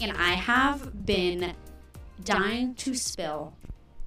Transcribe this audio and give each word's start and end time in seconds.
and 0.00 0.16
I 0.16 0.30
have 0.30 1.06
been 1.06 1.54
dying 2.24 2.74
to 2.76 2.94
spill 2.94 3.54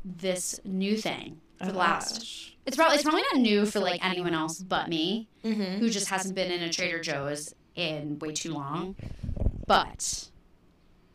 this 0.03 0.59
new 0.63 0.97
thing 0.97 1.41
for 1.57 1.67
the 1.67 1.73
oh, 1.73 1.77
last. 1.77 2.53
It's 2.65 2.77
probably 2.77 2.95
it's 2.95 3.03
probably 3.03 3.23
not 3.33 3.41
new 3.41 3.65
for 3.65 3.79
like 3.79 4.03
anyone 4.05 4.33
else 4.33 4.59
but 4.59 4.87
me, 4.87 5.27
mm-hmm. 5.43 5.79
who 5.79 5.89
just 5.89 6.09
hasn't 6.09 6.35
been 6.35 6.51
in 6.51 6.61
a 6.61 6.69
Trader 6.69 6.99
Joe's 6.99 7.53
in 7.75 8.19
way 8.19 8.31
too 8.31 8.53
long. 8.53 8.95
But 9.67 10.29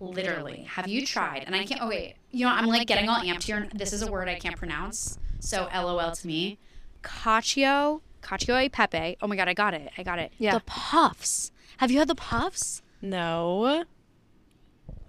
literally, 0.00 0.66
have 0.68 0.88
you 0.88 1.06
tried? 1.06 1.44
And 1.46 1.54
I 1.54 1.64
can't. 1.64 1.82
Oh 1.82 1.88
wait, 1.88 2.16
you 2.30 2.46
know 2.46 2.52
I'm 2.52 2.66
like 2.66 2.86
getting 2.86 3.08
all 3.08 3.20
amped 3.20 3.44
here. 3.44 3.68
This 3.74 3.92
is 3.92 4.02
a 4.02 4.10
word 4.10 4.28
I 4.28 4.34
can't 4.36 4.56
pronounce, 4.56 5.18
so 5.40 5.68
LOL 5.72 6.12
to 6.12 6.26
me. 6.26 6.58
Cacio, 7.02 8.00
cacio 8.22 8.64
e 8.64 8.68
pepe. 8.68 9.16
Oh 9.22 9.26
my 9.26 9.36
god, 9.36 9.48
I 9.48 9.54
got 9.54 9.74
it. 9.74 9.90
I 9.96 10.02
got 10.02 10.18
it. 10.18 10.32
Yeah. 10.38 10.54
The 10.54 10.62
puffs. 10.66 11.52
Have 11.78 11.90
you 11.90 11.98
had 11.98 12.08
the 12.08 12.14
puffs? 12.14 12.82
No. 13.02 13.84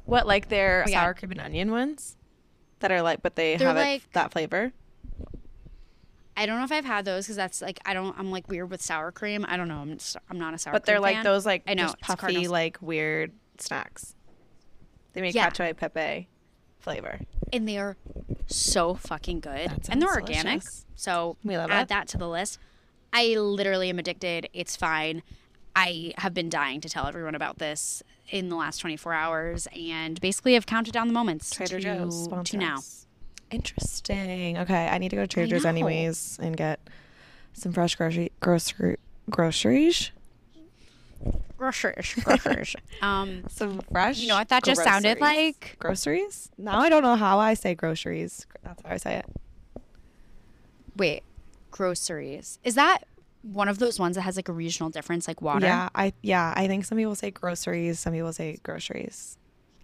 What, 0.07 0.25
like 0.25 0.49
they're 0.49 0.83
Oh, 0.87 0.89
yeah. 0.89 1.01
sour 1.03 1.13
cream 1.13 1.31
and 1.31 1.39
onion 1.41 1.69
ones? 1.71 2.17
That 2.79 2.91
are 2.91 3.01
like, 3.01 3.21
but 3.21 3.35
they 3.35 3.55
They're 3.57 3.67
have 3.67 3.77
it, 3.77 4.01
that 4.13 4.31
flavor? 4.31 4.71
I 6.35 6.45
don't 6.45 6.59
know 6.59 6.65
if 6.65 6.71
I've 6.71 6.85
had 6.85 7.05
those 7.05 7.25
because 7.25 7.35
that's 7.35 7.61
like 7.61 7.79
I 7.85 7.93
don't. 7.95 8.17
I'm 8.19 8.29
like 8.29 8.47
weird 8.47 8.69
with 8.69 8.81
sour 8.81 9.11
cream. 9.11 9.43
I 9.49 9.57
don't 9.57 9.67
know. 9.67 9.79
I'm 9.79 9.97
just, 9.97 10.15
I'm 10.29 10.37
not 10.37 10.53
a 10.53 10.57
sour. 10.59 10.71
Cream. 10.71 10.75
But 10.75 10.85
they're 10.85 10.95
cream 10.97 11.01
like 11.03 11.15
fan. 11.15 11.23
those, 11.23 11.45
like, 11.47 11.63
I 11.67 11.73
know 11.73 11.93
puffy, 11.99 12.19
Cardinals. 12.19 12.47
like 12.49 12.77
weird 12.81 13.31
snacks. 13.57 14.13
They 15.13 15.21
make 15.21 15.33
Yeah. 15.33 15.49
cacio 15.49 15.69
e 15.69 15.73
pepe 15.73 16.27
flavor. 16.79 17.19
and 17.51 17.67
they 17.67 17.77
are 17.79 17.97
so 18.45 18.93
fucking 18.93 19.39
good, 19.39 19.69
That 19.71 19.89
and 19.89 19.99
they're 20.01 20.09
sounds 20.13 20.29
organic. 20.29 20.61
So 20.95 21.37
We 21.43 21.57
love 21.57 21.71
add 21.71 21.83
it. 21.83 21.87
that 21.89 22.07
to 22.09 22.17
the 22.19 22.29
list. 22.29 22.59
I 23.11 23.35
literally 23.35 23.89
am 23.89 23.97
addicted. 23.97 24.47
It's 24.53 24.75
fine. 24.75 25.23
I 25.75 26.13
have 26.19 26.33
been 26.35 26.49
dying 26.49 26.81
to 26.81 26.89
tell 26.89 27.07
everyone 27.07 27.33
about 27.35 27.57
this 27.57 28.03
in 28.29 28.49
the 28.49 28.55
last 28.55 28.79
24 28.79 29.13
hours, 29.13 29.67
and 29.75 30.19
basically 30.21 30.53
have 30.53 30.65
counted 30.65 30.93
down 30.93 31.07
the 31.07 31.13
moments 31.13 31.49
Trader 31.51 31.79
to, 31.79 31.97
Joe's 31.97 32.27
to 32.45 32.57
now. 32.57 32.79
Interesting. 33.51 34.57
Okay, 34.57 34.87
I 34.87 34.97
need 34.97 35.09
to 35.09 35.15
go 35.15 35.23
to 35.23 35.27
Trader 35.27 35.55
Joe's 35.55 35.65
anyways 35.65 36.37
and 36.41 36.55
get 36.57 36.79
some 37.53 37.71
fresh 37.71 37.95
grocery 37.95 38.31
grocery 38.39 38.97
groceries. 39.29 40.11
Groceries, 41.57 42.13
groceries. 42.23 42.75
um, 43.01 43.43
Some 43.49 43.81
fresh. 43.91 44.19
you 44.19 44.27
know 44.27 44.35
what 44.35 44.49
that 44.49 44.63
just 44.63 44.83
sounded 44.83 45.19
like? 45.19 45.75
Groceries? 45.79 46.51
Now 46.57 46.79
I 46.79 46.89
don't 46.89 47.01
know 47.01 47.15
how 47.15 47.39
I 47.39 47.55
say 47.55 47.73
groceries. 47.73 48.45
That's 48.63 48.81
how 48.83 48.91
I 48.91 48.97
say 48.97 49.15
it. 49.15 49.81
Wait, 50.95 51.23
groceries. 51.71 52.59
Is 52.63 52.75
that 52.75 52.99
one 53.41 53.69
of 53.69 53.79
those 53.79 53.99
ones 53.99 54.15
that 54.15 54.21
has 54.23 54.35
like 54.35 54.49
a 54.49 54.53
regional 54.53 54.89
difference, 54.89 55.27
like 55.27 55.41
water? 55.41 55.65
Yeah, 55.65 55.89
I 55.95 56.13
yeah, 56.21 56.53
I 56.55 56.67
think 56.67 56.85
some 56.85 56.97
people 56.97 57.15
say 57.15 57.31
groceries, 57.31 57.99
some 57.99 58.13
people 58.13 58.33
say 58.33 58.59
groceries. 58.63 59.37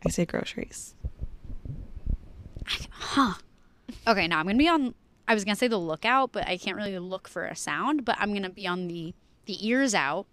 I 0.05 0.09
say 0.09 0.25
groceries. 0.25 0.95
Huh. 2.91 3.33
Okay, 4.07 4.27
now 4.27 4.39
I'm 4.39 4.45
gonna 4.45 4.57
be 4.57 4.67
on. 4.67 4.93
I 5.27 5.33
was 5.33 5.45
gonna 5.45 5.55
say 5.55 5.67
the 5.67 5.77
lookout, 5.77 6.31
but 6.31 6.47
I 6.47 6.57
can't 6.57 6.75
really 6.77 6.97
look 6.99 7.27
for 7.27 7.45
a 7.45 7.55
sound. 7.55 8.05
But 8.05 8.17
I'm 8.19 8.33
gonna 8.33 8.49
be 8.49 8.67
on 8.67 8.87
the 8.87 9.13
the 9.45 9.65
ears 9.67 9.93
out. 9.93 10.25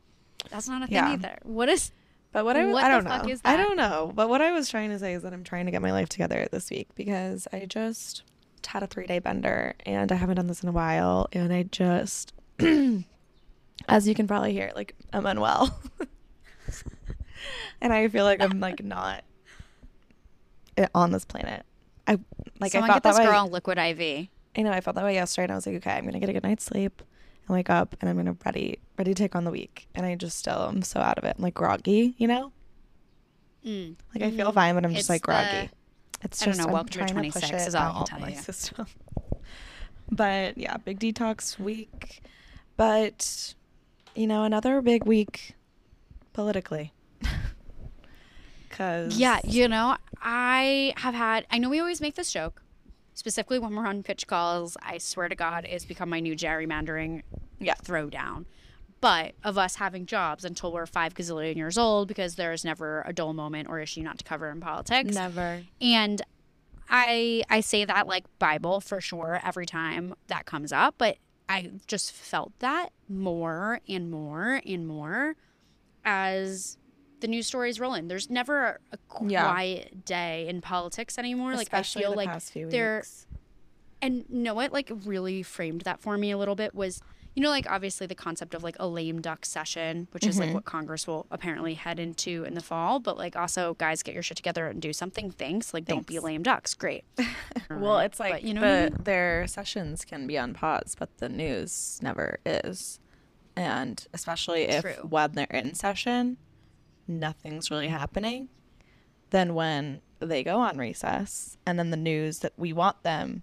That's 0.50 0.68
not 0.68 0.82
a 0.82 0.86
thing 0.86 0.94
Yeah. 0.94 1.12
either. 1.12 1.38
What 1.42 1.68
is? 1.68 1.92
But 2.32 2.44
what 2.44 2.56
I 2.56 2.64
What 2.66 2.84
I 2.84 2.88
don't 2.88 3.04
know. 3.04 3.36
I 3.44 3.56
don't 3.56 3.76
know. 3.76 4.12
But 4.14 4.28
what 4.28 4.40
I 4.40 4.52
was 4.52 4.68
trying 4.68 4.90
to 4.90 4.98
say 4.98 5.14
is 5.14 5.22
that 5.22 5.32
I'm 5.32 5.42
trying 5.44 5.66
to 5.66 5.72
get 5.72 5.82
my 5.82 5.90
life 5.92 6.08
together 6.08 6.46
this 6.50 6.70
week 6.70 6.88
because 6.94 7.48
I 7.52 7.66
just 7.66 8.22
had 8.66 8.84
a 8.84 8.86
3-day 8.86 9.18
bender 9.18 9.74
and 9.84 10.12
I 10.12 10.14
haven't 10.14 10.36
done 10.36 10.46
this 10.46 10.62
in 10.62 10.68
a 10.68 10.72
while 10.72 11.26
and 11.32 11.52
I 11.52 11.64
just 11.64 12.32
as 13.88 14.06
you 14.08 14.14
can 14.14 14.26
probably 14.26 14.52
hear 14.52 14.72
like 14.74 14.94
I'm 15.12 15.26
unwell. 15.26 15.78
and 17.80 17.92
I 17.92 18.08
feel 18.08 18.24
like 18.24 18.40
I'm 18.40 18.60
like 18.60 18.82
not 18.84 19.24
on 20.94 21.10
this 21.12 21.24
planet. 21.24 21.64
I 22.06 22.18
like 22.60 22.72
Someone 22.72 22.90
I 22.90 22.94
get 22.94 23.02
this 23.02 23.16
that 23.16 23.24
way. 23.24 23.30
girl 23.30 23.48
liquid 23.48 23.78
IV. 23.78 24.28
I 24.56 24.62
know 24.62 24.72
I 24.72 24.80
felt 24.80 24.96
that 24.96 25.04
way 25.04 25.14
yesterday, 25.14 25.44
and 25.44 25.52
I 25.52 25.54
was 25.54 25.66
like, 25.66 25.76
okay, 25.76 25.92
I'm 25.92 26.04
gonna 26.04 26.18
get 26.20 26.28
a 26.28 26.32
good 26.32 26.42
night's 26.42 26.64
sleep 26.64 27.02
and 27.46 27.54
wake 27.54 27.70
up, 27.70 27.94
and 28.00 28.10
I'm 28.10 28.16
gonna 28.16 28.36
ready 28.44 28.78
ready 28.98 29.14
to 29.14 29.22
take 29.22 29.34
on 29.36 29.44
the 29.44 29.50
week. 29.50 29.88
And 29.94 30.04
I 30.04 30.14
just 30.16 30.38
still 30.38 30.66
am 30.68 30.82
so 30.82 31.00
out 31.00 31.18
of 31.18 31.24
it. 31.24 31.36
I'm 31.38 31.42
like 31.42 31.54
groggy, 31.54 32.14
you 32.18 32.26
know. 32.26 32.52
Mm. 33.64 33.96
Like 34.14 34.24
I 34.24 34.30
feel 34.30 34.52
fine, 34.52 34.74
but 34.74 34.84
I'm 34.84 34.90
just 34.90 35.02
It's 35.02 35.08
like 35.10 35.22
groggy. 35.22 35.68
the- 35.68 35.70
it's 36.22 36.42
I 36.42 36.46
don't 36.46 36.54
just 36.54 36.58
know, 36.58 36.66
I'm 36.66 36.72
welcome 36.74 36.88
to 36.90 36.98
trying 36.98 37.08
to 37.08 37.14
push 37.14 37.48
26 37.48 37.50
it 37.62 37.68
is 37.68 37.74
all 37.74 37.82
I 37.82 37.90
can 37.92 38.00
out 38.00 38.06
tell 38.06 38.20
my 38.20 38.28
you. 38.30 38.36
system. 38.42 38.86
but 40.10 40.58
yeah, 40.58 40.76
big 40.78 40.98
detox 41.00 41.58
week, 41.58 42.22
but 42.80 43.54
you 44.14 44.26
know 44.26 44.42
another 44.44 44.80
big 44.80 45.04
week 45.04 45.54
politically. 46.32 46.94
Cause 48.70 49.18
Yeah, 49.18 49.40
you 49.44 49.68
know, 49.68 49.98
I 50.22 50.94
have 50.96 51.12
had. 51.14 51.46
I 51.50 51.58
know 51.58 51.68
we 51.68 51.78
always 51.78 52.00
make 52.00 52.14
this 52.14 52.32
joke, 52.32 52.62
specifically 53.12 53.58
when 53.58 53.74
we're 53.76 53.86
on 53.86 54.02
pitch 54.02 54.26
calls. 54.26 54.78
I 54.82 54.96
swear 54.96 55.28
to 55.28 55.34
God, 55.34 55.66
it's 55.68 55.84
become 55.84 56.08
my 56.08 56.20
new 56.20 56.34
gerrymandering 56.34 57.20
Yeah. 57.58 57.74
throwdown. 57.74 58.46
But 59.02 59.34
of 59.44 59.58
us 59.58 59.76
having 59.76 60.06
jobs 60.06 60.42
until 60.46 60.72
we're 60.72 60.86
five 60.86 61.12
gazillion 61.14 61.56
years 61.56 61.76
old, 61.76 62.08
because 62.08 62.36
there 62.36 62.52
is 62.54 62.64
never 62.64 63.02
a 63.06 63.12
dull 63.12 63.34
moment 63.34 63.68
or 63.68 63.78
issue 63.78 64.00
not 64.02 64.16
to 64.18 64.24
cover 64.24 64.50
in 64.50 64.60
politics. 64.60 65.14
never. 65.14 65.62
And 65.82 66.22
I 66.88 67.42
I 67.50 67.60
say 67.60 67.84
that 67.84 68.06
like 68.06 68.24
Bible 68.38 68.80
for 68.80 69.02
sure 69.02 69.38
every 69.44 69.66
time 69.66 70.14
that 70.28 70.46
comes 70.46 70.72
up, 70.72 70.94
but 70.96 71.18
I 71.50 71.70
just 71.86 72.12
felt 72.12 72.52
that 72.60 72.90
more 73.08 73.80
and 73.88 74.10
more 74.10 74.62
and 74.64 74.86
more 74.86 75.34
as 76.04 76.78
the 77.20 77.28
news 77.28 77.46
stories 77.46 77.78
roll 77.80 77.94
in. 77.94 78.08
There's 78.08 78.30
never 78.30 78.80
a, 78.92 78.96
a 78.96 78.98
Yeah. 79.26 79.42
quiet 79.50 80.04
day 80.04 80.46
in 80.48 80.60
politics 80.60 81.18
anymore. 81.18 81.52
Especially 81.52 82.02
like 82.02 82.02
I 82.02 82.02
feel 82.02 82.10
the 82.12 82.16
like 82.16 82.28
past 82.30 82.52
few 82.52 82.70
they're 82.70 83.02
and 84.00 84.24
know 84.30 84.54
what 84.54 84.72
like 84.72 84.90
really 85.04 85.42
framed 85.42 85.82
that 85.82 86.00
for 86.00 86.16
me 86.16 86.30
a 86.30 86.38
little 86.38 86.54
bit 86.54 86.74
was 86.74 87.02
you 87.34 87.42
know 87.42 87.48
like 87.50 87.70
obviously 87.70 88.06
the 88.06 88.14
concept 88.14 88.54
of 88.54 88.62
like 88.62 88.76
a 88.80 88.86
lame 88.88 89.20
duck 89.20 89.44
session 89.44 90.08
which 90.12 90.26
is 90.26 90.36
Mm-hmm. 90.36 90.46
like 90.46 90.54
what 90.54 90.64
congress 90.64 91.06
will 91.06 91.26
apparently 91.30 91.74
head 91.74 91.98
into 92.00 92.44
in 92.44 92.54
the 92.54 92.60
fall 92.60 92.98
but 92.98 93.16
like 93.16 93.36
also 93.36 93.74
guys 93.74 94.02
get 94.02 94.14
your 94.14 94.22
shit 94.22 94.36
together 94.36 94.66
and 94.66 94.80
do 94.82 94.92
something 94.92 95.30
thanks 95.30 95.72
like 95.72 95.84
don't 95.84 96.06
be 96.06 96.18
lame 96.18 96.42
ducks 96.42 96.74
great 96.74 97.04
Well, 97.70 98.00
it's 98.00 98.18
like 98.18 98.32
But 98.32 98.42
you 98.42 98.54
know 98.54 98.60
the, 98.62 98.66
I 98.66 98.82
mean? 98.90 98.96
their 99.04 99.46
sessions 99.46 100.04
can 100.04 100.26
be 100.26 100.36
on 100.36 100.54
pause, 100.54 100.96
but 100.98 101.16
the 101.18 101.28
news 101.28 102.00
never 102.02 102.40
is. 102.44 102.98
And 103.56 104.04
especially 104.12 104.62
if 104.62 104.82
True. 104.82 105.06
when 105.08 105.32
they're 105.32 105.46
in 105.50 105.74
session, 105.74 106.36
nothing's 107.06 107.70
really 107.70 107.88
happening. 107.88 108.48
Then 109.30 109.54
when 109.54 110.00
they 110.18 110.42
go 110.42 110.58
on 110.58 110.78
recess 110.78 111.56
and 111.64 111.78
then 111.78 111.90
the 111.90 111.96
news 111.96 112.40
that 112.40 112.54
we 112.56 112.72
want 112.72 113.02
them 113.04 113.42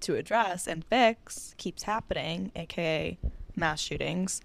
to 0.00 0.16
address 0.16 0.66
and 0.66 0.84
fix 0.84 1.54
keeps 1.56 1.84
happening, 1.84 2.50
aka 2.56 3.16
mass 3.58 3.80
shootings, 3.80 4.40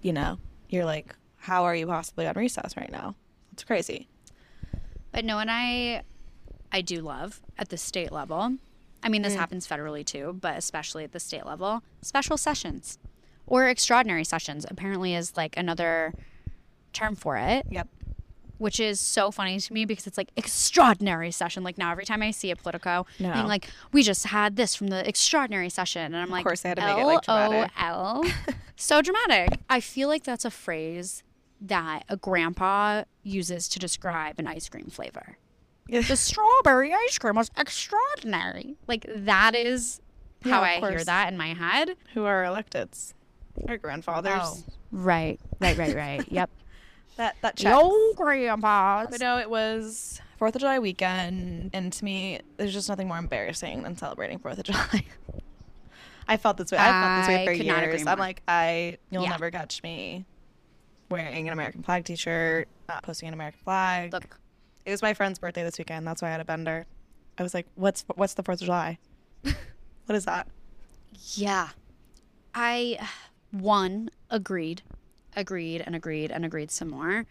you 0.00 0.12
know, 0.12 0.38
you're 0.68 0.84
like, 0.84 1.14
how 1.36 1.64
are 1.64 1.74
you 1.74 1.86
possibly 1.86 2.26
on 2.26 2.34
recess 2.36 2.76
right 2.76 2.90
now? 2.90 3.14
It's 3.52 3.64
crazy. 3.64 4.08
but 5.12 5.24
no 5.24 5.38
and 5.38 5.48
i 5.50 6.02
i 6.72 6.80
do 6.80 7.00
love 7.00 7.40
at 7.56 7.68
the 7.68 7.76
state 7.76 8.10
level 8.10 8.56
i 9.04 9.08
mean 9.08 9.20
Mm. 9.20 9.24
this 9.26 9.34
happens 9.36 9.64
federally 9.64 10.04
too 10.04 10.36
but 10.40 10.56
especially 10.58 11.04
at 11.04 11.12
the 11.12 11.20
state 11.20 11.46
level 11.46 11.82
special 12.02 12.36
sessions 12.36 12.98
or 13.46 13.68
extraordinary 13.68 14.24
sessions 14.24 14.66
apparently 14.68 15.14
is 15.14 15.36
like 15.36 15.56
another 15.56 16.14
term 16.92 17.14
for 17.14 17.36
it 17.36 17.64
Yep. 17.70 17.86
Which 18.58 18.78
is 18.80 19.00
so 19.00 19.30
funny 19.30 19.58
to 19.58 19.72
me 19.72 19.84
because 19.84 20.06
it's 20.06 20.16
like 20.18 20.30
extraordinary 20.36 21.30
session. 21.30 21.62
Like 21.62 21.78
now, 21.78 21.90
every 21.90 22.04
time 22.04 22.22
I 22.22 22.30
see 22.30 22.50
a 22.50 22.56
Politico, 22.56 23.06
No. 23.18 23.32
being 23.32 23.46
like, 23.46 23.68
we 23.92 24.02
just 24.02 24.26
had 24.26 24.56
this 24.56 24.74
from 24.74 24.88
the 24.88 25.06
extraordinary 25.08 25.68
session, 25.70 26.02
and 26.02 26.16
I'm 26.16 26.30
like, 26.30 26.40
"Of 26.42 26.46
course 26.46 26.60
they 26.62 26.68
had 26.70 26.78
to 26.78 26.84
make 26.86 26.98
it, 26.98 27.04
like, 27.04 27.22
dramatic. 27.22 27.70
LOL. 27.80 28.24
so 28.76 29.02
dramatic. 29.02 29.58
I 29.68 29.80
feel 29.80 30.08
like 30.08 30.24
that's 30.24 30.44
a 30.44 30.50
phrase 30.50 31.22
that 31.60 32.04
a 32.08 32.16
grandpa 32.16 33.04
uses 33.22 33.68
to 33.70 33.78
describe 33.78 34.38
an 34.38 34.46
ice 34.46 34.68
cream 34.68 34.86
flavor. 34.86 35.38
the 35.88 36.16
strawberry 36.16 36.92
ice 36.92 37.18
cream 37.18 37.36
was 37.36 37.50
extraordinary. 37.56 38.76
Like 38.86 39.06
that 39.14 39.54
is 39.54 40.00
how 40.42 40.58
of 40.58 40.64
I 40.64 40.74
hear 40.90 41.04
that 41.04 41.32
in 41.32 41.38
my 41.38 41.48
head. 41.54 41.96
Who 42.14 42.24
are 42.24 42.42
electeds? 42.44 43.14
Our 43.68 43.78
grandfathers. 43.78 44.32
Oh. 44.42 44.58
Right, 44.90 45.40
right, 45.60 45.76
right, 45.78 45.94
right. 45.94 46.24
yep. 46.30 46.50
That 47.16 47.36
that 47.42 47.56
checks. 47.56 47.76
old 47.76 48.16
grandpas. 48.16 49.08
But 49.10 49.20
no, 49.20 49.38
it 49.38 49.48
was 49.48 50.20
Fourth 50.38 50.54
of 50.56 50.60
July 50.60 50.78
weekend, 50.80 51.70
and 51.72 51.92
to 51.92 52.04
me, 52.04 52.40
there's 52.56 52.72
just 52.72 52.88
nothing 52.88 53.06
more 53.08 53.18
embarrassing 53.18 53.82
than 53.84 53.96
celebrating 53.96 54.38
Fourth 54.38 54.58
of 54.58 54.64
July. 54.64 55.04
I 56.26 56.36
felt 56.38 56.56
this 56.56 56.72
way. 56.72 56.78
I 56.78 56.90
felt 56.90 57.20
this 57.20 57.28
way 57.28 57.46
for 57.46 57.54
could 57.56 57.66
not 57.66 57.82
agree 57.84 57.98
years. 57.98 58.06
I'm 58.06 58.18
like, 58.18 58.42
I 58.48 58.98
you'll 59.10 59.24
Yeah. 59.24 59.30
never 59.30 59.50
catch 59.50 59.82
me 59.82 60.24
wearing 61.10 61.46
an 61.46 61.52
American 61.52 61.82
flag 61.82 62.04
T-shirt, 62.04 62.66
not 62.88 63.02
posting 63.02 63.28
an 63.28 63.34
American 63.34 63.60
flag. 63.62 64.12
Look, 64.12 64.38
It 64.86 64.90
was 64.90 65.02
my 65.02 65.14
friend's 65.14 65.38
birthday 65.38 65.62
this 65.62 65.78
weekend. 65.78 66.06
That's 66.06 66.20
why 66.22 66.28
I 66.28 66.30
had 66.32 66.40
a 66.40 66.44
bender. 66.44 66.86
I 67.38 67.42
was 67.42 67.52
like, 67.54 67.66
"What's 67.74 68.04
what's 68.14 68.34
the 68.34 68.42
Fourth 68.42 68.60
of 68.60 68.66
July? 68.66 68.98
what 69.42 70.16
is 70.16 70.24
that?" 70.24 70.48
yeah. 71.34 71.68
I 72.54 72.98
one 73.50 74.10
agreed, 74.30 74.82
agreed, 75.36 75.82
and 75.84 75.94
agreed, 75.96 76.30
and 76.30 76.44
agreed 76.44 76.70
some 76.70 76.88
more. 76.90 77.26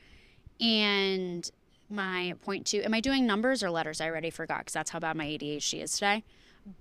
And 0.59 1.49
my 1.89 2.33
point 2.43 2.65
two, 2.65 2.81
am 2.81 2.93
I 2.93 2.99
doing 2.99 3.25
numbers 3.25 3.63
or 3.63 3.69
letters? 3.69 4.01
I 4.01 4.07
already 4.07 4.29
forgot 4.29 4.59
because 4.59 4.73
that's 4.73 4.91
how 4.91 4.99
bad 4.99 5.15
my 5.15 5.25
ADHD 5.25 5.81
is 5.83 5.93
today. 5.93 6.23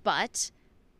But 0.03 0.51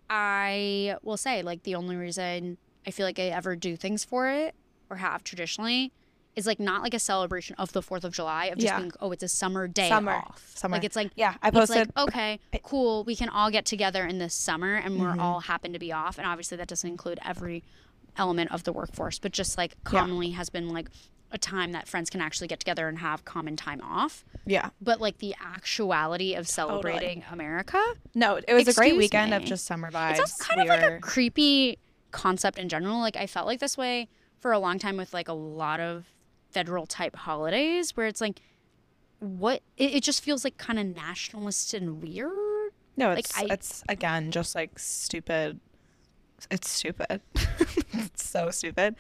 I 0.10 0.98
will 1.04 1.18
say, 1.18 1.42
like, 1.42 1.64
the 1.64 1.76
only 1.76 1.96
reason 1.96 2.58
I 2.86 2.92
feel 2.92 3.06
like 3.06 3.20
I 3.20 3.24
ever 3.24 3.56
do 3.56 3.76
things 3.76 4.04
for 4.04 4.28
it 4.30 4.56
or 4.90 4.98
have 4.98 5.24
traditionally 5.24 5.92
is 6.36 6.48
like 6.48 6.60
not 6.60 6.82
like 6.82 6.96
a 6.96 7.00
celebration 7.00 7.56
of 7.60 7.72
the 7.74 7.82
4th 7.82 8.04
of 8.04 8.12
July, 8.12 8.46
of 8.46 8.58
just 8.58 8.66
Yeah. 8.74 8.80
being, 8.80 8.92
oh, 9.00 9.12
it's 9.12 9.22
a 9.24 9.28
summer 9.28 9.68
day 9.68 9.88
Summer. 9.88 10.14
off. 10.14 10.52
Summer. 10.56 10.76
Like, 10.78 10.84
it's 10.84 10.96
like, 10.96 11.12
Yeah, 11.16 11.36
I 11.44 11.50
it's 11.50 11.56
posted. 11.58 11.92
like, 11.96 12.08
okay, 12.08 12.40
cool, 12.64 13.04
we 13.04 13.16
can 13.16 13.30
all 13.30 13.52
get 13.52 13.66
together 13.66 14.06
in 14.06 14.18
this 14.18 14.34
summer 14.34 14.76
and 14.76 14.96
Mm-hmm. 14.96 15.18
we're 15.18 15.24
all 15.24 15.42
happen 15.42 15.74
to 15.74 15.80
be 15.80 15.92
off. 15.92 16.18
And 16.18 16.26
obviously, 16.26 16.58
that 16.58 16.68
doesn't 16.68 16.90
include 16.90 17.20
every 17.24 17.64
element 18.18 18.52
of 18.52 18.64
the 18.64 18.74
workforce, 18.74 19.20
but 19.20 19.32
just 19.32 19.58
like 19.58 19.72
Yeah. 19.86 20.00
commonly 20.00 20.32
has 20.32 20.50
been 20.50 20.70
like 20.70 20.90
a 21.32 21.38
time 21.38 21.72
that 21.72 21.88
friends 21.88 22.10
can 22.12 22.22
actually 22.22 22.48
get 22.48 22.60
together 22.60 22.88
and 22.88 23.00
have 23.00 23.26
common 23.26 23.56
time 23.56 23.82
off. 23.82 24.24
yeah. 24.46 24.70
But 24.82 25.02
like 25.02 25.18
the 25.18 25.34
actuality 25.44 26.36
of 26.36 26.48
celebrating 26.48 27.24
America, 27.32 27.82
No, 28.14 28.36
it 28.36 28.54
was 28.54 28.68
a 28.68 28.74
great 28.74 28.96
weekend 28.98 29.34
of 29.34 29.44
just 29.44 29.66
summer 29.66 29.90
vibes. 29.90 30.12
it's 30.12 30.20
also 30.20 30.44
kind 30.44 30.58
We 30.62 30.70
of 30.70 30.80
like 30.80 30.90
were- 30.90 30.96
a 30.98 31.00
creepy 31.00 31.80
concept 32.12 32.60
in 32.60 32.70
general. 32.70 33.00
Like 33.00 33.16
I 33.16 33.26
felt 33.26 33.48
like 33.48 33.60
this 33.60 33.78
way 33.78 34.10
for 34.40 34.52
a 34.52 34.60
long 34.60 34.78
time 34.78 34.96
with 34.98 35.12
like 35.14 35.28
a 35.28 35.34
lot 35.34 35.80
of 35.80 36.06
federal 36.52 36.86
type 36.86 37.16
holidays 37.16 37.98
where 37.98 38.06
it's 38.06 38.22
like 38.22 38.40
what 39.20 39.62
it, 39.78 39.96
it 39.96 40.04
just 40.04 40.24
feels 40.24 40.44
like 40.44 40.58
kind 40.58 40.78
of 40.78 40.86
nationalist 40.86 41.74
and 41.74 42.02
weird. 42.04 42.74
No, 42.96 43.10
Like, 43.10 43.20
it's 43.20 43.38
I- 43.38 43.48
it's 43.50 43.84
again 43.90 44.30
just 44.32 44.54
like 44.54 44.78
stupid. 44.78 45.60
It's 46.52 46.70
stupid. 46.70 47.22
it's 47.94 48.28
so 48.28 48.52
stupid. 48.52 48.96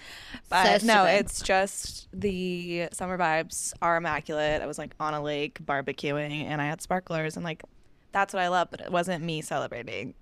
But 0.50 0.82
So 0.82 0.88
no, 0.88 1.06
stupid. 1.06 1.20
it's 1.20 1.42
just 1.42 2.08
the 2.14 2.90
summer 2.92 3.18
vibes 3.18 3.74
are 3.82 3.98
immaculate. 3.98 4.62
I 4.62 4.66
was 4.66 4.78
like 4.78 4.96
on 5.00 5.14
a 5.14 5.22
lake 5.22 5.60
barbecuing 5.66 6.46
and 6.46 6.62
I 6.62 6.66
had 6.66 6.82
sparklers 6.82 7.36
and 7.36 7.44
like 7.44 7.64
that's 8.12 8.34
what 8.34 8.42
I 8.44 8.48
love, 8.50 8.70
but 8.72 8.82
it 8.82 8.92
wasn't 8.92 9.24
me 9.24 9.42
celebrating 9.42 10.14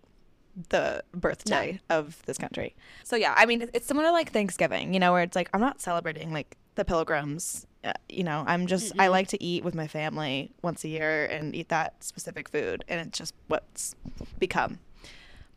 the 0.69 1.03
birthday 1.13 1.79
of 1.89 2.21
this 2.25 2.37
country. 2.37 2.75
So 3.03 3.15
yeah, 3.15 3.33
I 3.37 3.45
mean, 3.45 3.69
it's 3.73 3.87
similar 3.87 4.07
to 4.07 4.11
like 4.11 4.31
Thanksgiving, 4.31 4.93
you 4.93 4.99
know, 4.99 5.11
where 5.11 5.23
it's 5.23 5.35
like 5.35 5.49
I'm 5.53 5.61
not 5.61 5.81
celebrating 5.81 6.31
like 6.33 6.57
the 6.75 6.85
pilgrims. 6.85 7.67
Uh, 7.83 7.93
you 8.09 8.23
know, 8.23 8.43
I'm 8.45 8.67
just 8.67 8.93
I 8.99 9.07
like 9.07 9.27
to 9.29 9.43
eat 9.43 9.63
with 9.63 9.75
my 9.75 9.87
family 9.87 10.51
once 10.61 10.83
a 10.83 10.87
year 10.87 11.25
and 11.25 11.55
eat 11.55 11.69
that 11.69 12.03
specific 12.03 12.47
food, 12.49 12.83
and 12.87 13.01
it's 13.01 13.17
just 13.17 13.33
what's 13.47 13.95
become. 14.39 14.79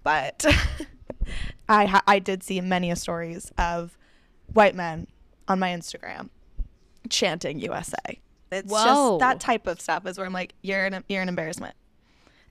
But 0.05 0.45
I 1.69 1.87
ha- 1.87 2.03
I 2.07 2.19
did 2.21 2.43
see 2.45 2.61
many 2.61 2.91
a 2.91 2.97
stories 2.97 3.51
of 3.59 3.99
white 4.53 4.75
men 4.77 5.07
on 5.49 5.59
my 5.59 5.71
Instagram 5.71 6.29
chanting 7.09 7.59
USA. 7.61 7.97
It's 8.53 8.71
Whoa. 8.71 8.85
just 8.85 9.19
that 9.21 9.41
type 9.41 9.67
of 9.67 9.81
stuff 9.81 10.07
is 10.07 10.17
where 10.19 10.27
I'm 10.27 10.33
like, 10.33 10.55
you're 10.63 10.85
an 10.87 11.03
you're 11.09 11.23
an 11.23 11.29
embarrassment. 11.29 11.75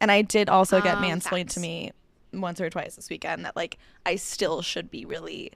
And 0.01 0.11
I 0.11 0.21
did 0.21 0.49
also 0.49 0.81
get 0.81 0.95
Um, 0.97 1.03
mansplained 1.03 1.43
facts. 1.45 1.53
to 1.55 1.59
me 1.61 1.91
once 2.33 2.59
or 2.59 2.69
twice 2.69 2.95
this 2.95 3.09
weekend 3.09 3.45
that 3.45 3.55
like 3.55 3.77
I 4.05 4.15
still 4.15 4.61
should 4.61 4.89
be 4.91 5.05
really, 5.05 5.51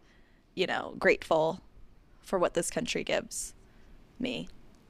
you 0.55 0.67
know, 0.67 0.93
grateful 0.99 1.59
for 2.21 2.37
what 2.39 2.53
this 2.53 2.69
country 2.69 3.03
gives 3.03 3.53
me 4.19 4.47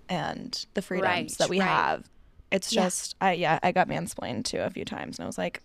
and 0.09 0.65
the 0.73 0.81
freedoms 0.81 1.07
Right, 1.09 1.37
that 1.37 1.49
we 1.49 1.59
right. 1.59 1.65
have. 1.67 2.09
It's 2.51 2.71
Yeah. 2.73 2.83
just 2.83 3.15
I 3.21 3.31
yeah, 3.33 3.59
I 3.63 3.71
got 3.71 3.87
mansplained 3.87 4.43
to 4.45 4.57
a 4.57 4.69
few 4.69 4.85
times 4.85 5.17
and 5.17 5.23
I 5.23 5.27
was 5.27 5.37
like 5.37 5.63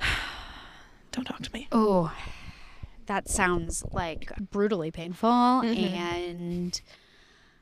don't 1.12 1.24
talk 1.24 1.42
to 1.42 1.52
me. 1.52 1.68
Oh, 1.72 2.12
that 3.06 3.28
sounds 3.28 3.84
like 3.92 4.32
brutally 4.50 4.90
painful 4.90 5.60
and 5.60 6.68
It's 6.68 6.82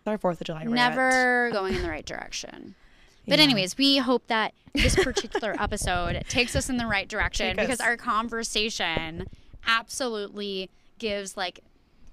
our 0.06 0.18
4th 0.18 0.40
of 0.40 0.46
July 0.46 0.64
never 0.64 1.50
going 1.52 1.74
in 1.74 1.82
the 1.82 1.88
right 1.90 2.04
direction. 2.06 2.74
But 3.26 3.38
Yeah. 3.38 3.44
anyways, 3.44 3.78
we 3.78 3.96
hope 3.96 4.26
that 4.26 4.52
this 4.74 4.94
particular 4.96 5.56
episode 5.58 6.22
takes 6.28 6.54
us 6.54 6.68
in 6.68 6.76
the 6.76 6.84
right 6.86 7.08
direction 7.08 7.56
because 7.56 7.80
us. 7.80 7.86
our 7.86 7.96
conversation 7.96 9.26
absolutely 9.66 10.68
gives 10.98 11.34
like, 11.34 11.60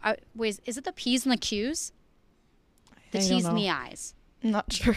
uh, 0.06 0.14
wait, 0.36 0.62
is 0.66 0.78
it 0.78 0.86
the 0.86 0.94
P's 0.94 1.26
and 1.26 1.34
the 1.34 1.38
Q's? 1.38 1.92
The 3.12 3.18
I 3.20 3.22
T's 3.24 3.44
and 3.44 3.58
the 3.58 3.70
I's. 3.70 4.14
I'm 4.42 4.52
not 4.52 4.72
sure. 4.72 4.96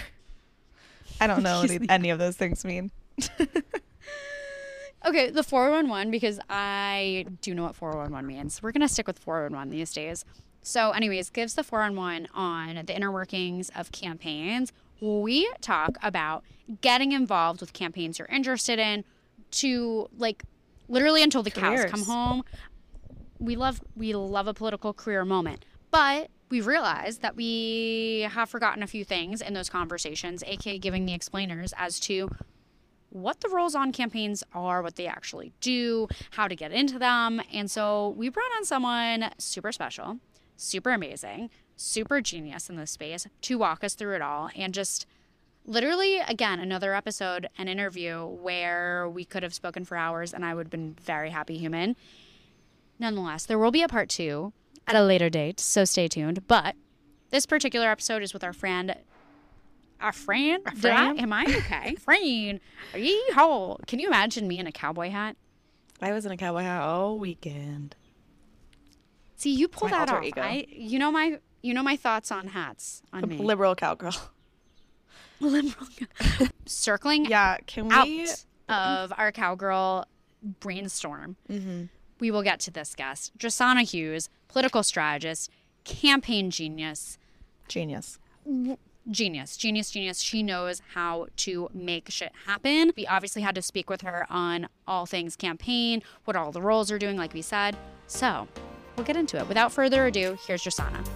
I 1.21 1.27
don't 1.27 1.43
know 1.43 1.63
what 1.63 1.83
any 1.89 2.11
of 2.11 2.21
those 2.21 2.37
things 2.37 2.65
mean. 2.65 2.93
Okay, 5.05 5.29
the 5.31 5.43
411 5.43 6.11
because 6.11 6.41
I 6.49 7.27
do 7.43 7.55
know 7.55 7.65
what 7.65 7.77
411 7.77 8.27
means. 8.27 8.63
We're 8.63 8.73
going 8.73 8.81
to 8.81 8.89
stick 8.89 9.07
with 9.07 9.19
411 9.19 9.71
these 9.71 9.93
days. 9.93 10.25
So, 10.63 10.93
anyways, 10.93 11.29
gives 11.29 11.55
the 11.55 11.63
411 11.63 12.29
on 12.33 12.87
the 12.87 12.97
inner 12.97 13.13
workings 13.13 13.71
of 13.77 13.93
campaigns. 13.93 14.73
We 15.03 15.51
talk 15.61 15.99
about 16.03 16.43
getting 16.81 17.13
involved 17.13 17.61
with 17.61 17.75
campaigns 17.75 18.19
you're 18.19 18.29
interested 18.29 18.79
in 18.79 19.05
to 19.51 20.09
like 20.17 20.45
literally 20.89 21.23
until 21.23 21.43
the 21.43 21.51
cows 21.51 21.85
come 21.85 22.05
home. 22.05 22.45
We 23.39 23.57
love 23.57 23.83
we 23.95 24.15
love 24.15 24.47
a 24.47 24.55
political 24.55 24.95
career 24.95 25.27
moment. 25.27 25.67
But 25.91 26.31
we 26.49 26.63
realize 26.63 27.19
that 27.19 27.37
we 27.37 28.27
have 28.31 28.49
forgotten 28.49 28.83
a 28.83 28.87
few 28.87 29.05
things 29.05 29.43
in 29.43 29.53
those 29.53 29.69
conversations, 29.69 30.43
aka 30.47 30.79
giving 30.79 31.05
the 31.05 31.13
explainers 31.13 31.75
as 31.77 32.01
to 32.01 32.31
what 33.15 33.41
the 33.41 33.49
roles 33.49 33.77
on 33.77 33.93
campaigns 33.93 34.43
are, 34.53 34.83
what 34.83 34.97
they 34.97 35.07
actually 35.07 35.53
do, 35.61 36.09
how 36.33 36.49
to 36.49 36.57
get 36.57 36.73
into 36.73 36.99
them. 36.99 37.41
And 37.53 37.71
so 37.71 38.09
we 38.17 38.29
brought 38.29 38.51
on 38.57 38.65
someone 38.65 39.31
super 39.39 39.71
special, 39.71 40.19
super 40.57 40.91
amazing, 40.91 41.49
super 41.77 42.21
genius 42.21 42.69
in 42.69 42.75
this 42.75 42.91
space 42.91 43.29
to 43.43 43.57
walk 43.57 43.85
us 43.85 43.95
through 43.95 44.17
it 44.17 44.23
all. 44.23 44.51
And 44.57 44.75
just 44.75 45.07
literally 45.65 46.19
again 46.19 46.61
another 46.61 46.95
episode 46.95 47.49
an 47.57 47.69
interview 47.69 48.27
where 48.27 49.09
we 49.09 49.25
could 49.25 49.43
have 49.43 49.55
spoken 49.55 49.83
for 49.83 49.97
hours 49.97 50.35
and 50.35 50.45
i 50.45 50.53
would 50.53 50.67
have 50.67 50.71
been 50.71 50.95
very 51.01 51.31
happy 51.31 51.57
human. 51.57 51.95
Nonetheless 52.99 53.47
there 53.47 53.59
will 53.59 53.71
be 53.71 53.83
a 53.83 53.89
part 53.89 54.09
two 54.09 54.53
at 54.89 54.97
a 54.97 55.05
later 55.05 55.31
date 55.31 55.61
so 55.61 55.85
stay 55.85 56.09
tuned. 56.09 56.49
But 56.49 56.75
this 57.31 57.47
particular 57.47 57.89
episode 57.89 58.25
is 58.25 58.33
with 58.35 58.43
our 58.43 58.53
friend 58.53 58.97
our 60.05 60.13
friend 60.13 60.63
Our 60.67 60.73
Did 60.75 60.85
I- 60.87 60.95
friend? 61.07 61.21
am 61.21 61.33
i 61.33 61.45
okay 61.45 61.95
friend 62.07 62.61
Yeehaw. 62.93 63.85
can 63.87 63.99
you 63.99 64.07
imagine 64.07 64.47
me 64.47 64.59
in 64.59 64.67
a 64.67 64.73
cowboy 64.73 65.11
hat 65.11 65.37
I 66.01 66.13
was 66.13 66.27
in 66.27 66.33
a 66.33 66.37
cowboy 66.37 66.63
hat 66.63 66.83
all 66.83 67.19
weekend. 67.19 67.97
see 69.37 69.51
you 69.55 69.67
pull 69.69 69.89
my 69.89 69.97
that 69.99 70.09
alter 70.11 70.19
off 70.21 70.25
ego. 70.25 70.41
i 70.43 70.67
you 70.69 70.99
know 70.99 71.11
my 71.11 71.39
you 71.63 71.73
know 71.75 71.83
my 71.83 71.97
thoughts 71.97 72.31
on 72.31 72.49
hats 72.49 73.03
on 73.13 73.25
A 73.25 73.27
me 73.27 73.39
liberal 73.39 73.75
cowgirl. 73.75 74.13
liberal 75.41 75.87
circling 76.67 77.25
Yeah, 77.27 77.57
can 77.67 77.89
we 77.89 77.95
out 77.95 78.07
we? 78.07 78.29
of 78.69 79.13
our 79.17 79.33
cowgirl 79.33 80.05
brainstorm, 80.61 81.37
Mm-hmm. 81.51 81.85
we 82.21 82.31
will 82.31 82.43
get 82.43 82.61
to 82.61 82.71
this 82.71 82.95
guest, 82.95 83.33
Jasana 83.39 83.83
Hughes, 83.91 84.29
political 84.49 84.83
strategist, 84.83 85.51
campaign 85.85 86.51
genius, 86.51 87.19
Genius. 87.67 88.19
Genius, 89.11 89.57
genius, 89.57 89.91
genius. 89.91 90.21
She 90.21 90.43
knows 90.43 90.83
how 90.95 91.27
to 91.39 91.69
make 91.73 92.11
shit 92.11 92.33
happen. 92.47 92.93
We 92.97 93.07
obviously 93.07 93.43
had 93.43 93.55
to 93.55 93.63
speak 93.63 93.91
with 93.91 94.01
her 94.03 94.27
on 94.31 94.69
all 94.87 95.07
things 95.07 95.37
campaign, 95.37 96.03
what 96.25 96.37
all 96.37 96.53
the 96.53 96.63
roles 96.63 96.91
are 96.91 96.99
doing, 96.99 97.17
like 97.17 97.35
we 97.35 97.43
said. 97.43 97.77
So 98.07 98.49
we'll 98.97 99.07
get 99.07 99.17
into 99.17 99.39
it. 99.39 99.49
Without 99.49 99.73
further 99.73 100.07
ado, 100.07 100.39
here's 100.47 100.63
Jasana. 100.63 101.07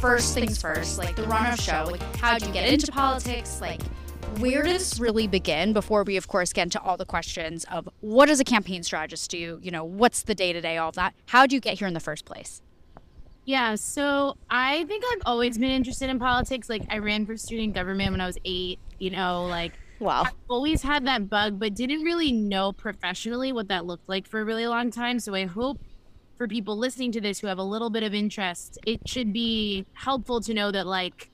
first 0.00 0.32
things 0.32 0.58
first, 0.58 0.96
like 0.96 1.14
the 1.14 1.22
run 1.24 1.52
of 1.52 1.60
show, 1.60 1.86
like 1.90 2.00
how 2.16 2.38
do 2.38 2.46
you 2.46 2.52
get 2.52 2.72
into 2.72 2.90
politics, 2.90 3.60
like 3.60 3.82
where 4.38 4.62
does 4.62 4.90
this 4.90 5.00
really 5.00 5.26
begin 5.26 5.72
before 5.72 6.04
we 6.04 6.16
of 6.16 6.28
course 6.28 6.52
get 6.52 6.62
into 6.62 6.80
all 6.80 6.96
the 6.96 7.04
questions 7.04 7.64
of 7.64 7.88
what 8.00 8.26
does 8.26 8.40
a 8.40 8.44
campaign 8.44 8.82
strategist 8.82 9.30
do 9.30 9.58
you 9.60 9.70
know 9.70 9.82
what's 9.82 10.22
the 10.22 10.34
day-to-day 10.34 10.76
all 10.76 10.90
of 10.90 10.94
that 10.94 11.14
how 11.26 11.46
do 11.46 11.54
you 11.56 11.60
get 11.60 11.78
here 11.78 11.88
in 11.88 11.94
the 11.94 12.00
first 12.00 12.24
place 12.24 12.62
Yeah, 13.44 13.74
so 13.74 14.36
I 14.48 14.84
think 14.84 15.04
I've 15.12 15.22
always 15.26 15.58
been 15.58 15.70
interested 15.70 16.10
in 16.10 16.18
politics. 16.18 16.68
Like 16.68 16.82
I 16.90 16.98
ran 16.98 17.26
for 17.26 17.36
student 17.36 17.74
government 17.74 18.12
when 18.12 18.20
I 18.20 18.26
was 18.26 18.38
eight, 18.44 18.78
you 18.98 19.10
know, 19.10 19.46
like 19.46 19.72
Wow. 19.98 20.22
I've 20.22 20.32
always 20.48 20.80
had 20.82 21.06
that 21.06 21.28
bug, 21.28 21.58
but 21.58 21.74
didn't 21.74 22.02
really 22.02 22.32
know 22.32 22.72
professionally 22.72 23.52
what 23.52 23.68
that 23.68 23.84
looked 23.84 24.08
like 24.08 24.26
for 24.26 24.40
a 24.40 24.44
really 24.44 24.66
long 24.66 24.90
time. 24.90 25.18
So 25.20 25.34
I 25.34 25.44
hope 25.44 25.78
for 26.38 26.48
people 26.48 26.78
listening 26.78 27.12
to 27.12 27.20
this 27.20 27.38
who 27.40 27.48
have 27.48 27.58
a 27.58 27.62
little 27.62 27.90
bit 27.90 28.02
of 28.02 28.14
interest, 28.14 28.78
it 28.86 29.06
should 29.06 29.30
be 29.30 29.84
helpful 29.92 30.40
to 30.40 30.54
know 30.54 30.70
that 30.70 30.86
like 30.86 31.30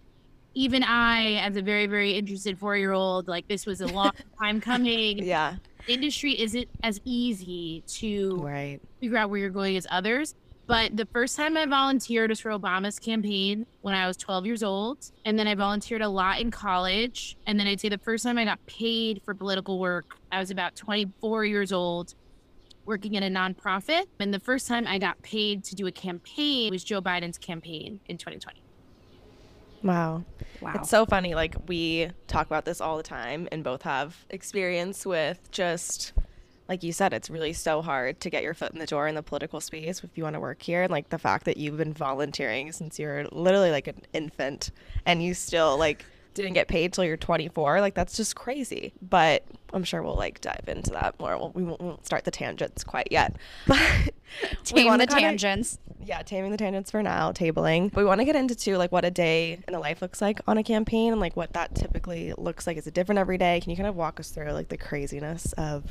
even 0.55 0.83
I, 0.83 1.35
as 1.35 1.57
a 1.57 1.63
very, 1.63 1.87
very 1.87 2.15
interested 2.15 2.59
four 2.59 2.77
year 2.77 2.91
old, 2.93 3.29
like 3.29 3.47
this 3.47 3.67
was 3.67 3.81
a 3.81 3.87
long 3.87 4.13
time 4.43 4.61
coming. 4.61 5.23
Yeah. 5.23 5.57
Industry 5.87 6.41
isn't 6.41 6.67
as 6.83 7.01
easy 7.05 7.85
to 7.87 8.39
Right. 8.43 8.81
figure 9.01 9.17
out 9.19 9.31
where 9.31 9.39
you're 9.39 9.51
going 9.51 9.77
as 9.77 9.87
others. 9.91 10.35
But 10.66 10.96
the 10.96 11.06
first 11.06 11.37
time 11.37 11.56
I 11.56 11.66
volunteered 11.66 12.30
was 12.30 12.40
for 12.40 12.50
Obama's 12.50 12.99
campaign 12.99 13.66
when 13.82 13.94
I 13.94 14.06
was 14.08 14.16
12 14.16 14.46
years 14.46 14.62
old. 14.62 15.12
And 15.25 15.38
then 15.38 15.46
I 15.46 15.54
volunteered 15.54 16.02
a 16.02 16.08
lot 16.08 16.40
in 16.40 16.50
college. 16.50 17.37
And 17.46 17.58
then 17.58 17.68
I'd 17.68 17.80
say 17.80 17.88
the 17.88 17.99
first 17.99 18.25
time 18.25 18.37
I 18.37 18.44
got 18.44 18.64
paid 18.66 19.23
for 19.25 19.32
political 19.32 19.78
work, 19.78 20.16
I 20.32 20.40
was 20.40 20.50
about 20.50 20.75
24 20.75 21.44
years 21.44 21.73
old 21.73 22.14
working 22.85 23.14
in 23.14 23.23
a 23.23 23.30
nonprofit. 23.30 24.06
And 24.18 24.35
the 24.35 24.40
first 24.40 24.66
time 24.66 24.87
I 24.87 24.99
got 24.99 25.23
paid 25.23 25.62
to 25.64 25.76
do 25.76 25.87
a 25.87 25.92
campaign 25.92 26.73
was 26.73 26.82
Joe 26.82 27.00
Biden's 27.00 27.38
campaign 27.38 28.00
in 28.06 28.18
2020. 28.18 28.61
Wow. 29.82 30.25
wow 30.61 30.73
It's 30.75 30.90
so 30.90 31.06
funny. 31.06 31.37
Like 31.37 31.54
we 31.68 32.11
talk 32.26 32.46
about 32.46 32.64
this 32.64 32.80
all 32.80 32.96
the 32.96 33.04
time 33.04 33.46
and 33.52 33.62
both 33.62 33.82
have 33.82 34.16
experience 34.30 35.06
with 35.06 35.49
just 35.52 36.12
like 36.68 36.82
you 36.82 36.92
said, 36.92 37.12
it's 37.12 37.30
really 37.30 37.52
so 37.52 37.82
hard 37.82 38.20
to 38.20 38.30
get 38.30 38.42
your 38.42 38.54
foot 38.54 38.73
in 38.73 38.78
the 38.78 38.87
door 38.87 39.06
in 39.06 39.14
the 39.14 39.23
political 39.23 39.61
space 39.61 40.02
if 40.02 40.11
you 40.16 40.25
want 40.25 40.35
to 40.35 40.40
work 40.40 40.62
here. 40.62 40.82
And 40.82 40.90
like 40.90 41.11
the 41.11 41.18
fact 41.18 41.44
that 41.44 41.56
you've 41.56 41.76
been 41.76 41.92
volunteering 41.92 42.73
since 42.73 42.99
you're 42.99 43.26
literally 43.30 43.70
like 43.70 43.87
an 43.87 44.02
infant 44.12 44.70
and 45.04 45.23
you 45.23 45.35
still 45.35 45.78
like 45.78 46.04
didn't 46.35 46.52
get 46.54 46.68
paid 46.68 46.92
till 46.92 47.04
you're 47.04 47.16
24, 47.16 47.80
like 47.80 47.94
that's 47.94 48.16
just 48.16 48.35
crazy. 48.37 48.92
But 49.00 49.44
I'm 49.73 49.85
sure 49.85 50.02
we'll 50.02 50.16
like 50.16 50.40
dive 50.40 50.64
into 50.66 50.90
that 50.90 51.18
more. 51.20 51.37
We'll, 51.38 51.50
we 51.50 51.62
won't, 51.62 52.04
start 52.04 52.25
the 52.25 52.30
tangents 52.30 52.85
quite 52.85 53.08
yet. 53.11 53.37
But 53.66 54.75
we 54.75 54.82
tame 54.82 54.87
wanna 54.87 55.06
the 55.06 55.14
kinda- 55.14 55.23
tangents 55.23 55.78
yeah, 56.04 56.23
taming 56.23 56.52
the 56.52 56.56
tangents 56.56 56.90
for 56.90 57.02
now, 57.02 57.32
tabling. 57.32 57.92
But 57.92 58.00
we 58.00 58.04
want 58.04 58.20
to 58.20 58.25
get 58.25 58.37
into 58.37 58.54
too, 58.54 58.76
like 58.76 58.92
what 58.92 59.04
a 59.04 59.11
day 59.11 59.58
in 59.66 59.75
a 59.75 59.80
life 59.80 60.00
looks 60.00 60.23
like 60.23 60.40
on 60.46 60.56
a 60.56 60.62
campaign 60.62 61.12
and 61.12 61.20
like 61.20 61.37
what 61.37 61.52
that 61.54 61.75
typically 61.75 62.32
looks 62.38 62.66
like. 62.66 62.76
Is 62.76 62.87
it 62.87 62.94
different 62.94 63.18
every 63.18 63.38
day? 63.38 63.61
Can 63.61 63.70
you 63.70 63.76
kind 63.76 63.88
of 63.88 63.96
walk 63.96 64.20
us 64.20 64.30
through 64.30 64.52
like 64.52 64.68
the 64.68 64.76
craziness 64.76 65.52
of 65.54 65.85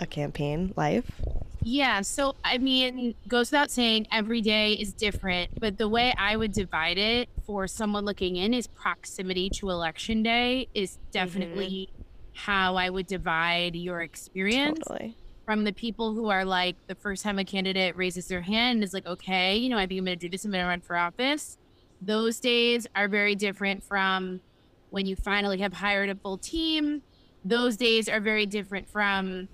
a 0.00 0.06
campaign 0.06 0.72
life? 0.76 1.10
Yeah, 1.62 2.02
so 2.02 2.36
I 2.44 2.58
mean, 2.58 3.14
goes 3.26 3.50
without 3.50 3.70
saying, 3.70 4.06
every 4.12 4.40
day 4.40 4.72
is 4.72 4.92
different. 4.92 5.58
But 5.58 5.76
the 5.76 5.88
way 5.88 6.14
I 6.16 6.36
would 6.36 6.52
divide 6.52 6.98
it 6.98 7.28
for 7.44 7.66
someone 7.66 8.04
looking 8.04 8.36
in 8.36 8.54
is 8.54 8.66
proximity 8.66 9.50
to 9.50 9.70
election 9.70 10.22
day 10.22 10.68
is 10.74 10.98
definitely 11.10 11.90
mm-hmm. 11.92 12.02
how 12.34 12.76
I 12.76 12.90
would 12.90 13.06
divide 13.06 13.74
your 13.74 14.02
experience 14.02 14.78
Totally. 14.86 15.16
from 15.44 15.64
the 15.64 15.72
people 15.72 16.14
who 16.14 16.28
are 16.28 16.44
like 16.44 16.76
the 16.86 16.94
first 16.94 17.24
time 17.24 17.38
a 17.38 17.44
candidate 17.44 17.96
raises 17.96 18.28
their 18.28 18.42
hand 18.42 18.84
is 18.84 18.94
like, 18.94 19.06
okay, 19.06 19.56
you 19.56 19.68
know, 19.68 19.78
I 19.78 19.86
think 19.86 19.98
I'm 19.98 20.04
going 20.04 20.18
to 20.18 20.26
do 20.26 20.30
this. 20.30 20.44
I'm 20.44 20.52
going 20.52 20.62
to 20.62 20.68
run 20.68 20.80
for 20.80 20.96
office. 20.96 21.58
Those 22.00 22.38
days 22.38 22.86
are 22.94 23.08
very 23.08 23.34
different 23.34 23.82
from 23.82 24.40
when 24.90 25.04
you 25.06 25.16
finally 25.16 25.58
have 25.58 25.72
hired 25.72 26.08
a 26.08 26.14
full 26.14 26.38
team. 26.38 27.02
Those 27.44 27.76
days 27.76 28.08
are 28.08 28.20
very 28.20 28.46
different 28.46 28.88
from, 28.88 29.48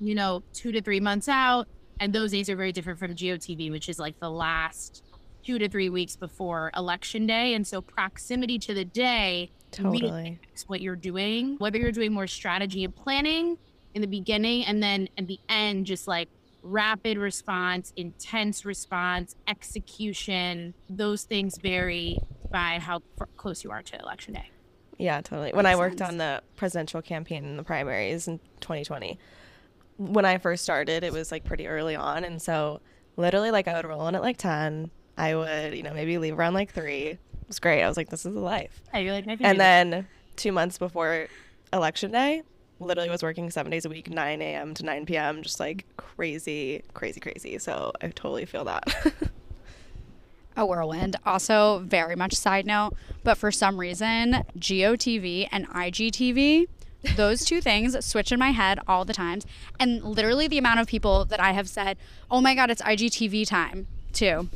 you 0.00 0.14
know, 0.14 0.42
two 0.52 0.72
to 0.72 0.80
three 0.80 1.00
months 1.00 1.28
out. 1.28 1.68
And 2.00 2.12
those 2.12 2.30
days 2.30 2.48
are 2.48 2.56
very 2.56 2.72
different 2.72 2.98
from 2.98 3.14
GOTV, 3.14 3.70
which 3.70 3.88
is 3.88 3.98
like 3.98 4.18
the 4.20 4.30
last 4.30 5.02
two 5.44 5.58
to 5.58 5.68
three 5.68 5.88
weeks 5.88 6.16
before 6.16 6.70
election 6.76 7.26
day. 7.26 7.54
And 7.54 7.66
so 7.66 7.80
proximity 7.80 8.58
to 8.60 8.74
the 8.74 8.84
day 8.84 9.50
really 9.78 10.00
Totally. 10.00 10.26
impacts 10.28 10.68
what 10.68 10.80
you're 10.80 10.96
doing, 10.96 11.56
whether 11.58 11.78
you're 11.78 11.92
doing 11.92 12.12
more 12.12 12.26
strategy 12.26 12.84
and 12.84 12.94
planning 12.94 13.58
in 13.94 14.00
the 14.00 14.08
beginning 14.08 14.64
and 14.64 14.82
then 14.82 15.08
at 15.18 15.26
the 15.26 15.38
end, 15.48 15.86
just 15.86 16.06
like 16.06 16.28
rapid 16.62 17.18
response, 17.18 17.92
intense 17.96 18.64
response, 18.64 19.36
execution. 19.46 20.74
Those 20.88 21.24
things 21.24 21.58
vary 21.58 22.18
by 22.50 22.78
how 22.80 23.02
close 23.36 23.64
you 23.64 23.70
are 23.70 23.82
to 23.82 23.98
election 23.98 24.34
day. 24.34 24.50
Yeah, 24.98 25.20
totally. 25.20 25.52
When 25.52 25.66
I 25.66 25.76
worked 25.76 25.98
sense. 25.98 26.10
on 26.10 26.18
the 26.18 26.42
presidential 26.56 27.00
campaign 27.02 27.44
in 27.44 27.56
the 27.56 27.62
primaries 27.62 28.26
in 28.26 28.38
2020, 28.60 29.18
when 29.98 30.24
I 30.24 30.38
first 30.38 30.62
started, 30.64 31.04
it 31.04 31.12
was 31.12 31.30
like 31.30 31.44
pretty 31.44 31.66
early 31.68 31.94
on. 31.96 32.24
And 32.24 32.40
so 32.40 32.80
literally, 33.16 33.50
like, 33.50 33.68
I 33.68 33.74
would 33.74 33.84
roll 33.86 34.08
in 34.08 34.14
at 34.14 34.22
like 34.22 34.38
10. 34.38 34.90
I 35.16 35.34
would, 35.34 35.74
you 35.76 35.82
know, 35.82 35.92
maybe 35.92 36.16
leave 36.18 36.38
around 36.38 36.54
like 36.54 36.72
3. 36.72 36.92
It 37.08 37.18
was 37.48 37.58
great. 37.58 37.82
I 37.82 37.88
was 37.88 37.96
like, 37.96 38.08
this 38.08 38.24
is 38.24 38.32
the 38.34 38.40
life. 38.40 38.80
I 38.92 39.02
feel 39.04 39.14
like 39.14 39.24
I 39.24 39.36
can 39.36 39.38
do 39.38 39.44
And 39.44 39.58
this. 39.58 39.64
then 39.64 40.06
two 40.36 40.52
months 40.52 40.78
before 40.78 41.26
election 41.72 42.12
day, 42.12 42.42
literally 42.80 43.10
was 43.10 43.22
working 43.22 43.50
seven 43.50 43.70
days 43.70 43.84
a 43.84 43.88
week, 43.88 44.08
9 44.08 44.40
a.m. 44.40 44.72
to 44.74 44.84
9 44.84 45.06
p.m., 45.06 45.42
just 45.42 45.58
like 45.58 45.84
crazy, 45.96 46.82
crazy, 46.94 47.18
crazy. 47.20 47.58
So 47.58 47.92
I 48.00 48.08
totally 48.08 48.46
feel 48.46 48.64
that. 48.64 48.86
a 50.56 50.64
whirlwind. 50.66 51.16
Also, 51.26 51.80
very 51.80 52.14
much 52.16 52.34
side 52.34 52.66
note, 52.66 52.94
but 53.24 53.36
for 53.36 53.50
some 53.50 53.78
reason, 53.78 54.44
GOTV 54.58 55.48
and 55.50 55.68
IGTV, 55.68 56.66
those 57.16 57.44
two 57.44 57.60
things 57.60 58.04
switch 58.04 58.32
in 58.32 58.38
my 58.38 58.50
head 58.50 58.80
all 58.88 59.04
the 59.04 59.12
times. 59.12 59.46
And 59.78 60.02
literally, 60.02 60.48
the 60.48 60.58
amount 60.58 60.80
of 60.80 60.86
people 60.86 61.24
that 61.26 61.40
I 61.40 61.52
have 61.52 61.68
said, 61.68 61.96
"Oh 62.30 62.40
my 62.40 62.54
god, 62.54 62.70
it's 62.70 62.82
IGTV 62.82 63.46
time," 63.46 63.86
too. 64.12 64.48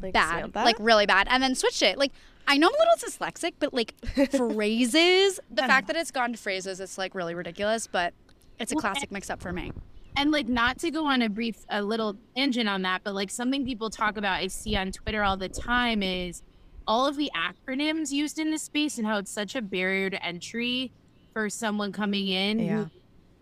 like, 0.00 0.12
Bad, 0.12 0.54
like 0.54 0.76
really 0.80 1.06
bad, 1.06 1.28
and 1.30 1.42
then 1.42 1.54
switched 1.54 1.82
it. 1.82 1.96
Like 1.98 2.12
I 2.48 2.58
know 2.58 2.68
I'm 2.68 2.74
a 2.74 2.78
little 2.78 3.08
dyslexic, 3.08 3.52
but 3.60 3.72
like 3.72 3.94
phrases, 4.36 5.38
the 5.50 5.62
fact 5.62 5.86
that 5.86 5.96
it's 5.96 6.10
gone 6.10 6.32
to 6.32 6.38
phrases, 6.38 6.80
it's 6.80 6.98
like 6.98 7.14
really 7.14 7.34
ridiculous. 7.34 7.86
But 7.86 8.14
it's 8.58 8.72
a 8.72 8.74
Well, 8.74 8.80
classic 8.82 9.10
mix-up 9.12 9.40
for 9.40 9.52
me. 9.52 9.72
and 10.16 10.30
like 10.30 10.46
not 10.48 10.78
to 10.80 10.90
go 10.90 11.06
on 11.06 11.22
a 11.22 11.28
brief 11.28 11.64
a 11.70 11.82
little 11.82 12.16
engine 12.36 12.68
on 12.68 12.82
that 12.82 13.00
but 13.02 13.14
like 13.14 13.30
something 13.30 13.64
people 13.64 13.88
talk 13.88 14.18
about 14.18 14.34
i 14.34 14.46
see 14.46 14.76
on 14.76 14.92
twitter 14.92 15.22
all 15.24 15.38
the 15.38 15.48
time 15.48 16.02
is 16.02 16.42
all 16.86 17.06
of 17.06 17.16
the 17.16 17.30
acronyms 17.34 18.12
used 18.12 18.38
in 18.38 18.50
this 18.50 18.62
space 18.62 18.98
and 18.98 19.06
how 19.06 19.16
it's 19.16 19.30
such 19.30 19.56
a 19.56 19.62
barrier 19.62 20.10
to 20.10 20.22
entry 20.24 20.92
for 21.32 21.48
someone 21.48 21.92
coming 21.92 22.28
in 22.28 22.58
Yeah. 22.58 22.76
who 22.84 22.90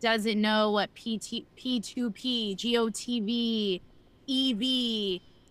doesn't 0.01 0.41
know 0.41 0.71
what 0.71 0.95
PT, 0.95 1.47
p2p 1.59 2.57
gotv 2.57 3.81
ev 4.29 4.63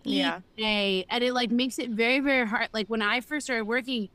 Yeah. 0.04 0.40
EA, 0.56 1.04
and 1.10 1.22
it 1.24 1.32
like 1.34 1.50
makes 1.50 1.78
it 1.78 1.90
very 1.90 2.20
very 2.20 2.46
hard 2.46 2.68
like 2.72 2.86
when 2.88 3.02
i 3.02 3.20
first 3.20 3.46
started 3.46 3.64
working 3.66 4.08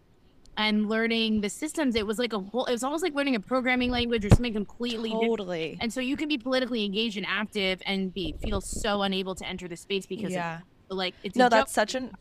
and 0.57 0.89
learning 0.89 1.41
the 1.41 1.49
systems 1.49 1.95
it 1.95 2.07
was 2.07 2.17
like 2.17 2.33
a 2.33 2.39
whole 2.39 2.65
it 2.65 2.71
was 2.71 2.83
almost 2.83 3.03
like 3.03 3.13
learning 3.13 3.35
a 3.35 3.39
programming 3.39 3.91
language 3.91 4.25
or 4.25 4.29
something 4.29 4.53
completely 4.53 5.09
different 5.09 5.29
totally. 5.37 5.77
and 5.81 5.93
so 5.93 5.99
you 6.01 6.17
can 6.17 6.27
be 6.27 6.37
politically 6.37 6.83
engaged 6.85 7.17
and 7.17 7.25
active 7.29 7.81
and 7.85 8.13
be 8.13 8.33
feel 8.41 8.61
so 8.61 9.01
unable 9.03 9.35
to 9.35 9.45
enter 9.47 9.67
the 9.67 9.75
space 9.77 10.05
because 10.07 10.31
Yeah. 10.31 10.61
of, 10.89 10.97
like 10.97 11.13
it's 11.23 11.37
no 11.37 11.49
that's 11.49 11.71
joke. 11.71 11.75
such 11.75 11.95
an 11.95 12.11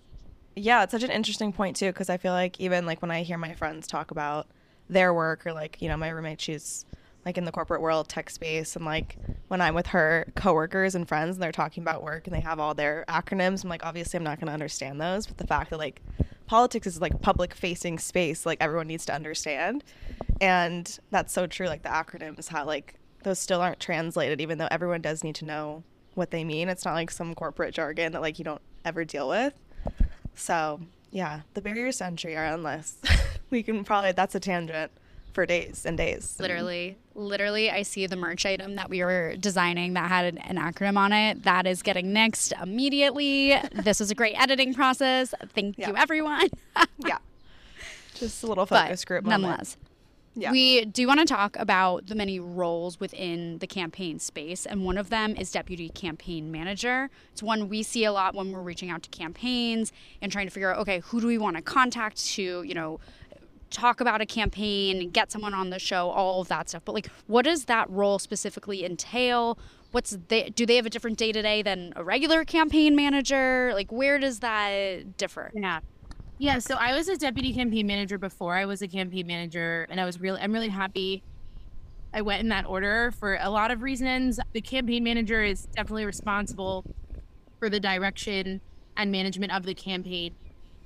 yeah 0.56 0.82
it's 0.82 0.90
such 0.92 1.02
an 1.04 1.10
interesting 1.10 1.52
point 1.52 1.76
too 1.76 1.86
because 1.86 2.10
i 2.10 2.16
feel 2.18 2.32
like 2.32 2.60
even 2.60 2.84
like 2.86 3.00
when 3.00 3.10
i 3.10 3.22
hear 3.22 3.38
my 3.38 3.54
friends 3.54 3.86
talk 3.86 4.10
about 4.10 4.46
their 4.88 5.14
work 5.14 5.46
or 5.46 5.52
like 5.52 5.80
you 5.80 5.88
know 5.88 5.96
my 5.96 6.08
roommate 6.08 6.40
she's 6.40 6.84
like 7.24 7.38
in 7.38 7.44
the 7.44 7.52
corporate 7.52 7.80
world 7.80 8.08
tech 8.08 8.28
space 8.28 8.76
and 8.76 8.84
like 8.84 9.16
when 9.48 9.60
i'm 9.60 9.74
with 9.74 9.86
her 9.86 10.26
coworkers 10.34 10.94
and 10.94 11.08
friends 11.08 11.36
and 11.36 11.42
they're 11.42 11.52
talking 11.52 11.82
about 11.82 12.02
work 12.02 12.26
and 12.26 12.36
they 12.36 12.40
have 12.40 12.60
all 12.60 12.74
their 12.74 13.04
acronyms 13.08 13.64
i'm 13.64 13.70
like 13.70 13.84
obviously 13.84 14.18
i'm 14.18 14.24
not 14.24 14.38
going 14.38 14.46
to 14.46 14.52
understand 14.52 15.00
those 15.00 15.26
but 15.26 15.38
the 15.38 15.46
fact 15.46 15.70
that 15.70 15.78
like 15.78 16.02
politics 16.46 16.86
is 16.86 17.00
like 17.00 17.20
public 17.22 17.54
facing 17.54 17.98
space 17.98 18.44
like 18.44 18.58
everyone 18.60 18.86
needs 18.86 19.06
to 19.06 19.14
understand. 19.14 19.84
And 20.40 20.98
that's 21.10 21.32
so 21.32 21.46
true 21.46 21.66
like 21.66 21.82
the 21.82 21.88
acronyms 21.88 22.48
how 22.48 22.64
like 22.64 22.94
those 23.22 23.38
still 23.38 23.60
aren't 23.60 23.80
translated 23.80 24.40
even 24.40 24.58
though 24.58 24.68
everyone 24.70 25.00
does 25.00 25.24
need 25.24 25.34
to 25.36 25.44
know 25.44 25.82
what 26.14 26.30
they 26.30 26.44
mean. 26.44 26.68
It's 26.68 26.84
not 26.84 26.94
like 26.94 27.10
some 27.10 27.34
corporate 27.34 27.74
jargon 27.74 28.12
that 28.12 28.20
like 28.20 28.38
you 28.38 28.44
don't 28.44 28.62
ever 28.84 29.04
deal 29.04 29.28
with. 29.28 29.54
So 30.34 30.80
yeah 31.10 31.42
the 31.54 31.62
barriers 31.62 31.98
to 31.98 32.06
entry 32.06 32.36
are 32.36 32.44
endless 32.44 32.96
we 33.54 33.62
can 33.62 33.84
probably 33.84 34.12
that's 34.12 34.34
a 34.34 34.40
tangent 34.40 34.90
for 35.32 35.46
days 35.46 35.84
and 35.84 35.96
days 35.96 36.36
Literally, 36.38 36.96
literally, 37.14 37.70
I 37.70 37.82
see 37.82 38.06
the 38.06 38.14
merch 38.14 38.46
item 38.46 38.76
that 38.76 38.88
we 38.88 39.02
were 39.02 39.34
designing 39.36 39.94
that 39.94 40.08
had 40.08 40.26
an, 40.26 40.38
an 40.38 40.56
acronym 40.56 40.96
on 40.96 41.12
it. 41.12 41.42
That 41.42 41.66
is 41.66 41.82
getting 41.82 42.12
nixed 42.12 42.52
immediately. 42.62 43.58
this 43.72 43.98
was 43.98 44.12
a 44.12 44.14
great 44.14 44.40
editing 44.40 44.74
process. 44.74 45.34
Thank 45.54 45.78
you, 45.78 45.96
everyone. 45.96 46.50
yeah 46.98 47.18
just 48.14 48.42
a 48.42 48.46
little 48.46 48.66
but 48.66 48.86
focus 48.86 49.04
group 49.04 49.24
moment. 49.24 49.42
nonetheless, 49.42 49.76
Yeah. 50.36 50.50
We 50.50 50.84
do 50.84 51.06
want 51.06 51.20
to 51.20 51.26
talk 51.26 51.56
about 51.58 52.06
the 52.06 52.14
many 52.14 52.40
roles 52.40 52.98
within 52.98 53.58
the 53.58 53.66
campaign 53.66 54.18
space, 54.18 54.66
and 54.66 54.84
one 54.84 54.98
of 54.98 55.10
them 55.10 55.36
is 55.36 55.52
deputy 55.52 55.88
campaign 55.90 56.50
manager. 56.50 57.10
It's 57.32 57.42
one 57.42 57.68
we 57.68 57.82
see 57.82 58.04
a 58.04 58.12
lot 58.12 58.34
when 58.34 58.50
we're 58.50 58.62
reaching 58.62 58.90
out 58.90 59.02
to 59.04 59.10
campaigns 59.10 59.92
and 60.20 60.32
trying 60.32 60.46
to 60.46 60.50
figure 60.50 60.72
out, 60.72 60.80
okay, 60.80 61.00
who 61.00 61.20
do 61.20 61.26
we 61.26 61.38
want 61.38 61.56
to 61.56 61.62
contact 61.62 62.24
to, 62.34 62.62
you 62.62 62.74
know, 62.74 62.98
talk 63.74 64.00
about 64.00 64.20
a 64.20 64.26
campaign, 64.26 65.10
get 65.10 65.30
someone 65.30 65.52
on 65.52 65.70
the 65.70 65.78
show, 65.78 66.10
all 66.10 66.40
of 66.40 66.48
that 66.48 66.68
stuff. 66.68 66.82
But 66.84 66.94
like, 66.94 67.10
what 67.26 67.44
does 67.44 67.66
that 67.66 67.90
role 67.90 68.18
specifically 68.18 68.84
entail? 68.84 69.58
What's 69.90 70.16
they 70.28 70.50
do 70.50 70.64
they 70.66 70.76
have 70.76 70.86
a 70.86 70.90
different 70.90 71.18
day 71.18 71.32
to 71.32 71.42
day 71.42 71.62
than 71.62 71.92
a 71.96 72.02
regular 72.02 72.44
campaign 72.44 72.96
manager? 72.96 73.72
Like, 73.74 73.92
where 73.92 74.18
does 74.18 74.40
that 74.40 75.16
differ? 75.16 75.50
Yeah. 75.54 75.80
Yeah, 76.38 76.58
so 76.58 76.74
I 76.74 76.94
was 76.94 77.08
a 77.08 77.16
deputy 77.16 77.52
campaign 77.54 77.86
manager 77.86 78.18
before 78.18 78.56
I 78.56 78.64
was 78.64 78.82
a 78.82 78.88
campaign 78.88 79.26
manager, 79.26 79.86
and 79.88 80.00
I 80.00 80.04
was 80.04 80.20
really, 80.20 80.40
I'm 80.40 80.52
really 80.52 80.68
happy 80.68 81.22
I 82.14 82.22
went 82.22 82.40
in 82.40 82.48
that 82.50 82.64
order 82.64 83.12
for 83.18 83.36
a 83.40 83.50
lot 83.50 83.72
of 83.72 83.82
reasons. 83.82 84.38
The 84.52 84.60
campaign 84.60 85.02
manager 85.02 85.42
is 85.42 85.66
definitely 85.74 86.06
responsible 86.06 86.84
for 87.58 87.68
the 87.68 87.80
direction 87.80 88.60
and 88.96 89.10
management 89.10 89.52
of 89.52 89.64
the 89.64 89.74
campaign 89.74 90.36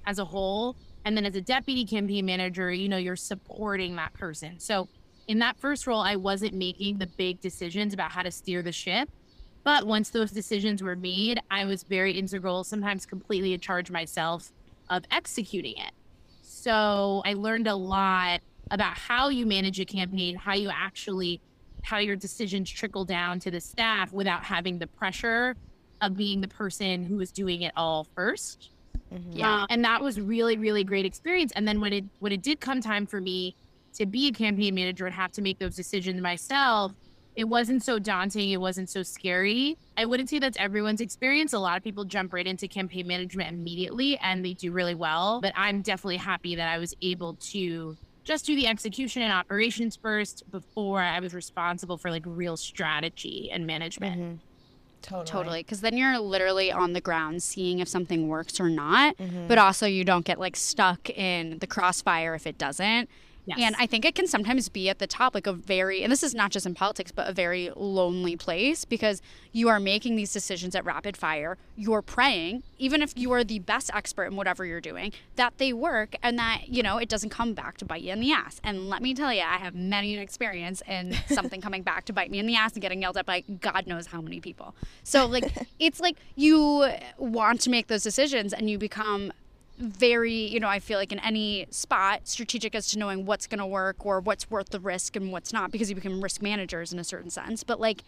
as 0.06 0.18
a 0.18 0.24
whole. 0.24 0.74
And 1.08 1.16
then 1.16 1.24
as 1.24 1.34
a 1.36 1.40
deputy 1.40 1.86
campaign 1.86 2.26
manager, 2.26 2.70
you 2.70 2.86
know, 2.86 2.98
you're 2.98 3.16
supporting 3.16 3.96
that 3.96 4.12
person. 4.12 4.60
So 4.60 4.88
in 5.26 5.38
that 5.38 5.56
first 5.56 5.86
role, 5.86 6.02
I 6.02 6.16
wasn't 6.16 6.52
making 6.52 6.98
the 6.98 7.06
big 7.06 7.40
decisions 7.40 7.94
about 7.94 8.10
how 8.12 8.22
to 8.22 8.30
steer 8.30 8.60
the 8.60 8.72
ship. 8.72 9.08
But 9.64 9.86
once 9.86 10.10
those 10.10 10.32
decisions 10.32 10.82
were 10.82 10.96
made, 10.96 11.40
I 11.50 11.64
was 11.64 11.82
very 11.82 12.12
integral, 12.12 12.62
sometimes 12.62 13.06
completely 13.06 13.54
in 13.54 13.60
charge 13.60 13.90
myself 13.90 14.52
of 14.90 15.04
executing 15.10 15.78
it. 15.78 15.92
So 16.42 17.22
I 17.24 17.32
learned 17.32 17.68
a 17.68 17.74
lot 17.74 18.42
about 18.70 18.98
how 18.98 19.30
you 19.30 19.46
manage 19.46 19.80
a 19.80 19.86
campaign, 19.86 20.36
how 20.36 20.52
you 20.52 20.68
actually, 20.68 21.40
how 21.84 22.00
your 22.00 22.16
decisions 22.16 22.68
trickle 22.68 23.06
down 23.06 23.40
to 23.40 23.50
the 23.50 23.62
staff 23.62 24.12
without 24.12 24.44
having 24.44 24.78
the 24.78 24.86
pressure 24.86 25.56
of 26.02 26.18
being 26.18 26.42
the 26.42 26.48
person 26.48 27.06
who 27.06 27.18
is 27.20 27.32
doing 27.32 27.62
it 27.62 27.72
all 27.78 28.06
1st 28.14 28.68
Mhm. 29.12 29.22
Yeah. 29.32 29.62
Uh, 29.62 29.66
and 29.70 29.84
that 29.84 30.02
was 30.02 30.20
really, 30.20 30.56
really 30.56 30.84
great 30.84 31.04
experience. 31.06 31.52
And 31.56 31.66
then 31.66 31.80
when 31.80 31.92
it 31.92 32.04
when 32.18 32.32
it 32.32 32.42
did 32.42 32.60
come 32.60 32.80
time 32.80 33.06
for 33.06 33.20
me 33.20 33.56
to 33.94 34.06
be 34.06 34.28
a 34.28 34.32
campaign 34.32 34.74
manager 34.74 35.06
and 35.06 35.14
have 35.14 35.32
to 35.32 35.42
make 35.42 35.58
those 35.58 35.74
decisions 35.74 36.20
myself, 36.20 36.92
it 37.34 37.44
wasn't 37.44 37.82
so 37.82 37.98
daunting. 37.98 38.50
It 38.50 38.60
wasn't 38.60 38.90
so 38.90 39.02
scary. 39.02 39.76
I 39.96 40.04
wouldn't 40.04 40.28
say 40.28 40.38
that's 40.38 40.58
everyone's 40.58 41.00
experience. 41.00 41.52
A 41.52 41.58
lot 41.58 41.76
of 41.76 41.84
people 41.84 42.04
jump 42.04 42.32
right 42.32 42.46
into 42.46 42.68
campaign 42.68 43.06
management 43.06 43.48
immediately 43.50 44.18
and 44.18 44.44
they 44.44 44.54
do 44.54 44.72
really 44.72 44.94
well. 44.94 45.40
But 45.40 45.52
I'm 45.56 45.80
definitely 45.82 46.16
happy 46.18 46.56
that 46.56 46.68
I 46.68 46.78
was 46.78 46.94
able 47.00 47.34
to 47.52 47.96
just 48.24 48.44
do 48.44 48.54
the 48.54 48.66
execution 48.66 49.22
and 49.22 49.32
operations 49.32 49.96
first 49.96 50.42
before 50.50 51.00
I 51.00 51.18
was 51.20 51.32
responsible 51.32 51.96
for 51.96 52.10
like 52.10 52.24
real 52.26 52.56
strategy 52.58 53.48
and 53.50 53.66
management. 53.66 54.20
Mhm. 54.20 54.38
Totally. 55.02 55.26
Totally. 55.26 55.60
Because 55.62 55.80
then 55.80 55.96
you're 55.96 56.18
literally 56.18 56.70
on 56.72 56.92
the 56.92 57.00
ground 57.00 57.42
seeing 57.42 57.78
if 57.78 57.88
something 57.88 58.28
works 58.28 58.60
or 58.60 58.68
not. 58.68 59.16
Mhm. 59.16 59.48
But 59.48 59.58
also, 59.58 59.86
you 59.86 60.04
don't 60.04 60.24
get 60.24 60.38
like 60.38 60.56
stuck 60.56 61.08
in 61.10 61.58
the 61.60 61.66
crossfire 61.66 62.34
if 62.34 62.46
it 62.46 62.58
doesn't. 62.58 63.08
Yes. 63.48 63.58
And 63.60 63.76
I 63.78 63.86
think 63.86 64.04
it 64.04 64.14
can 64.14 64.26
sometimes 64.26 64.68
be 64.68 64.90
at 64.90 64.98
the 64.98 65.06
top, 65.06 65.34
like 65.34 65.46
a 65.46 65.52
very, 65.52 66.02
and 66.02 66.12
this 66.12 66.22
is 66.22 66.34
not 66.34 66.50
just 66.50 66.66
in 66.66 66.74
politics, 66.74 67.10
but 67.10 67.28
a 67.28 67.32
very 67.32 67.70
lonely 67.74 68.36
place 68.36 68.84
because 68.84 69.22
you 69.52 69.68
are 69.68 69.80
making 69.80 70.16
these 70.16 70.32
decisions 70.32 70.74
at 70.74 70.84
rapid 70.84 71.16
fire. 71.16 71.56
You're 71.76 72.02
praying, 72.02 72.62
even 72.78 73.00
if 73.00 73.16
you 73.16 73.32
are 73.32 73.42
the 73.42 73.58
best 73.58 73.90
expert 73.94 74.26
in 74.26 74.36
whatever 74.36 74.66
you're 74.66 74.82
doing, 74.82 75.12
that 75.36 75.54
they 75.56 75.72
work 75.72 76.14
and 76.22 76.38
that, 76.38 76.68
you 76.68 76.82
know, 76.82 76.98
it 76.98 77.08
doesn't 77.08 77.30
come 77.30 77.54
back 77.54 77.78
to 77.78 77.86
bite 77.86 78.02
you 78.02 78.12
in 78.12 78.20
the 78.20 78.32
ass. 78.32 78.60
And 78.62 78.90
let 78.90 79.00
me 79.00 79.14
tell 79.14 79.32
you, 79.32 79.40
I 79.40 79.56
have 79.56 79.74
many 79.74 80.14
an 80.14 80.20
experience 80.20 80.82
in 80.86 81.16
something 81.28 81.60
coming 81.60 81.82
back 81.82 82.04
to 82.06 82.12
bite 82.12 82.30
me 82.30 82.38
in 82.38 82.46
the 82.46 82.56
ass 82.56 82.74
and 82.74 82.82
getting 82.82 83.00
yelled 83.00 83.16
at 83.16 83.24
by 83.24 83.40
God 83.40 83.86
knows 83.86 84.06
how 84.08 84.20
many 84.20 84.40
people. 84.40 84.74
So, 85.04 85.26
like, 85.26 85.50
it's 85.78 86.00
like 86.00 86.16
you 86.36 86.86
want 87.16 87.62
to 87.62 87.70
make 87.70 87.86
those 87.86 88.02
decisions 88.02 88.52
and 88.52 88.68
you 88.68 88.76
become 88.76 89.32
very, 89.78 90.34
you 90.34 90.60
know, 90.60 90.68
I 90.68 90.80
feel 90.80 90.98
like 90.98 91.12
in 91.12 91.18
any 91.20 91.66
spot, 91.70 92.26
strategic 92.28 92.74
as 92.74 92.88
to 92.88 92.98
knowing 92.98 93.26
what's 93.26 93.46
going 93.46 93.58
to 93.60 93.66
work 93.66 94.04
or 94.04 94.20
what's 94.20 94.50
worth 94.50 94.70
the 94.70 94.80
risk 94.80 95.16
and 95.16 95.32
what's 95.32 95.52
not 95.52 95.70
because 95.70 95.88
you 95.88 95.94
become 95.94 96.22
risk 96.22 96.42
managers 96.42 96.92
in 96.92 96.98
a 96.98 97.04
certain 97.04 97.30
sense. 97.30 97.64
But 97.64 97.80
like, 97.80 98.02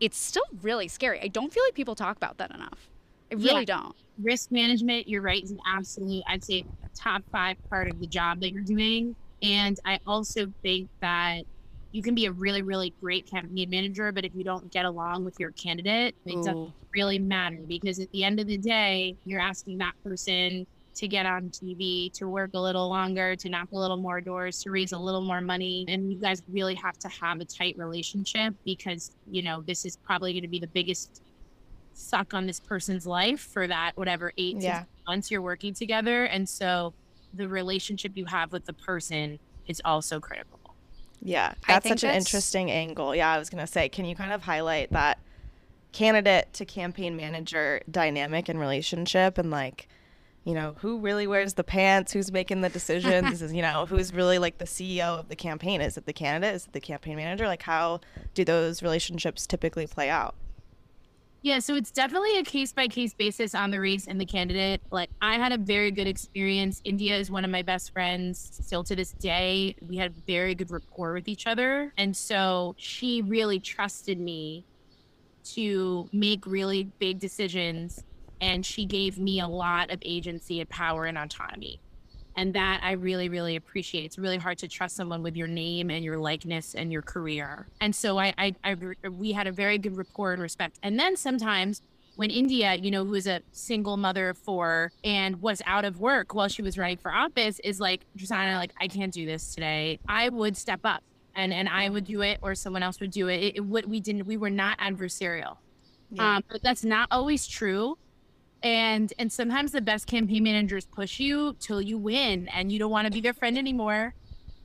it's 0.00 0.18
still 0.18 0.42
really 0.62 0.88
scary. 0.88 1.20
I 1.20 1.28
don't 1.28 1.52
feel 1.52 1.62
like 1.64 1.74
people 1.74 1.94
talk 1.94 2.16
about 2.16 2.38
that 2.38 2.50
enough. 2.52 2.90
I 3.30 3.36
really 3.36 3.62
Yeah. 3.62 3.64
don't. 3.64 3.96
risk 4.18 4.50
management, 4.50 5.08
you're 5.08 5.22
right, 5.22 5.42
is 5.42 5.50
an 5.52 5.58
absolute, 5.66 6.22
I'd 6.28 6.44
say, 6.44 6.66
top 7.00 7.22
five 7.32 7.56
part 7.70 7.88
of 7.88 7.98
the 8.00 8.06
job 8.06 8.40
that 8.40 8.52
you're 8.52 8.62
doing. 8.62 9.16
And 9.42 9.76
I 9.84 9.98
also 10.06 10.52
think 10.62 10.90
that 11.00 11.44
you 11.92 12.02
can 12.02 12.14
be 12.14 12.26
a 12.26 12.32
really, 12.32 12.62
really 12.62 12.94
great 13.02 13.28
campaign 13.30 13.70
manager, 13.70 14.12
but 14.12 14.24
if 14.24 14.34
you 14.34 14.44
don't 14.44 14.70
get 14.72 14.84
along 14.84 15.24
with 15.24 15.34
your 15.38 15.52
candidate, 15.52 16.14
it 16.26 16.42
doesn't 16.42 16.58
really 16.94 17.18
matter 17.18 17.58
because 17.66 17.98
at 18.00 18.10
the 18.12 18.24
end 18.24 18.40
of 18.40 18.46
the 18.46 18.58
day, 18.58 19.16
you're 19.24 19.40
asking 19.40 19.78
that 19.78 19.94
person 20.04 20.66
to 20.94 21.08
get 21.08 21.24
on 21.26 21.48
TV, 21.50 22.12
to 22.12 22.28
work 22.28 22.50
a 22.54 22.60
little 22.60 22.88
longer, 22.88 23.34
to 23.36 23.48
knock 23.48 23.68
a 23.72 23.76
little 23.76 23.96
more 23.96 24.20
doors, 24.20 24.62
to 24.62 24.70
raise 24.70 24.92
a 24.92 24.98
little 24.98 25.22
more 25.22 25.40
money. 25.40 25.84
And 25.88 26.12
you 26.12 26.18
guys 26.18 26.42
really 26.50 26.74
have 26.74 26.98
to 26.98 27.08
have 27.08 27.40
a 27.40 27.44
tight 27.44 27.76
relationship 27.78 28.54
because, 28.64 29.10
you 29.30 29.42
know, 29.42 29.62
this 29.66 29.84
is 29.84 29.96
probably 29.96 30.32
going 30.32 30.42
to 30.42 30.48
be 30.48 30.58
the 30.60 30.66
biggest 30.66 31.22
suck 31.94 32.34
on 32.34 32.46
this 32.46 32.60
person's 32.60 33.06
life 33.06 33.40
for 33.40 33.66
that 33.66 33.92
whatever 33.96 34.32
eight 34.36 34.56
Yeah. 34.60 34.84
months 35.06 35.30
you're 35.30 35.42
working 35.42 35.74
together. 35.74 36.24
And 36.24 36.48
so 36.48 36.94
the 37.34 37.48
relationship 37.48 38.12
you 38.14 38.26
have 38.26 38.52
with 38.52 38.64
the 38.66 38.72
person 38.74 39.38
is 39.66 39.80
also 39.84 40.20
critical. 40.20 40.58
Yeah, 41.24 41.54
that's 41.68 41.84
think 41.84 42.00
such 42.00 42.04
an 42.10 42.16
interesting 42.16 42.70
angle. 42.70 43.14
Yeah, 43.14 43.30
I 43.32 43.38
was 43.38 43.48
gonna 43.48 43.66
say, 43.66 43.88
can 43.88 44.04
you 44.04 44.16
kind 44.16 44.32
of 44.32 44.42
highlight 44.42 44.90
that 44.90 45.18
candidate 45.92 46.52
to 46.54 46.64
campaign 46.64 47.16
manager 47.16 47.80
dynamic 47.90 48.48
and 48.48 48.58
relationship, 48.58 49.38
and 49.38 49.50
like, 49.50 49.88
you 50.44 50.54
know, 50.54 50.74
who 50.78 50.98
really 50.98 51.26
wears 51.26 51.54
the 51.54 51.64
pants, 51.64 52.12
who's 52.12 52.32
making 52.32 52.62
the 52.62 52.68
decisions, 52.68 53.42
is 53.42 53.52
you 53.52 53.62
know, 53.62 53.86
who's 53.86 54.12
really 54.12 54.38
like 54.38 54.58
the 54.58 54.64
CEO 54.64 55.18
of 55.18 55.28
the 55.28 55.36
campaign? 55.36 55.80
Is 55.80 55.96
it 55.96 56.06
the 56.06 56.12
candidate? 56.12 56.54
Is 56.54 56.66
it 56.66 56.72
the 56.72 56.80
campaign 56.80 57.16
manager? 57.16 57.46
Like, 57.46 57.62
how 57.62 58.00
do 58.34 58.44
those 58.44 58.82
relationships 58.82 59.46
typically 59.46 59.86
play 59.86 60.10
out? 60.10 60.34
Yeah, 61.44 61.58
so 61.58 61.74
it's 61.74 61.90
definitely 61.90 62.38
a 62.38 62.44
case 62.44 62.72
by 62.72 62.86
case 62.86 63.14
basis 63.14 63.52
on 63.52 63.72
the 63.72 63.80
race 63.80 64.06
and 64.06 64.20
the 64.20 64.24
candidate. 64.24 64.80
Like 64.92 65.10
I 65.20 65.34
had 65.34 65.50
a 65.50 65.58
very 65.58 65.90
good 65.90 66.06
experience. 66.06 66.80
India 66.84 67.16
is 67.16 67.32
one 67.32 67.44
of 67.44 67.50
my 67.50 67.62
best 67.62 67.92
friends 67.92 68.60
still 68.62 68.84
to 68.84 68.94
this 68.94 69.10
day. 69.10 69.74
We 69.80 69.96
had 69.96 70.14
very 70.24 70.54
good 70.54 70.70
rapport 70.70 71.14
with 71.14 71.26
each 71.26 71.48
other. 71.48 71.92
And 71.96 72.16
so 72.16 72.76
she 72.78 73.22
really 73.22 73.58
trusted 73.58 74.20
me 74.20 74.64
to 75.54 76.08
make 76.12 76.46
really 76.46 76.84
big 77.00 77.18
decisions 77.18 78.04
and 78.42 78.66
she 78.66 78.84
gave 78.84 79.18
me 79.18 79.40
a 79.40 79.46
lot 79.46 79.90
of 79.90 80.00
agency 80.04 80.60
and 80.60 80.68
power 80.68 81.06
and 81.06 81.16
autonomy. 81.16 81.80
And 82.34 82.54
that 82.54 82.80
I 82.82 82.92
really, 82.92 83.28
really 83.28 83.56
appreciate. 83.56 84.04
It's 84.04 84.18
really 84.18 84.38
hard 84.38 84.58
to 84.58 84.68
trust 84.68 84.96
someone 84.96 85.22
with 85.22 85.36
your 85.36 85.46
name 85.46 85.90
and 85.90 86.04
your 86.04 86.18
likeness 86.18 86.74
and 86.74 86.90
your 86.90 87.02
career. 87.02 87.68
And 87.80 87.94
so 87.94 88.18
I, 88.18 88.34
I, 88.38 88.54
I 88.64 88.74
we 89.08 89.32
had 89.32 89.46
a 89.46 89.52
very 89.52 89.78
good 89.78 89.96
rapport 89.96 90.32
and 90.32 90.42
respect. 90.42 90.78
And 90.82 90.98
then 90.98 91.16
sometimes 91.16 91.82
when 92.16 92.30
India, 92.30 92.74
you 92.74 92.90
know, 92.90 93.04
who 93.04 93.12
was 93.12 93.26
a 93.26 93.42
single 93.52 93.96
mother 93.96 94.30
of 94.30 94.38
four 94.38 94.92
and 95.04 95.40
was 95.40 95.62
out 95.66 95.84
of 95.84 96.00
work 96.00 96.34
while 96.34 96.48
she 96.48 96.62
was 96.62 96.76
running 96.76 96.96
for 96.96 97.12
office, 97.12 97.60
is 97.60 97.80
like, 97.80 98.00
Jasana, 98.18 98.56
like, 98.56 98.72
I 98.80 98.88
can't 98.88 99.12
do 99.12 99.24
this 99.24 99.54
today. 99.54 99.98
I 100.08 100.28
would 100.30 100.56
step 100.56 100.80
up 100.84 101.02
and 101.34 101.52
and 101.52 101.68
I 101.68 101.88
would 101.88 102.04
do 102.04 102.20
it, 102.22 102.38
or 102.42 102.54
someone 102.54 102.82
else 102.82 102.98
would 103.00 103.10
do 103.10 103.28
it. 103.28 103.42
It, 103.42 103.56
it 103.56 103.60
would 103.60 103.88
we 103.88 104.00
didn't 104.00 104.26
we 104.26 104.36
were 104.36 104.50
not 104.50 104.78
adversarial, 104.78 105.56
Yeah. 106.10 106.36
um, 106.36 106.44
but 106.50 106.62
that's 106.62 106.84
not 106.84 107.08
always 107.10 107.46
true. 107.46 107.96
And 108.62 109.12
and 109.18 109.32
sometimes 109.32 109.72
the 109.72 109.80
best 109.80 110.06
campaign 110.06 110.44
managers 110.44 110.86
push 110.86 111.18
you 111.18 111.56
till 111.60 111.80
you 111.82 111.98
win, 111.98 112.48
and 112.48 112.70
you 112.70 112.78
don't 112.78 112.90
want 112.90 113.06
to 113.06 113.12
be 113.12 113.20
their 113.20 113.34
friend 113.34 113.58
anymore. 113.58 114.14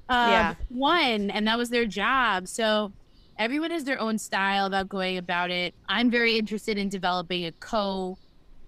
Um, 0.10 0.29
Yeah. 0.29 0.55
one 0.69 1.31
and 1.31 1.47
that 1.47 1.57
was 1.57 1.69
their 1.69 1.86
job. 1.86 2.47
So 2.47 2.93
everyone 3.39 3.71
has 3.71 3.86
their 3.86 3.99
own 3.99 4.17
style 4.19 4.65
about 4.65 4.89
going 4.89 5.17
about 5.17 5.51
it. 5.51 5.75
I'm 5.89 6.12
very 6.12 6.38
interested 6.38 6.77
in 6.77 6.89
developing 6.89 7.45
a 7.45 7.53
co 7.62 8.19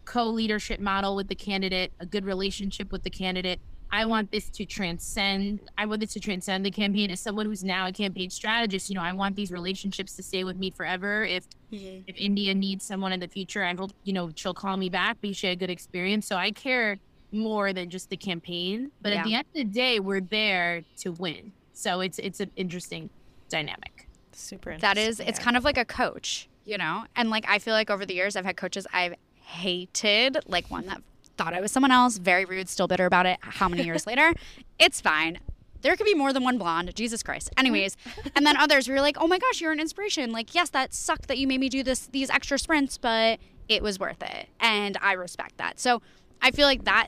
co 0.06 0.26
leadership 0.26 0.80
model 0.80 1.16
with 1.16 1.28
the 1.30 1.36
candidate, 1.36 1.94
a 2.00 2.06
good 2.06 2.26
relationship 2.26 2.92
with 2.92 3.04
the 3.04 3.12
candidate. 3.12 3.62
I 3.92 4.06
want 4.06 4.32
this 4.32 4.50
to 4.50 4.66
transcend. 4.66 5.62
I 5.78 5.86
want 5.86 6.02
this 6.02 6.14
to 6.14 6.20
transcend 6.20 6.66
the 6.66 6.72
campaign. 6.72 7.12
As 7.12 7.20
someone 7.20 7.46
who's 7.46 7.64
now 7.64 7.88
a 7.88 7.92
campaign 7.92 8.30
strategist, 8.30 8.90
you 8.90 8.96
know, 8.96 9.02
I 9.02 9.14
want 9.14 9.36
these 9.36 9.52
relationships 9.52 10.16
to 10.16 10.24
stay 10.24 10.44
with 10.44 10.58
me 10.58 10.72
forever. 10.72 11.24
If 11.24 11.46
mm-hmm. 11.72 12.04
if 12.08 12.16
India 12.18 12.54
needs 12.54 12.86
someone 12.86 13.12
in 13.12 13.20
the 13.20 13.28
future, 13.28 13.64
I 13.64 13.74
hope 13.74 13.92
you 14.04 14.14
know 14.14 14.32
she'll 14.36 14.54
call 14.54 14.78
me 14.78 14.90
back. 14.90 15.18
But 15.22 15.36
she 15.36 15.48
had 15.48 15.58
a 15.58 15.60
good 15.60 15.70
experience, 15.70 16.28
so 16.28 16.36
I 16.36 16.52
care 16.52 16.98
more 17.32 17.74
than 17.74 17.90
just 17.90 18.10
the 18.10 18.18
campaign. 18.18 18.92
But 19.02 19.14
Yeah. 19.14 19.20
at 19.20 19.26
the 19.26 19.36
end 19.36 19.46
of 19.48 19.54
the 19.54 19.64
day, 19.64 20.00
we're 20.00 20.22
there 20.22 20.84
to 20.98 21.12
win. 21.12 21.52
So 21.74 22.02
it's 22.02 22.20
it's 22.20 22.40
an 22.40 22.52
interesting 22.56 23.10
dynamic. 23.50 24.08
Super. 24.40 24.78
That 24.78 24.98
is, 24.98 25.20
it's 25.20 25.38
kind 25.38 25.58
of 25.58 25.64
like 25.64 25.78
a 25.78 25.86
coach, 25.86 26.48
you 26.66 26.78
know? 26.78 27.04
And 27.16 27.30
like, 27.30 27.46
I 27.48 27.60
feel 27.60 27.74
like 27.74 27.90
over 27.90 28.06
the 28.06 28.14
years, 28.14 28.36
I've 28.36 28.46
had 28.46 28.58
coaches 28.58 28.88
I've 28.94 29.16
hated, 29.36 30.38
like 30.48 30.72
one 30.72 30.86
that 30.86 31.02
thought 31.40 31.54
I 31.54 31.62
was 31.62 31.72
someone 31.72 31.92
else, 31.92 32.18
very 32.18 32.44
rude, 32.44 32.68
still 32.68 32.90
bitter 32.90 33.06
about 33.06 33.26
it. 33.26 33.40
How 33.40 33.70
many 33.70 33.84
years 33.84 34.06
later? 34.06 34.34
It's 34.78 35.02
fine. 35.02 35.40
there 35.82 35.96
could 35.98 36.06
be 36.06 36.14
more 36.14 36.32
than 36.32 36.44
one 36.44 36.58
blonde. 36.58 36.96
Jesus 36.96 37.22
Christ. 37.22 37.50
Anyways, 37.58 37.98
mm-hmm. 37.98 38.30
and 38.36 38.46
then 38.46 38.56
others 38.66 38.88
were 38.88 39.02
like, 39.02 39.18
oh 39.20 39.28
my 39.28 39.38
gosh, 39.38 39.60
you're 39.60 39.74
an 39.74 39.80
inspiration. 39.80 40.32
Like, 40.32 40.56
yes, 40.56 40.70
that 40.70 40.94
sucked 40.94 41.28
that 41.28 41.38
you 41.38 41.48
made 41.48 41.60
me 41.60 41.68
do 41.68 41.84
this 41.84 42.08
these 42.08 42.30
extra 42.30 42.58
sprints, 42.58 42.98
but 42.98 43.40
it 43.68 43.84
was 43.84 44.00
worth 44.00 44.22
it, 44.22 44.48
and 44.60 44.98
I 45.02 45.14
respect 45.14 45.58
that. 45.58 45.80
So. 45.80 46.02
I 46.42 46.52
feel 46.52 46.68
like 46.68 46.86
that 46.86 47.08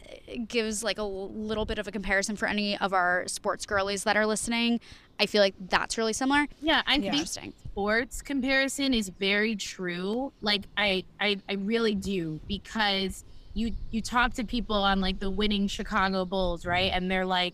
gives 0.49 0.83
like 0.83 0.97
a 0.97 1.03
little 1.03 1.63
bit 1.63 1.79
of 1.79 1.87
a 1.87 1.91
comparison 1.91 2.35
for 2.35 2.49
any 2.49 2.77
of 2.77 2.91
our 2.91 3.23
sports 3.27 3.65
girlies 3.65 4.03
that 4.03 4.17
are 4.17 4.25
listening. 4.25 4.81
I 5.21 5.25
feel 5.25 5.41
like 5.41 5.55
that's 5.69 5.97
really 5.97 6.11
similar. 6.11 6.47
Yeah, 6.61 6.81
I 6.85 6.99
think 6.99 7.13
Interesting. 7.13 7.53
sports 7.71 8.21
comparison 8.21 8.93
is 8.93 9.07
very 9.07 9.55
true. 9.55 10.33
Like 10.41 10.63
I, 10.75 11.05
I, 11.17 11.37
I 11.47 11.53
really 11.53 11.95
do 11.95 12.41
because 12.45 13.23
you 13.53 13.73
you 13.91 14.01
talk 14.01 14.33
to 14.35 14.43
people 14.43 14.75
on 14.77 15.01
like 15.01 15.19
the 15.19 15.29
winning 15.29 15.67
Chicago 15.67 16.25
Bulls, 16.25 16.65
right? 16.65 16.91
And 16.93 17.09
they're 17.11 17.25
like, 17.25 17.53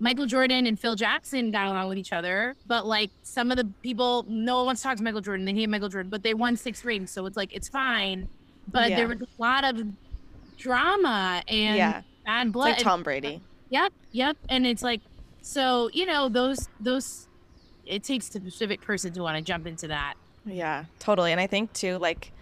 Michael 0.00 0.26
Jordan 0.26 0.66
and 0.66 0.78
Phil 0.78 0.94
Jackson 0.96 1.50
got 1.50 1.66
along 1.66 1.88
with 1.88 1.98
each 1.98 2.12
other, 2.12 2.54
but 2.66 2.86
like 2.86 3.10
some 3.22 3.50
of 3.50 3.56
the 3.56 3.64
people, 3.82 4.24
no 4.28 4.56
one 4.58 4.66
wants 4.66 4.82
to 4.82 4.88
talk 4.88 4.96
to 4.98 5.02
Michael 5.02 5.20
Jordan. 5.20 5.44
They 5.44 5.54
hate 5.54 5.68
Michael 5.68 5.88
Jordan, 5.88 6.10
but 6.10 6.22
they 6.22 6.34
won 6.34 6.56
six 6.56 6.84
rings, 6.84 7.10
so 7.10 7.26
it's 7.26 7.36
like 7.36 7.52
it's 7.54 7.68
fine. 7.68 8.28
But 8.70 8.90
Yeah. 8.90 8.96
there 8.96 9.08
was 9.08 9.20
a 9.22 9.26
lot 9.42 9.64
of 9.64 9.80
drama 10.56 11.42
and 11.48 11.76
Yeah. 11.76 12.02
bad 12.24 12.46
It's 12.48 12.52
blood. 12.52 12.70
like 12.70 12.78
Tom 12.78 13.02
Brady. 13.02 13.40
Yep, 13.70 13.92
yep. 14.12 14.36
And 14.48 14.66
it's 14.66 14.82
like, 14.82 15.00
so 15.42 15.90
you 15.92 16.06
know, 16.06 16.28
those 16.28 16.68
those. 16.80 17.26
It 17.86 18.04
takes 18.04 18.28
a 18.28 18.32
specific 18.32 18.82
person 18.82 19.14
to 19.14 19.22
want 19.22 19.36
to 19.38 19.42
jump 19.42 19.66
into 19.66 19.88
that. 19.88 20.14
Yeah, 20.44 20.84
totally. 20.98 21.32
And 21.32 21.40
I 21.40 21.46
think 21.46 21.72
too, 21.72 21.96
like 21.96 22.32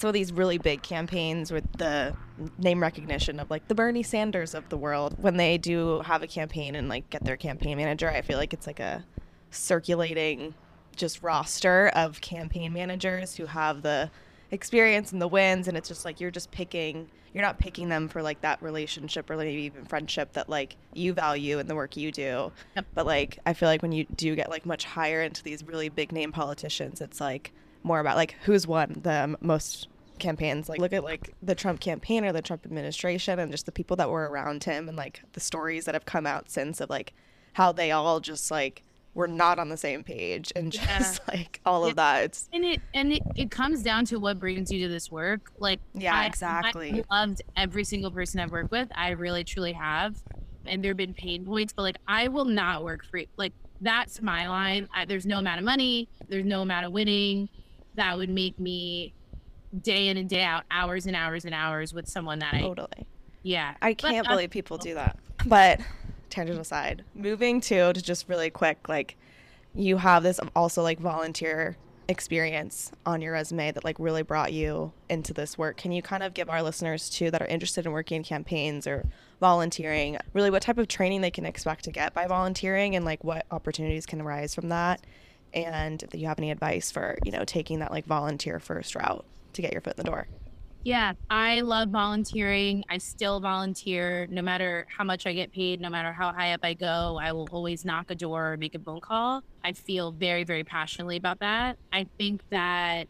some 0.00 0.08
of 0.08 0.14
these 0.14 0.32
really 0.32 0.56
big 0.56 0.80
campaigns 0.82 1.52
with 1.52 1.70
the 1.76 2.16
name 2.56 2.80
recognition 2.80 3.38
of 3.38 3.50
like 3.50 3.68
the 3.68 3.74
Bernie 3.74 4.02
Sanders 4.02 4.54
of 4.54 4.66
the 4.70 4.76
world, 4.78 5.14
when 5.20 5.36
they 5.36 5.58
do 5.58 6.00
have 6.00 6.22
a 6.22 6.26
campaign 6.26 6.74
and 6.74 6.88
like 6.88 7.10
get 7.10 7.22
their 7.22 7.36
campaign 7.36 7.76
manager, 7.76 8.08
I 8.08 8.22
feel 8.22 8.38
like 8.38 8.54
it's 8.54 8.66
like 8.66 8.80
a 8.80 9.04
circulating 9.50 10.54
just 10.96 11.22
roster 11.22 11.88
of 11.94 12.18
campaign 12.22 12.72
managers 12.72 13.36
who 13.36 13.44
have 13.44 13.82
the 13.82 14.10
experience 14.50 15.12
and 15.12 15.20
the 15.20 15.28
wins 15.28 15.68
and 15.68 15.76
it's 15.76 15.88
just 15.88 16.04
like 16.06 16.18
you're 16.18 16.30
just 16.30 16.50
picking 16.50 17.08
you're 17.32 17.44
not 17.44 17.58
picking 17.58 17.88
them 17.88 18.08
for 18.08 18.22
like 18.22 18.40
that 18.40 18.60
relationship 18.60 19.30
or 19.30 19.36
maybe 19.36 19.62
even 19.62 19.84
friendship 19.84 20.32
that 20.32 20.48
like 20.48 20.76
you 20.92 21.12
value 21.12 21.58
in 21.60 21.68
the 21.68 21.74
work 21.74 21.96
you 21.96 22.10
do 22.10 22.50
Yep. 22.74 22.86
but 22.94 23.06
like 23.06 23.38
i 23.46 23.52
feel 23.52 23.68
like 23.68 23.80
when 23.80 23.92
you 23.92 24.06
do 24.16 24.34
get 24.34 24.50
like 24.50 24.66
much 24.66 24.84
higher 24.84 25.22
into 25.22 25.42
these 25.44 25.62
really 25.64 25.88
big 25.88 26.10
name 26.10 26.32
politicians 26.32 27.00
it's 27.00 27.20
like 27.20 27.52
more 27.82 28.00
about 28.00 28.16
like 28.16 28.36
who's 28.44 28.66
won 28.66 29.00
the 29.02 29.36
most 29.40 29.88
campaigns 30.18 30.68
like 30.68 30.78
look 30.78 30.92
at 30.92 31.02
like 31.02 31.34
the 31.42 31.54
trump 31.54 31.80
campaign 31.80 32.24
or 32.24 32.32
the 32.32 32.42
trump 32.42 32.66
administration 32.66 33.38
and 33.38 33.50
just 33.50 33.64
the 33.64 33.72
people 33.72 33.96
that 33.96 34.10
were 34.10 34.28
around 34.28 34.62
him 34.64 34.86
and 34.86 34.96
like 34.96 35.22
the 35.32 35.40
stories 35.40 35.86
that 35.86 35.94
have 35.94 36.04
come 36.04 36.26
out 36.26 36.50
since 36.50 36.78
of 36.80 36.90
like 36.90 37.14
how 37.54 37.72
they 37.72 37.90
all 37.90 38.20
just 38.20 38.50
like 38.50 38.82
were 39.14 39.26
not 39.26 39.58
on 39.58 39.68
the 39.70 39.76
same 39.76 40.04
page 40.04 40.52
and 40.54 40.72
just 40.72 41.20
like 41.28 41.60
all 41.64 41.84
of 41.84 41.96
that 41.96 42.24
it's 42.24 42.48
And 42.52 42.64
it 42.64 42.80
and 42.94 43.12
it, 43.12 43.22
it 43.34 43.50
comes 43.50 43.82
down 43.82 44.04
to 44.06 44.18
what 44.18 44.38
brings 44.38 44.70
you 44.70 44.86
to 44.86 44.88
this 44.88 45.10
work. 45.10 45.50
Like 45.58 45.80
Yeah, 45.94 46.14
I- 46.14 46.26
exactly. 46.26 47.04
I 47.10 47.14
loved 47.14 47.42
every 47.56 47.84
single 47.84 48.10
person 48.10 48.40
I've 48.40 48.52
worked 48.52 48.70
with. 48.70 48.88
I 48.94 49.10
really 49.10 49.42
truly 49.44 49.72
have. 49.72 50.16
And 50.66 50.84
there 50.84 50.90
have 50.90 50.96
been 50.96 51.14
pain 51.14 51.44
points, 51.44 51.72
but 51.72 51.82
like 51.82 51.96
I 52.06 52.28
will 52.28 52.44
not 52.44 52.84
work 52.84 53.04
for 53.04 53.20
like 53.36 53.52
that's 53.80 54.20
my 54.22 54.48
line. 54.48 54.88
I, 54.94 55.06
there's 55.06 55.26
no 55.26 55.38
amount 55.38 55.58
of 55.58 55.64
money, 55.64 56.08
there's 56.28 56.44
no 56.44 56.62
amount 56.62 56.86
of 56.86 56.92
winning 56.92 57.48
that 58.00 58.16
would 58.16 58.30
make 58.30 58.58
me 58.58 59.12
day 59.82 60.08
in 60.08 60.16
and 60.16 60.28
day 60.28 60.42
out, 60.42 60.64
hours 60.70 61.06
and 61.06 61.14
hours 61.14 61.44
and 61.44 61.54
hours 61.54 61.94
with 61.94 62.08
someone 62.08 62.40
that 62.40 62.54
I 62.54 62.60
totally 62.60 63.06
yeah. 63.42 63.74
I 63.80 63.94
can't 63.94 64.26
I'm- 64.28 64.36
believe 64.36 64.50
people 64.50 64.78
oh. 64.80 64.82
do 64.82 64.94
that. 64.94 65.18
But 65.46 65.80
tangent 66.28 66.60
aside, 66.60 67.04
moving 67.14 67.60
to 67.62 67.92
to 67.92 68.02
just 68.02 68.28
really 68.28 68.50
quick, 68.50 68.88
like 68.88 69.16
you 69.74 69.96
have 69.96 70.22
this 70.22 70.40
also 70.54 70.82
like 70.82 71.00
volunteer 71.00 71.76
experience 72.08 72.90
on 73.06 73.22
your 73.22 73.32
resume 73.32 73.70
that 73.70 73.84
like 73.84 73.96
really 73.98 74.22
brought 74.22 74.52
you 74.52 74.92
into 75.08 75.32
this 75.32 75.56
work. 75.56 75.76
Can 75.76 75.92
you 75.92 76.02
kind 76.02 76.22
of 76.22 76.34
give 76.34 76.50
our 76.50 76.62
listeners 76.62 77.08
too 77.08 77.30
that 77.30 77.40
are 77.40 77.46
interested 77.46 77.86
in 77.86 77.92
working 77.92 78.16
in 78.16 78.24
campaigns 78.24 78.86
or 78.86 79.06
volunteering, 79.40 80.18
really 80.34 80.50
what 80.50 80.60
type 80.60 80.76
of 80.76 80.88
training 80.88 81.20
they 81.20 81.30
can 81.30 81.46
expect 81.46 81.84
to 81.84 81.90
get 81.90 82.12
by 82.12 82.26
volunteering 82.26 82.96
and 82.96 83.04
like 83.04 83.22
what 83.24 83.46
opportunities 83.50 84.06
can 84.06 84.20
arise 84.20 84.54
from 84.54 84.68
that? 84.68 85.00
And 85.52 86.02
if 86.02 86.14
you 86.14 86.26
have 86.26 86.38
any 86.38 86.50
advice 86.50 86.90
for, 86.90 87.18
you 87.24 87.32
know, 87.32 87.44
taking 87.44 87.80
that 87.80 87.90
like 87.90 88.06
volunteer 88.06 88.58
first 88.58 88.94
route 88.94 89.24
to 89.54 89.62
get 89.62 89.72
your 89.72 89.80
foot 89.80 89.94
in 89.98 90.04
the 90.04 90.10
door. 90.10 90.28
Yeah, 90.82 91.12
I 91.28 91.60
love 91.60 91.90
volunteering. 91.90 92.84
I 92.88 92.96
still 92.96 93.38
volunteer 93.38 94.26
no 94.30 94.40
matter 94.40 94.86
how 94.96 95.04
much 95.04 95.26
I 95.26 95.34
get 95.34 95.52
paid, 95.52 95.78
no 95.78 95.90
matter 95.90 96.10
how 96.10 96.32
high 96.32 96.54
up 96.54 96.60
I 96.62 96.72
go. 96.72 97.18
I 97.20 97.32
will 97.32 97.48
always 97.52 97.84
knock 97.84 98.10
a 98.10 98.14
door 98.14 98.52
or 98.52 98.56
make 98.56 98.74
a 98.74 98.78
phone 98.78 99.00
call. 99.00 99.42
I 99.62 99.72
feel 99.72 100.10
very, 100.10 100.44
very 100.44 100.64
passionately 100.64 101.18
about 101.18 101.40
that. 101.40 101.76
I 101.92 102.06
think 102.16 102.42
that 102.48 103.08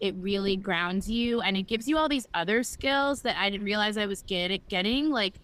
it 0.00 0.14
really 0.16 0.56
grounds 0.56 1.10
you 1.10 1.40
and 1.40 1.56
it 1.56 1.62
gives 1.62 1.88
you 1.88 1.96
all 1.96 2.08
these 2.08 2.26
other 2.34 2.62
skills 2.62 3.22
that 3.22 3.36
I 3.38 3.48
didn't 3.48 3.64
realize 3.64 3.96
I 3.96 4.06
was 4.06 4.22
good 4.22 4.50
at 4.50 4.68
getting. 4.68 5.10
Like 5.10 5.34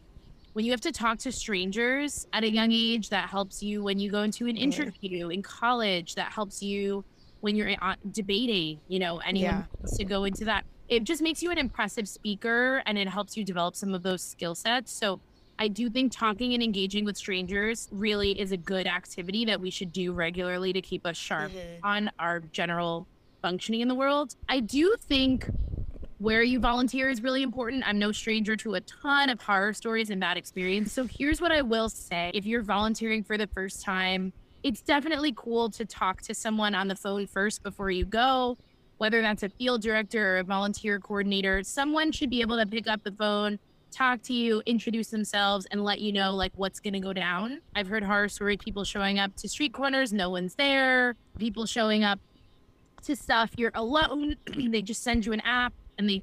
when 0.57 0.65
you 0.65 0.71
have 0.71 0.81
to 0.81 0.91
talk 0.91 1.19
to 1.19 1.31
strangers 1.31 2.27
at 2.33 2.43
a 2.43 2.51
young 2.51 2.73
age, 2.73 3.11
that 3.11 3.29
helps 3.29 3.63
you 3.63 3.85
when 3.85 3.99
you 3.99 4.11
go 4.11 4.23
into 4.23 4.47
an 4.47 4.57
interview 4.57 5.29
in 5.29 5.43
college, 5.43 6.15
that 6.15 6.33
helps 6.33 6.63
you 6.63 7.05
when 7.41 7.55
you're 7.55 7.73
uh, 7.83 7.95
debating, 8.11 8.81
you 8.89 8.99
know, 8.99 9.19
anyone 9.19 9.51
Yeah. 9.51 9.65
wants 9.79 9.99
to 9.99 10.05
go 10.07 10.25
into 10.25 10.47
that. 10.47 10.65
It 10.89 11.05
just 11.05 11.21
makes 11.21 11.43
you 11.43 11.51
an 11.51 11.59
impressive 11.59 12.09
speaker 12.09 12.83
and 12.87 12.97
it 12.97 13.07
helps 13.07 13.37
you 13.37 13.45
develop 13.45 13.77
some 13.77 13.93
of 13.93 14.03
those 14.03 14.23
skill 14.23 14.55
sets. 14.55 14.91
So 14.93 15.21
I 15.59 15.69
do 15.69 15.91
think 15.91 16.11
talking 16.11 16.55
and 16.55 16.63
engaging 16.63 17.05
with 17.05 17.19
strangers 17.19 17.91
really 17.93 18.41
is 18.41 18.51
a 18.51 18.57
good 18.57 18.87
activity 18.87 19.45
that 19.45 19.61
we 19.61 19.69
should 19.69 19.93
do 19.93 20.15
regularly 20.15 20.73
to 20.73 20.81
keep 20.81 21.05
us 21.05 21.19
sharp 21.19 21.53
mm-hmm. 21.53 21.85
on 21.85 22.11
our 22.19 22.41
general 22.41 23.07
functioning 23.43 23.83
in 23.83 23.89
the 23.89 23.95
world. 23.95 24.37
I 24.49 24.61
do 24.61 24.97
think 24.99 25.51
where 26.19 26.43
you 26.43 26.59
volunteer 26.59 27.11
is 27.11 27.23
really 27.23 27.43
important. 27.43 27.85
I'm 27.87 27.99
no 27.99 28.11
stranger 28.11 28.57
to 28.57 28.75
a 28.75 28.81
ton 28.81 29.29
of 29.29 29.41
horror 29.41 29.75
stories 29.75 30.11
and 30.11 30.21
bad 30.21 30.37
experience. 30.37 30.93
So 30.93 31.07
here's 31.07 31.41
what 31.41 31.53
I 31.53 31.63
will 31.63 31.89
say. 31.89 32.31
If 32.35 32.47
you're 32.47 32.63
volunteering 32.63 33.23
for 33.23 33.37
the 33.37 33.47
first 33.47 33.83
time, 33.83 34.33
it's 34.63 34.81
definitely 34.81 35.35
cool 35.37 35.71
to 35.71 35.85
talk 35.85 36.23
to 36.23 36.35
someone 36.35 36.75
on 36.75 36.89
the 36.89 36.97
phone 36.97 37.27
first 37.27 37.63
before 37.63 37.91
you 37.91 38.05
go, 38.05 38.57
whether 38.97 39.21
that's 39.21 39.43
a 39.43 39.51
field 39.51 39.83
director 39.83 40.37
or 40.37 40.39
a 40.39 40.45
volunteer 40.45 40.99
coordinator. 40.99 41.63
Someone 41.63 42.13
should 42.13 42.31
be 42.31 42.41
able 42.41 42.57
to 42.57 42.67
pick 42.67 42.89
up 42.89 43.05
the 43.05 43.13
phone, 43.13 43.59
talk 43.93 44.23
to 44.23 44.33
you, 44.33 44.63
introduce 44.65 45.09
themselves, 45.09 45.67
and 45.71 45.85
let 45.85 46.01
you 46.01 46.13
know 46.13 46.35
like 46.35 46.53
what's 46.57 46.81
going 46.81 46.95
to 46.95 47.01
go 47.01 47.13
down. 47.13 47.61
I've 47.75 47.89
heard 47.89 48.03
horror 48.03 48.31
story 48.31 48.57
people 48.57 48.85
showing 48.85 49.19
up 49.19 49.37
to 49.37 49.49
street 49.49 49.75
corners, 49.75 50.15
no 50.15 50.31
one's 50.31 50.55
there, 50.55 51.15
people 51.39 51.67
showing 51.67 52.05
up 52.05 52.19
to 53.05 53.15
stuff 53.15 53.51
you're 53.57 53.71
alone 53.75 54.35
they 54.57 54.83
just 54.83 55.03
send 55.03 55.25
you 55.25 55.33
an 55.33 55.41
app 55.41 55.73
and 55.99 56.09
they 56.09 56.23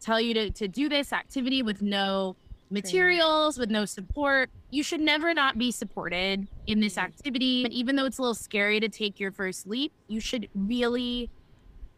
tell 0.00 0.20
you 0.20 0.34
to, 0.34 0.50
to 0.50 0.68
do 0.68 0.88
this 0.88 1.12
activity 1.12 1.62
with 1.62 1.82
no 1.82 2.36
materials 2.70 3.58
with 3.58 3.70
no 3.70 3.84
support. 3.84 4.50
You 4.70 4.82
should 4.82 5.00
never 5.00 5.32
not 5.32 5.56
be 5.56 5.70
supported 5.70 6.46
in 6.66 6.80
this 6.80 6.96
mm-hmm. 6.96 7.06
activity. 7.06 7.64
And 7.64 7.72
even 7.72 7.96
though 7.96 8.04
it's 8.04 8.18
a 8.18 8.22
little 8.22 8.34
scary 8.34 8.80
to 8.80 8.88
take 8.88 9.18
your 9.18 9.32
first 9.32 9.66
leap 9.66 9.92
you 10.06 10.20
should 10.20 10.48
really 10.54 11.30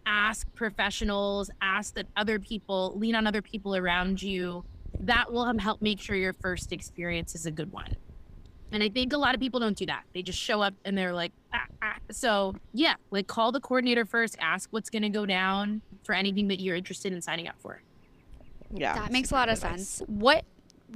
ask 0.06 0.52
professionals 0.54 1.50
ask 1.60 1.94
that 1.94 2.06
other 2.16 2.38
people 2.38 2.94
lean 2.96 3.14
on 3.14 3.26
other 3.26 3.42
people 3.42 3.76
around 3.76 4.22
you. 4.22 4.64
That 4.98 5.32
will 5.32 5.58
help 5.58 5.80
make 5.80 6.00
sure 6.00 6.16
your 6.16 6.32
first 6.32 6.72
experience 6.72 7.34
is 7.34 7.46
a 7.46 7.50
good 7.50 7.72
one. 7.72 7.96
And 8.72 8.82
I 8.82 8.88
think 8.88 9.12
a 9.12 9.18
lot 9.18 9.34
of 9.34 9.40
people 9.40 9.60
don't 9.60 9.76
do 9.76 9.86
that. 9.86 10.04
They 10.14 10.22
just 10.22 10.38
show 10.38 10.62
up 10.62 10.74
and 10.84 10.96
they're 10.96 11.12
like, 11.12 11.32
ah, 11.52 11.64
ah. 11.82 11.96
so 12.10 12.54
yeah, 12.72 12.94
like 13.10 13.26
call 13.26 13.52
the 13.52 13.60
coordinator 13.60 14.04
first, 14.04 14.36
ask 14.40 14.68
what's 14.72 14.90
going 14.90 15.02
to 15.02 15.08
go 15.08 15.26
down 15.26 15.82
for 16.04 16.14
anything 16.14 16.48
that 16.48 16.60
you're 16.60 16.76
interested 16.76 17.12
in 17.12 17.20
signing 17.20 17.48
up 17.48 17.56
for. 17.58 17.82
Yeah. 18.72 18.94
That 18.94 19.10
makes 19.12 19.30
a 19.30 19.34
lot 19.34 19.48
of 19.48 19.54
advice. 19.56 19.88
sense. 19.98 20.08
What 20.08 20.44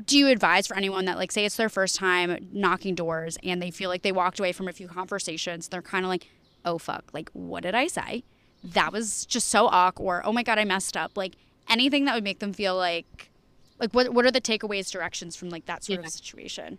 do 0.07 0.19
you 0.19 0.29
advise 0.29 0.67
for 0.67 0.77
anyone 0.77 1.05
that 1.07 1.17
like 1.19 1.31
say 1.33 1.45
it's 1.45 1.57
their 1.57 1.69
first 1.69 1.97
time 1.97 2.49
knocking 2.53 2.95
doors 2.95 3.37
and 3.43 3.61
they 3.63 3.71
feel 3.71 3.89
like 3.91 4.03
they 4.03 4.13
walked 4.13 4.39
away 4.41 4.53
from 4.53 4.69
a 4.69 4.73
few 4.73 4.89
conversations, 4.89 5.69
they're 5.69 5.83
kind 5.83 6.05
of 6.05 6.09
like, 6.09 6.27
"Oh 6.65 6.79
fuck, 6.79 7.05
like 7.13 7.31
what 7.33 7.63
did 7.63 7.75
I 7.75 7.87
say? 7.87 8.25
That 8.65 8.93
was 8.93 9.25
just 9.27 9.49
so 9.49 9.67
awkward." 9.67 10.05
Or, 10.23 10.27
"Oh 10.27 10.33
my 10.33 10.43
god, 10.43 10.59
I 10.59 10.65
messed 10.65 10.97
up." 10.97 11.13
Like 11.17 11.35
anything 11.69 12.05
that 12.07 12.15
would 12.15 12.25
make 12.25 12.39
them 12.41 12.53
feel 12.53 12.77
like 12.77 13.31
like 13.81 13.93
what 13.93 14.13
what 14.13 14.25
are 14.25 14.31
the 14.31 14.41
takeaways 14.41 14.91
directions 14.91 15.37
from 15.37 15.49
like 15.51 15.67
that 15.67 15.85
sort 15.85 16.01
Yeah. 16.01 16.07
of 16.07 16.13
situation? 16.13 16.79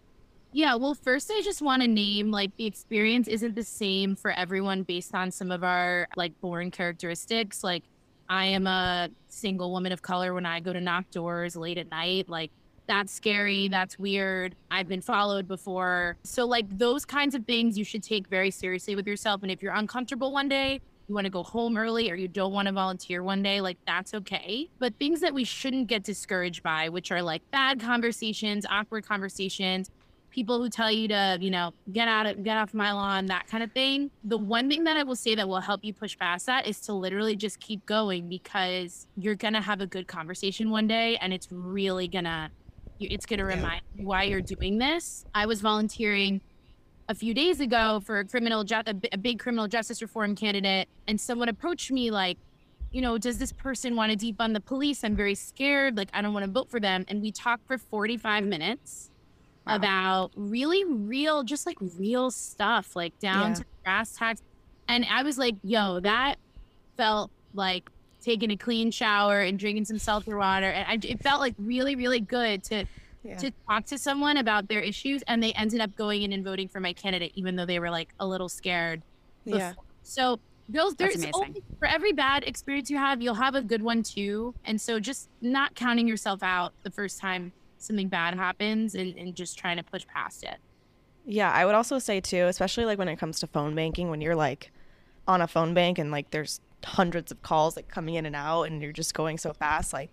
Yeah, 0.55 0.75
well, 0.75 0.93
first, 0.93 1.29
I 1.29 1.41
just 1.41 1.61
want 1.61 1.81
to 1.81 1.87
name 1.89 2.31
like 2.31 2.55
the 2.55 2.65
experience 2.65 3.27
isn't 3.27 3.55
the 3.55 3.63
same 3.63 4.15
for 4.15 4.31
everyone 4.31 4.83
based 4.83 5.13
on 5.13 5.29
some 5.29 5.51
of 5.51 5.65
our 5.65 6.07
like 6.15 6.39
born 6.39 6.71
characteristics. 6.71 7.61
Like, 7.61 7.83
I 8.29 8.45
am 8.45 8.65
a 8.65 9.09
single 9.27 9.69
woman 9.69 9.91
of 9.91 10.01
color 10.01 10.33
when 10.33 10.45
I 10.45 10.61
go 10.61 10.71
to 10.71 10.79
knock 10.79 11.11
doors 11.11 11.57
late 11.57 11.77
at 11.77 11.91
night. 11.91 12.29
Like, 12.29 12.51
that's 12.87 13.11
scary. 13.11 13.67
That's 13.67 13.99
weird. 13.99 14.55
I've 14.71 14.87
been 14.87 15.01
followed 15.01 15.45
before. 15.45 16.15
So, 16.23 16.45
like, 16.45 16.65
those 16.77 17.03
kinds 17.03 17.35
of 17.35 17.45
things 17.45 17.77
you 17.77 17.83
should 17.83 18.01
take 18.01 18.29
very 18.29 18.49
seriously 18.49 18.95
with 18.95 19.07
yourself. 19.07 19.43
And 19.43 19.51
if 19.51 19.61
you're 19.61 19.73
uncomfortable 19.73 20.31
one 20.31 20.47
day, 20.47 20.79
you 21.09 21.13
want 21.13 21.25
to 21.25 21.31
go 21.31 21.43
home 21.43 21.75
early 21.75 22.09
or 22.09 22.15
you 22.15 22.29
don't 22.29 22.53
want 22.53 22.67
to 22.67 22.71
volunteer 22.71 23.21
one 23.21 23.43
day, 23.43 23.59
like 23.61 23.77
that's 23.85 24.13
okay. 24.13 24.69
But 24.79 24.95
things 24.99 25.19
that 25.19 25.33
we 25.33 25.43
shouldn't 25.43 25.87
get 25.87 26.03
discouraged 26.03 26.63
by, 26.63 26.89
which 26.89 27.11
are 27.11 27.21
like 27.21 27.41
bad 27.51 27.79
conversations, 27.79 28.65
awkward 28.69 29.05
conversations, 29.05 29.91
people 30.35 30.61
who 30.61 30.69
tell 30.69 30.91
you 30.91 31.07
to, 31.07 31.37
you 31.39 31.49
know, 31.49 31.71
get 31.93 32.09
out 32.09 32.25
of 32.25 32.43
get 32.43 32.57
off 32.57 32.73
my 32.73 32.91
lawn, 32.91 33.25
that 33.27 33.47
kind 33.47 33.63
of 33.63 33.71
thing. 33.71 34.11
The 34.25 34.37
one 34.37 34.67
thing 34.67 34.83
that 34.83 34.97
I 34.97 35.03
will 35.03 35.15
say 35.15 35.33
that 35.33 35.47
will 35.47 35.61
help 35.61 35.79
you 35.81 35.93
push 35.93 36.17
past 36.17 36.45
that 36.47 36.67
is 36.67 36.81
to 36.81 36.93
literally 36.93 37.37
just 37.37 37.61
keep 37.61 37.85
going 37.85 38.27
because 38.27 39.07
you're 39.15 39.35
gonna 39.35 39.61
have 39.61 39.79
a 39.79 39.87
good 39.87 40.07
conversation 40.07 40.69
one 40.69 40.87
day, 40.87 41.15
and 41.21 41.31
it's 41.33 41.47
really 41.51 42.09
gonna, 42.09 42.51
it's 42.99 43.25
gonna 43.25 43.45
remind 43.45 43.81
you 43.95 44.05
why 44.05 44.23
you're 44.23 44.41
doing 44.41 44.77
this. 44.77 45.25
I 45.33 45.45
was 45.45 45.61
volunteering 45.61 46.41
a 47.07 47.15
few 47.15 47.33
days 47.33 47.61
ago 47.61 48.01
for 48.03 48.19
a 48.19 48.25
criminal 48.25 48.65
ju- 48.65 48.81
a, 48.85 49.17
big 49.17 49.39
criminal 49.39 49.69
justice 49.69 50.01
reform 50.01 50.35
candidate, 50.35 50.89
and 51.07 51.19
someone 51.19 51.47
approached 51.47 51.91
me 51.91 52.11
like, 52.11 52.37
you 52.91 52.99
know, 52.99 53.17
does 53.17 53.37
this 53.37 53.53
person 53.53 53.95
want 53.95 54.11
to 54.11 54.17
defund 54.17 54.53
the 54.53 54.59
police? 54.59 55.05
I'm 55.05 55.15
very 55.15 55.35
scared. 55.35 55.95
Like, 55.95 56.09
I 56.13 56.21
don't 56.21 56.33
want 56.33 56.45
to 56.45 56.51
vote 56.51 56.69
for 56.69 56.79
them. 56.79 57.05
And 57.07 57.21
we 57.21 57.31
talked 57.31 57.67
for 57.67 57.77
45 57.77 58.45
minutes 58.45 59.11
Wow. 59.67 59.75
about 59.77 60.31
really 60.35 60.83
real, 60.85 61.43
just 61.43 61.65
like 61.65 61.77
real 61.97 62.29
stuff, 62.29 62.95
like 62.95 63.17
down 63.19 63.49
Yeah. 63.49 63.55
to 63.55 63.65
brass 63.83 64.15
tacks. 64.15 64.41
And 64.87 65.05
I 65.09 65.23
was 65.23 65.37
like, 65.39 65.55
yo, 65.63 65.99
that 66.01 66.35
felt 66.97 67.31
like 67.55 67.89
taking 68.21 68.51
a 68.51 68.57
clean 68.57 68.91
shower 68.91 69.41
and 69.41 69.57
drinking 69.57 69.85
some 69.85 69.97
seltzer 69.97 70.37
water. 70.37 70.67
And 70.69 70.85
I, 70.87 71.07
it 71.07 71.21
felt 71.23 71.39
like 71.41 71.55
really, 71.57 71.95
really 71.95 72.19
good 72.19 72.63
to 72.65 72.85
Yeah. 73.23 73.37
to 73.37 73.51
talk 73.67 73.85
to 73.87 73.97
someone 73.97 74.37
about 74.37 74.67
their 74.67 74.81
issues. 74.81 75.23
And 75.27 75.41
they 75.41 75.51
ended 75.53 75.81
up 75.81 75.95
going 75.95 76.21
in 76.21 76.31
and 76.31 76.43
voting 76.43 76.67
for 76.67 76.79
my 76.79 76.93
candidate, 76.93 77.31
even 77.33 77.55
though 77.55 77.65
they 77.65 77.79
were 77.79 77.89
like 77.89 78.09
a 78.19 78.27
little 78.27 78.49
scared. 78.49 79.01
Yeah. 79.45 79.73
So 80.03 80.39
those 80.69 80.95
there's 80.95 81.25
only, 81.33 81.63
for 81.79 81.87
every 81.87 82.11
bad 82.13 82.43
experience 82.43 82.89
you 82.91 82.97
have, 82.97 83.21
you'll 83.21 83.33
have 83.35 83.55
a 83.55 83.61
good 83.63 83.81
one 83.81 84.03
too. 84.03 84.53
And 84.63 84.79
so 84.79 84.99
just 84.99 85.27
not 85.41 85.73
counting 85.73 86.07
yourself 86.07 86.43
out 86.43 86.73
the 86.83 86.91
first 86.91 87.19
time 87.19 87.51
something 87.85 88.07
bad 88.07 88.35
happens 88.35 88.95
and, 88.95 89.15
and 89.17 89.35
just 89.35 89.57
trying 89.57 89.77
to 89.77 89.83
push 89.83 90.05
past 90.07 90.43
it. 90.43 90.57
Yeah, 91.25 91.51
I 91.51 91.65
would 91.65 91.75
also 91.75 91.99
say 91.99 92.19
too, 92.19 92.45
especially 92.45 92.85
like 92.85 92.99
when 92.99 93.07
it 93.07 93.17
comes 93.17 93.39
to 93.39 93.47
phone 93.47 93.75
banking, 93.75 94.09
when 94.09 94.21
you're 94.21 94.35
like 94.35 94.71
on 95.27 95.41
a 95.41 95.47
phone 95.47 95.73
bank 95.73 95.97
and 95.97 96.11
like 96.11 96.31
there's 96.31 96.59
hundreds 96.83 97.31
of 97.31 97.41
calls 97.41 97.75
like 97.75 97.87
coming 97.87 98.15
in 98.15 98.25
and 98.25 98.35
out 98.35 98.63
and 98.63 98.81
you're 98.81 98.91
just 98.91 99.13
going 99.13 99.37
so 99.37 99.53
fast, 99.53 99.91
like 99.91 100.11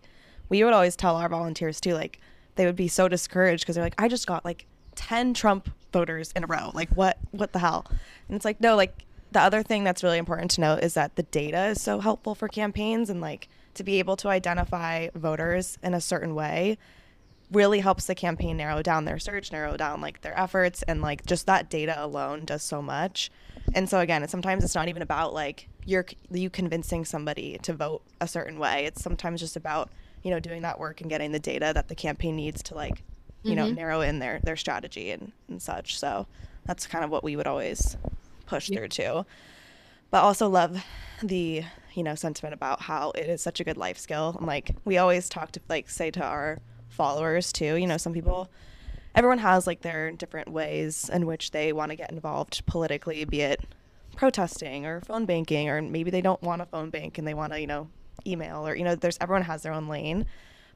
we 0.48 0.64
would 0.64 0.72
always 0.72 0.96
tell 0.96 1.16
our 1.16 1.28
volunteers 1.28 1.80
too, 1.80 1.94
like 1.94 2.18
they 2.54 2.66
would 2.66 2.76
be 2.76 2.88
so 2.88 3.08
discouraged 3.08 3.64
because 3.64 3.76
they're 3.76 3.84
like, 3.84 4.00
I 4.00 4.08
just 4.08 4.26
got 4.26 4.44
like 4.44 4.66
10 4.94 5.34
Trump 5.34 5.70
voters 5.92 6.32
in 6.34 6.44
a 6.44 6.46
row. 6.46 6.70
Like 6.74 6.90
what 6.90 7.18
what 7.30 7.52
the 7.52 7.58
hell? 7.58 7.86
And 8.28 8.36
it's 8.36 8.44
like, 8.44 8.60
no, 8.60 8.74
like 8.76 9.04
the 9.32 9.40
other 9.40 9.62
thing 9.62 9.84
that's 9.84 10.02
really 10.02 10.18
important 10.18 10.50
to 10.52 10.60
note 10.60 10.82
is 10.82 10.94
that 10.94 11.16
the 11.16 11.22
data 11.24 11.66
is 11.66 11.80
so 11.80 12.00
helpful 12.00 12.34
for 12.34 12.48
campaigns 12.48 13.10
and 13.10 13.20
like 13.20 13.48
to 13.74 13.84
be 13.84 13.98
able 13.98 14.16
to 14.16 14.28
identify 14.28 15.08
voters 15.14 15.78
in 15.82 15.94
a 15.94 16.00
certain 16.00 16.34
way 16.34 16.78
really 17.52 17.80
helps 17.80 18.06
the 18.06 18.14
campaign 18.14 18.56
narrow 18.56 18.82
down 18.82 19.04
their 19.04 19.18
search, 19.18 19.52
narrow 19.52 19.76
down 19.76 20.00
like 20.00 20.20
their 20.22 20.38
efforts, 20.38 20.82
and 20.84 21.02
like 21.02 21.24
just 21.26 21.46
that 21.46 21.70
data 21.70 21.94
alone 22.02 22.44
does 22.44 22.62
so 22.62 22.82
much. 22.82 23.30
And 23.74 23.88
so 23.88 24.00
again, 24.00 24.22
it's 24.22 24.30
sometimes 24.30 24.64
it's 24.64 24.74
not 24.74 24.88
even 24.88 25.02
about 25.02 25.34
like 25.34 25.68
you're 25.84 26.06
you 26.30 26.50
convincing 26.50 27.04
somebody 27.04 27.58
to 27.62 27.72
vote 27.72 28.02
a 28.20 28.28
certain 28.28 28.58
way. 28.58 28.84
It's 28.86 29.02
sometimes 29.02 29.40
just 29.40 29.56
about 29.56 29.90
you 30.22 30.30
know 30.30 30.40
doing 30.40 30.62
that 30.62 30.78
work 30.78 31.00
and 31.00 31.10
getting 31.10 31.32
the 31.32 31.38
data 31.38 31.72
that 31.74 31.88
the 31.88 31.94
campaign 31.94 32.36
needs 32.36 32.62
to 32.64 32.74
like 32.74 33.02
you 33.42 33.54
know 33.54 33.66
mm-hmm. 33.66 33.74
narrow 33.74 34.00
in 34.00 34.18
their 34.18 34.40
their 34.42 34.56
strategy 34.56 35.10
and 35.10 35.32
and 35.48 35.60
such. 35.60 35.98
So 35.98 36.26
that's 36.64 36.86
kind 36.86 37.04
of 37.04 37.10
what 37.10 37.24
we 37.24 37.36
would 37.36 37.46
always 37.46 37.96
push 38.46 38.68
through 38.68 38.88
too. 38.88 39.26
But 40.10 40.22
also 40.22 40.48
love 40.48 40.84
the 41.22 41.64
you 41.94 42.02
know 42.02 42.14
sentiment 42.14 42.54
about 42.54 42.82
how 42.82 43.10
it 43.12 43.28
is 43.28 43.42
such 43.42 43.60
a 43.60 43.64
good 43.64 43.76
life 43.76 43.98
skill. 43.98 44.34
And 44.38 44.46
like 44.46 44.74
we 44.84 44.98
always 44.98 45.28
talk 45.28 45.52
to 45.52 45.60
like 45.68 45.90
say 45.90 46.10
to 46.12 46.24
our 46.24 46.58
followers 46.92 47.52
too. 47.52 47.76
You 47.76 47.86
know, 47.86 47.96
some 47.96 48.12
people, 48.12 48.50
everyone 49.14 49.38
has 49.38 49.66
like 49.66 49.82
their 49.82 50.12
different 50.12 50.50
ways 50.50 51.10
in 51.12 51.26
which 51.26 51.50
they 51.50 51.72
want 51.72 51.90
to 51.90 51.96
get 51.96 52.10
involved 52.10 52.64
politically, 52.66 53.24
be 53.24 53.40
it 53.40 53.60
protesting 54.16 54.86
or 54.86 55.00
phone 55.00 55.24
banking, 55.24 55.68
or 55.68 55.80
maybe 55.82 56.10
they 56.10 56.20
don't 56.20 56.42
want 56.42 56.62
a 56.62 56.66
phone 56.66 56.90
bank 56.90 57.18
and 57.18 57.26
they 57.26 57.34
want 57.34 57.52
to, 57.52 57.60
you 57.60 57.66
know, 57.66 57.88
email 58.26 58.66
or, 58.66 58.76
you 58.76 58.84
know, 58.84 58.94
there's 58.94 59.18
everyone 59.20 59.42
has 59.42 59.62
their 59.62 59.72
own 59.72 59.88
lane. 59.88 60.26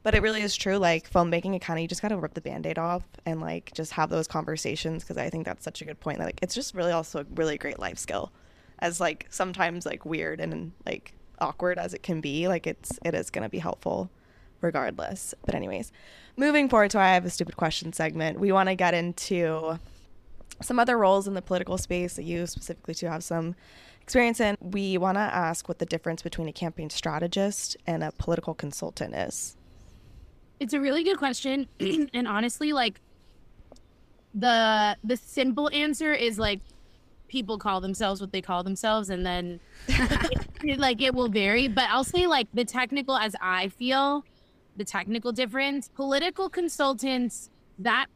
But 0.03 0.15
it 0.15 0.21
really 0.21 0.41
is 0.41 0.55
true. 0.55 0.77
Like 0.77 1.07
phone 1.07 1.29
banking, 1.29 1.53
it 1.53 1.59
kind 1.59 1.77
of, 1.77 1.81
you 1.81 1.87
just 1.87 2.01
got 2.01 2.09
to 2.09 2.17
rip 2.17 2.33
the 2.33 2.41
band 2.41 2.65
aid 2.65 2.77
off 2.77 3.03
and 3.25 3.41
like 3.41 3.73
just 3.73 3.91
have 3.93 4.09
those 4.09 4.27
conversations 4.27 5.03
because 5.03 5.17
I 5.17 5.29
think 5.29 5.45
that's 5.45 5.63
such 5.65 5.81
a 5.81 5.85
good 5.85 5.99
point. 5.99 6.19
Like 6.19 6.39
it's 6.41 6.55
just 6.55 6.75
really 6.75 6.91
also 6.91 7.21
a 7.21 7.25
really 7.35 7.57
great 7.57 7.79
life 7.79 7.97
skill 7.97 8.31
as 8.79 8.99
like 8.99 9.25
sometimes 9.29 9.85
like 9.85 10.05
weird 10.05 10.39
and 10.39 10.71
like 10.85 11.13
awkward 11.39 11.77
as 11.77 11.93
it 11.93 12.03
can 12.03 12.21
be 12.21 12.47
like 12.47 12.65
it's 12.65 12.99
it 13.03 13.13
is 13.13 13.29
going 13.29 13.43
to 13.43 13.49
be 13.49 13.59
helpful 13.59 14.09
regardless. 14.61 15.33
But 15.45 15.55
anyways 15.55 15.91
moving 16.37 16.69
forward 16.69 16.91
to 16.91 16.99
i 16.99 17.13
have 17.13 17.25
a 17.25 17.29
stupid 17.29 17.57
question 17.57 17.91
segment. 17.91 18.39
We 18.39 18.51
want 18.51 18.69
to 18.69 18.75
get 18.75 18.93
into 18.93 19.79
some 20.61 20.79
other 20.79 20.97
roles 20.97 21.27
in 21.27 21.33
the 21.33 21.41
political 21.41 21.77
space 21.77 22.15
that 22.15 22.23
you 22.23 22.47
specifically 22.47 22.93
to 22.95 23.09
have 23.09 23.23
some 23.23 23.55
experience 24.01 24.39
in. 24.39 24.57
We 24.61 24.97
want 24.97 25.17
to 25.17 25.21
ask 25.21 25.67
what 25.67 25.79
the 25.79 25.85
difference 25.85 26.21
between 26.21 26.47
a 26.47 26.53
campaign 26.53 26.89
strategist 26.89 27.75
and 27.85 28.03
a 28.03 28.11
political 28.13 28.53
consultant 28.53 29.13
is. 29.15 29.57
It's 30.59 30.73
a 30.73 30.79
really 30.79 31.03
good 31.03 31.17
question. 31.17 31.67
and 32.13 32.27
honestly, 32.27 32.71
like 32.71 33.01
the 34.33 34.95
the 35.03 35.17
simple 35.17 35.69
answer 35.73 36.13
is 36.13 36.37
like 36.37 36.61
people 37.27 37.57
call 37.57 37.81
themselves 37.81 38.21
what 38.21 38.31
they 38.31 38.41
call 38.41 38.63
themselves 38.63 39.09
and 39.09 39.25
then 39.25 39.59
like 40.77 41.01
it 41.01 41.13
will 41.13 41.29
vary. 41.29 41.67
But 41.67 41.85
i'll 41.89 42.03
say 42.03 42.25
like 42.27 42.47
the 42.53 42.63
technical 42.63 43.17
as 43.17 43.35
i 43.41 43.67
feel 43.69 44.23
the 44.77 44.85
technical 44.85 45.31
difference. 45.31 45.89
Political 45.89 46.49
consultants 46.49 47.49
that 47.79 48.07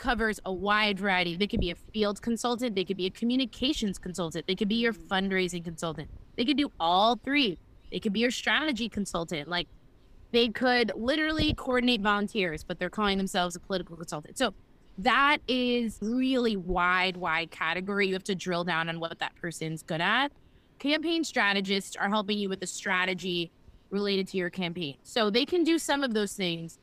covers 0.00 0.40
a 0.44 0.52
wide 0.52 0.98
variety. 0.98 1.36
They 1.36 1.46
could 1.46 1.60
be 1.60 1.70
a 1.70 1.74
field 1.74 2.22
consultant 2.22 2.74
they 2.74 2.84
could 2.84 2.96
be 2.96 3.06
a 3.06 3.10
communications 3.10 3.98
consultant 3.98 4.46
they 4.46 4.54
could 4.54 4.68
be 4.68 4.76
your 4.76 4.94
fundraising 4.94 5.62
consultant. 5.62 6.08
They 6.36 6.44
could 6.46 6.56
do 6.56 6.72
all 6.80 7.16
three. 7.16 7.58
They 7.92 8.00
could 8.00 8.14
be 8.14 8.20
your 8.20 8.30
strategy 8.30 8.88
consultant. 8.88 9.46
Like 9.46 9.68
they 10.32 10.48
could 10.48 10.92
literally 10.96 11.52
coordinate 11.54 12.00
volunteers 12.00 12.64
but 12.64 12.78
they're 12.78 12.90
calling 12.90 13.18
themselves 13.18 13.56
a 13.56 13.60
political 13.60 13.94
consultant. 13.96 14.38
So 14.38 14.54
that 14.96 15.38
is 15.46 15.98
really 16.00 16.56
wide 16.56 17.18
wide 17.18 17.50
category. 17.50 18.08
You 18.08 18.14
have 18.14 18.24
to 18.24 18.34
drill 18.34 18.64
down 18.64 18.88
on 18.88 19.00
what 19.00 19.18
that 19.18 19.36
person's 19.36 19.82
good 19.82 20.00
at. 20.00 20.32
Campaign 20.78 21.24
strategists 21.24 21.94
are 21.94 22.08
helping 22.08 22.38
you 22.38 22.48
with 22.48 22.60
the 22.60 22.66
strategy 22.66 23.50
related 23.90 24.28
to 24.28 24.36
your 24.36 24.50
campaign. 24.50 24.96
So 25.02 25.30
they 25.30 25.44
can 25.44 25.64
do 25.64 25.78
some 25.78 26.02
of 26.02 26.14
those 26.14 26.34
things 26.34 26.78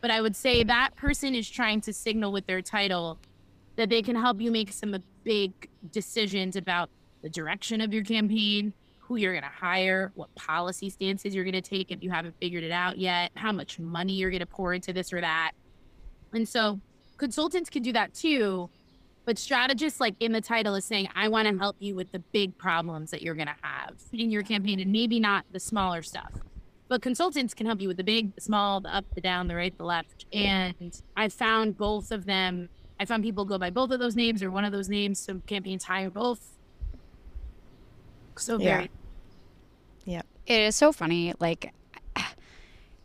but 0.00 0.10
i 0.10 0.20
would 0.20 0.34
say 0.34 0.62
that 0.62 0.90
person 0.96 1.34
is 1.34 1.48
trying 1.48 1.80
to 1.80 1.92
signal 1.92 2.32
with 2.32 2.46
their 2.46 2.62
title 2.62 3.18
that 3.76 3.88
they 3.88 4.02
can 4.02 4.16
help 4.16 4.40
you 4.40 4.50
make 4.50 4.72
some 4.72 4.96
big 5.24 5.52
decisions 5.90 6.56
about 6.56 6.90
the 7.22 7.28
direction 7.28 7.80
of 7.80 7.92
your 7.92 8.04
campaign 8.04 8.72
who 8.98 9.16
you're 9.16 9.32
going 9.32 9.42
to 9.42 9.48
hire 9.48 10.12
what 10.14 10.32
policy 10.34 10.88
stances 10.88 11.34
you're 11.34 11.44
going 11.44 11.52
to 11.52 11.60
take 11.60 11.90
if 11.90 12.02
you 12.02 12.10
haven't 12.10 12.34
figured 12.40 12.64
it 12.64 12.70
out 12.70 12.98
yet 12.98 13.30
how 13.34 13.52
much 13.52 13.78
money 13.78 14.12
you're 14.12 14.30
going 14.30 14.40
to 14.40 14.46
pour 14.46 14.72
into 14.72 14.92
this 14.92 15.12
or 15.12 15.20
that. 15.20 15.52
And 16.32 16.48
so 16.48 16.80
consultants 17.16 17.68
can 17.68 17.82
do 17.82 17.92
that 17.92 18.14
too 18.14 18.70
but 19.26 19.38
strategists 19.38 20.00
like 20.00 20.14
in 20.20 20.32
the 20.32 20.40
title 20.40 20.74
is 20.74 20.84
saying 20.84 21.06
i 21.14 21.28
want 21.28 21.46
to 21.46 21.56
help 21.58 21.76
you 21.80 21.94
with 21.94 22.10
the 22.12 22.18
big 22.18 22.56
problems 22.56 23.10
that 23.10 23.20
you're 23.20 23.34
going 23.34 23.46
to 23.46 23.56
have 23.60 23.94
in 24.12 24.30
your 24.30 24.42
campaign 24.42 24.80
and 24.80 24.90
maybe 24.90 25.20
not 25.20 25.44
the 25.52 25.60
smaller 25.60 26.02
stuff 26.02 26.32
but 26.90 27.00
consultants 27.00 27.54
can 27.54 27.64
help 27.66 27.80
you 27.80 27.88
with 27.88 27.96
the 27.96 28.04
big 28.04 28.34
the 28.34 28.40
small 28.42 28.80
the 28.80 28.94
up 28.94 29.06
the 29.14 29.20
down 29.22 29.48
the 29.48 29.54
right 29.54 29.76
the 29.78 29.84
left 29.84 30.26
and 30.34 31.00
i 31.16 31.28
found 31.28 31.78
both 31.78 32.10
of 32.10 32.26
them 32.26 32.68
i 32.98 33.04
found 33.06 33.22
people 33.22 33.44
go 33.46 33.56
by 33.56 33.70
both 33.70 33.90
of 33.90 33.98
those 34.00 34.16
names 34.16 34.42
or 34.42 34.50
one 34.50 34.64
of 34.64 34.72
those 34.72 34.88
names 34.90 35.18
so 35.18 35.40
campaigns 35.46 35.84
hire 35.84 36.10
both 36.10 36.58
so 38.36 38.58
Yeah. 38.58 38.76
very 38.76 38.90
It 40.46 40.60
is 40.62 40.74
so 40.74 40.90
funny. 40.90 41.32
Like, 41.38 41.72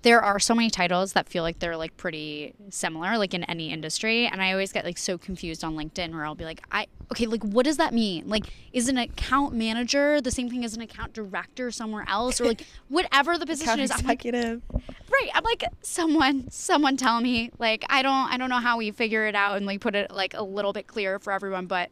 there 0.05 0.21
are 0.21 0.39
so 0.39 0.53
many 0.53 0.69
titles 0.69 1.13
that 1.13 1.27
feel 1.27 1.41
like 1.41 1.57
they're 1.57 1.75
like 1.75 1.97
pretty 1.97 2.53
similar, 2.69 3.17
like 3.17 3.33
in 3.33 3.43
any 3.45 3.71
industry. 3.71 4.27
And 4.27 4.39
I 4.39 4.51
always 4.51 4.71
get 4.71 4.85
like 4.85 4.99
so 4.99 5.17
confused 5.17 5.63
on 5.63 5.75
LinkedIn 5.75 6.13
where 6.13 6.23
I'll 6.23 6.35
be 6.35 6.45
like, 6.45 6.61
I, 6.71 6.85
okay, 7.11 7.25
like, 7.25 7.43
what 7.43 7.65
does 7.65 7.77
that 7.77 7.91
mean? 7.91 8.29
Like, 8.29 8.45
is 8.71 8.87
an 8.87 8.99
account 8.99 9.55
manager 9.55 10.21
the 10.21 10.29
same 10.29 10.47
thing 10.47 10.63
as 10.63 10.75
an 10.75 10.81
account 10.81 11.13
director 11.13 11.71
somewhere 11.71 12.05
else? 12.07 12.39
Or 12.39 12.45
like, 12.45 12.67
whatever 12.87 13.39
the 13.39 13.47
position 13.47 13.79
is. 13.79 13.89
I'm 13.89 14.05
like, 14.05 14.23
executive 14.23 14.61
right. 14.71 15.29
I'm 15.33 15.43
like, 15.43 15.63
someone, 15.81 16.51
someone 16.51 16.97
tell 16.97 17.19
me. 17.19 17.49
Like, 17.57 17.83
I 17.89 18.03
don't, 18.03 18.31
I 18.31 18.37
don't 18.37 18.49
know 18.49 18.59
how 18.59 18.77
we 18.77 18.91
figure 18.91 19.25
it 19.25 19.33
out 19.33 19.57
and 19.57 19.65
like 19.65 19.81
put 19.81 19.95
it 19.95 20.11
like 20.11 20.35
a 20.35 20.43
little 20.43 20.71
bit 20.71 20.85
clearer 20.85 21.17
for 21.17 21.33
everyone, 21.33 21.65
but 21.65 21.89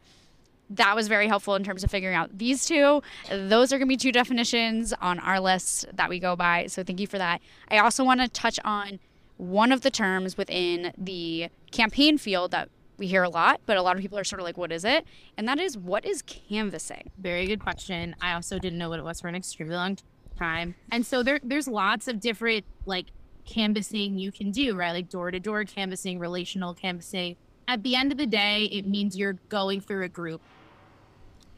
that 0.70 0.96
was 0.96 1.08
very 1.08 1.28
helpful 1.28 1.54
in 1.54 1.64
terms 1.64 1.84
of 1.84 1.90
figuring 1.90 2.16
out 2.16 2.38
these 2.38 2.64
two. 2.64 3.02
Those 3.30 3.72
are 3.72 3.78
going 3.78 3.88
to 3.88 3.92
be 3.92 3.96
two 3.96 4.12
definitions 4.12 4.92
on 5.00 5.18
our 5.18 5.40
list 5.40 5.86
that 5.94 6.08
we 6.08 6.18
go 6.18 6.36
by. 6.36 6.66
So 6.66 6.82
thank 6.82 7.00
you 7.00 7.06
for 7.06 7.18
that. 7.18 7.40
I 7.68 7.78
also 7.78 8.04
want 8.04 8.20
to 8.20 8.28
touch 8.28 8.58
on 8.64 8.98
one 9.36 9.72
of 9.72 9.82
the 9.82 9.90
terms 9.90 10.36
within 10.36 10.92
the 10.96 11.48
campaign 11.70 12.18
field 12.18 12.50
that 12.52 12.68
we 12.96 13.08
hear 13.08 13.24
a 13.24 13.28
lot, 13.28 13.60
but 13.66 13.76
a 13.76 13.82
lot 13.82 13.96
of 13.96 14.02
people 14.02 14.18
are 14.18 14.24
sort 14.24 14.40
of 14.40 14.44
like, 14.44 14.56
what 14.56 14.70
is 14.70 14.84
it? 14.84 15.04
And 15.36 15.48
that 15.48 15.58
is, 15.58 15.76
what 15.76 16.04
is 16.04 16.22
canvassing? 16.22 17.10
Very 17.18 17.46
good 17.46 17.60
question. 17.60 18.14
I 18.20 18.32
also 18.32 18.58
didn't 18.58 18.78
know 18.78 18.88
what 18.88 19.00
it 19.00 19.04
was 19.04 19.20
for 19.20 19.28
an 19.28 19.34
extremely 19.34 19.74
long 19.74 19.98
time. 20.38 20.76
And 20.92 21.04
so 21.04 21.22
there 21.22 21.40
there's 21.42 21.66
lots 21.66 22.06
of 22.08 22.20
different 22.20 22.64
like 22.86 23.06
canvassing 23.44 24.18
you 24.18 24.30
can 24.30 24.52
do, 24.52 24.76
right? 24.76 24.92
Like 24.92 25.08
door 25.08 25.30
to 25.32 25.40
door 25.40 25.64
canvassing, 25.64 26.20
relational 26.20 26.72
canvassing, 26.72 27.36
at 27.66 27.82
the 27.82 27.94
end 27.96 28.12
of 28.12 28.18
the 28.18 28.26
day, 28.26 28.64
it 28.64 28.86
means 28.86 29.16
you're 29.16 29.38
going 29.48 29.80
through 29.80 30.04
a 30.04 30.08
group 30.08 30.40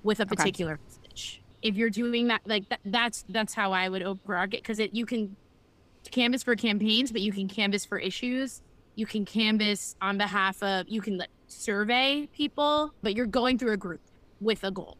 with 0.06 0.20
a 0.20 0.26
particular 0.26 0.78
message. 0.84 1.42
If 1.62 1.76
you're 1.76 1.90
doing 1.90 2.28
that, 2.28 2.40
like 2.46 2.68
that, 2.68 2.80
that's 2.84 3.24
that's 3.28 3.52
how 3.52 3.72
I 3.72 3.88
would 3.88 4.02
overarch 4.02 4.54
it 4.54 4.62
because 4.62 4.78
it 4.78 4.94
you 4.94 5.04
can 5.04 5.36
canvas 6.10 6.42
for 6.42 6.54
campaigns, 6.54 7.10
but 7.12 7.20
you 7.20 7.32
can 7.32 7.48
canvas 7.48 7.84
for 7.84 7.98
issues. 7.98 8.62
You 8.94 9.04
can 9.04 9.24
canvas 9.24 9.96
on 10.00 10.16
behalf 10.16 10.62
of 10.62 10.88
you 10.88 11.02
can 11.02 11.18
like, 11.18 11.28
survey 11.48 12.28
people, 12.32 12.94
but 13.02 13.14
you're 13.14 13.26
going 13.26 13.58
through 13.58 13.72
a 13.72 13.76
group 13.76 14.00
with 14.40 14.64
a 14.64 14.70
goal. 14.70 14.96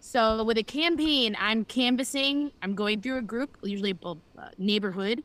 So 0.00 0.44
with 0.44 0.56
a 0.56 0.62
campaign, 0.62 1.36
I'm 1.38 1.64
canvassing. 1.64 2.52
I'm 2.62 2.74
going 2.74 3.00
through 3.00 3.18
a 3.18 3.22
group, 3.22 3.56
usually 3.62 3.96
a 4.04 4.08
uh, 4.08 4.14
neighborhood, 4.56 5.24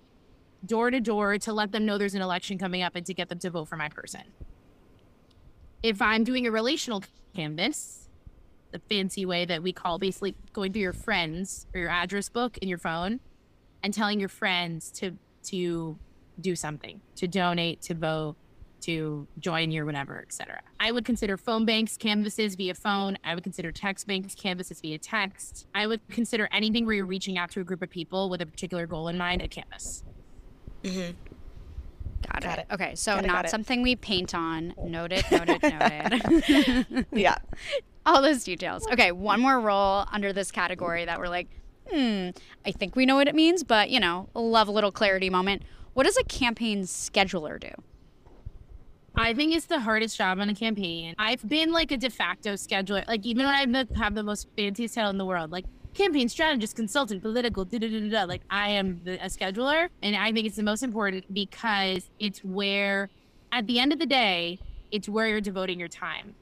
door 0.66 0.90
to 0.90 1.00
door, 1.00 1.38
to 1.38 1.54
let 1.54 1.72
them 1.72 1.86
know 1.86 2.00
there's 2.00 2.16
an 2.16 2.22
election 2.22 2.58
coming 2.58 2.82
up 2.82 2.96
and 2.96 3.06
to 3.06 3.14
get 3.14 3.30
them 3.30 3.38
to 3.40 3.52
vote 3.52 3.66
for 3.66 3.76
my 3.76 3.90
person. 3.90 4.22
If 5.84 6.02
I'm 6.02 6.24
doing 6.24 6.48
a 6.48 6.52
relational 6.52 7.04
canvas, 7.36 8.01
the 8.72 8.80
fancy 8.80 9.26
way 9.26 9.46
that 9.46 9.62
we 9.64 9.74
call 9.74 10.00
basically 10.00 10.36
going 10.54 10.74
through 10.74 10.82
your 10.82 10.94
friends 10.94 11.68
or 11.74 11.82
your 11.82 11.90
address 11.90 12.30
book 12.30 12.58
in 12.60 12.68
your 12.68 12.78
phone 12.78 13.20
and 13.84 13.94
telling 13.94 14.20
your 14.20 14.30
friends 14.30 14.92
to 14.92 15.18
to 15.44 15.98
do 16.40 16.56
something, 16.56 17.02
to 17.16 17.28
donate, 17.28 17.82
to 17.82 17.94
vote, 17.94 18.36
to 18.82 19.28
join 19.40 19.72
your 19.72 19.86
whatever, 19.86 20.22
etc. 20.22 20.62
I 20.80 20.92
would 20.92 21.06
consider 21.06 21.38
phone 21.38 21.66
banks 21.66 21.98
canvases 21.98 22.56
via 22.56 22.74
phone. 22.74 23.18
I 23.24 23.36
would 23.36 23.44
consider 23.44 23.72
text 23.72 24.08
banks 24.08 24.36
canvases 24.36 24.82
via 24.82 24.98
text. 24.98 25.68
I 25.74 25.88
would 25.88 26.02
consider 26.10 26.50
anything 26.52 26.86
where 26.86 26.96
you're 26.96 27.06
reaching 27.06 27.38
out 27.38 27.52
to 27.52 27.62
a 27.62 27.64
group 27.64 27.82
of 27.82 27.90
people 27.90 28.30
with 28.30 28.42
a 28.42 28.46
particular 28.46 28.88
goal 28.88 29.08
in 29.08 29.18
mind 29.18 29.42
a 29.42 29.48
canvas. 29.48 30.04
Mm-hmm. 30.84 31.12
Got, 32.28 32.42
got 32.42 32.60
it. 32.60 32.68
it. 32.70 32.74
Okay, 32.74 32.96
so 32.96 33.16
got 33.16 33.26
not 33.26 33.46
it, 33.46 33.52
something 33.52 33.82
we 33.82 33.96
paint 33.96 34.36
on. 34.36 34.74
Noted, 34.84 35.24
noted, 35.32 35.62
noted. 35.64 37.06
yeah. 37.12 37.38
All 38.06 38.22
those 38.22 38.44
details. 38.44 38.88
Okay, 38.92 39.12
one 39.12 39.40
more 39.40 39.60
role 39.60 40.06
under 40.12 40.34
this 40.34 40.52
category 40.52 41.06
that 41.06 41.20
we're 41.20 41.30
like, 41.30 41.48
hmm, 41.90 42.30
I 42.66 42.72
think 42.72 42.96
we 42.96 43.06
know 43.06 43.16
what 43.16 43.28
it 43.28 43.36
means, 43.36 43.64
but 43.64 43.90
you 43.90 44.00
know, 44.00 44.30
love 44.34 44.68
a 44.68 44.72
little 44.72 44.92
clarity 44.92 45.30
moment. 45.30 45.64
What 45.94 46.06
does 46.06 46.18
a 46.18 46.24
campaign 46.24 46.84
scheduler 46.84 47.60
do? 47.60 47.70
I 49.14 49.34
think 49.34 49.54
it's 49.54 49.66
the 49.66 49.82
hardest 49.82 50.18
job 50.18 50.40
on 50.40 50.50
a 50.50 50.56
campaign. 50.56 51.16
I've 51.20 51.48
been 51.48 51.74
like 51.74 51.92
a 51.92 51.98
de 51.98 52.10
facto 52.10 52.54
scheduler, 52.54 53.06
like 53.08 53.26
even 53.26 53.46
when 53.46 53.54
I 53.54 54.00
have 54.00 54.16
the 54.16 54.24
most 54.24 54.48
fanciest 54.56 54.96
title 54.96 55.12
in 55.12 55.18
the 55.18 55.26
world, 55.26 55.52
like 55.52 55.66
campaign 55.94 56.30
strategist, 56.30 56.76
consultant, 56.76 57.22
political, 57.22 57.66
da 57.66 57.78
da 57.78 57.88
da 57.88 58.10
da. 58.10 58.24
Like 58.24 58.42
I 58.50 58.70
am 58.70 59.02
the, 59.04 59.24
a 59.24 59.28
scheduler, 59.28 59.90
and 60.02 60.16
I 60.16 60.32
think 60.32 60.48
it's 60.48 60.56
the 60.56 60.64
most 60.64 60.82
important 60.82 61.32
because 61.34 62.10
it's 62.20 62.40
where, 62.40 63.10
at 63.52 63.68
the 63.68 63.80
end 63.80 63.92
of 63.92 64.00
the 64.00 64.06
day, 64.06 64.60
it's 64.92 65.10
where 65.10 65.28
you're 65.28 65.42
devoting 65.42 65.78
your 65.78 65.90
time 65.90 66.36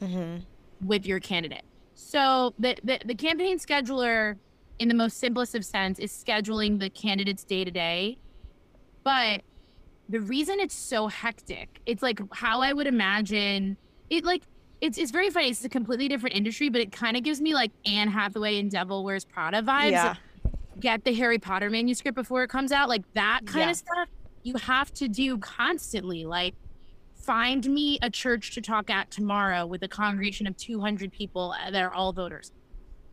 mm-hmm. 0.00 0.38
With 0.84 1.06
your 1.06 1.20
candidate. 1.20 1.64
So 1.94 2.54
the, 2.58 2.76
the 2.84 3.00
the 3.04 3.14
campaign 3.14 3.58
scheduler, 3.58 4.36
in 4.78 4.88
the 4.88 4.94
most 4.94 5.18
simplest 5.18 5.54
of 5.54 5.64
sense, 5.64 5.98
is 5.98 6.12
scheduling 6.12 6.78
the 6.78 6.90
candidate's 6.90 7.44
day 7.44 7.64
to 7.64 7.70
day, 7.70 8.18
but 9.02 9.42
the 10.08 10.20
reason 10.20 10.60
it's 10.60 10.74
so 10.74 11.08
hectic, 11.08 11.80
it's 11.86 12.02
like 12.02 12.20
how 12.32 12.60
I 12.60 12.72
would 12.72 12.86
imagine 12.86 13.76
it 14.10 14.24
like 14.24 14.42
it's 14.80 14.98
it's 14.98 15.10
very 15.10 15.30
funny. 15.30 15.48
It's 15.48 15.64
a 15.64 15.68
completely 15.68 16.08
different 16.08 16.36
industry, 16.36 16.68
but 16.68 16.80
it 16.80 16.92
kind 16.92 17.16
of 17.16 17.22
gives 17.22 17.40
me 17.40 17.54
like 17.54 17.72
Anne 17.86 18.08
Hathaway 18.08 18.58
and 18.58 18.70
Devil 18.70 19.04
Wears 19.04 19.24
Prada 19.24 19.62
vibes. 19.62 19.92
Yeah. 19.92 20.14
Get 20.78 21.04
the 21.04 21.14
Harry 21.14 21.38
Potter 21.38 21.70
manuscript 21.70 22.14
before 22.14 22.42
it 22.42 22.48
comes 22.48 22.70
out, 22.70 22.88
like 22.88 23.02
that 23.14 23.40
kind 23.46 23.64
yeah. 23.64 23.70
of 23.70 23.76
stuff. 23.76 24.08
You 24.42 24.56
have 24.56 24.92
to 24.94 25.08
do 25.08 25.38
constantly. 25.38 26.26
Like, 26.26 26.54
find 27.26 27.68
me 27.68 27.98
a 28.02 28.08
church 28.08 28.54
to 28.54 28.60
talk 28.60 28.88
at 28.88 29.10
tomorrow 29.10 29.66
with 29.66 29.82
a 29.82 29.88
congregation 29.88 30.46
of 30.46 30.56
200 30.56 31.12
people 31.12 31.54
that 31.70 31.82
are 31.82 31.92
all 31.92 32.12
voters. 32.12 32.52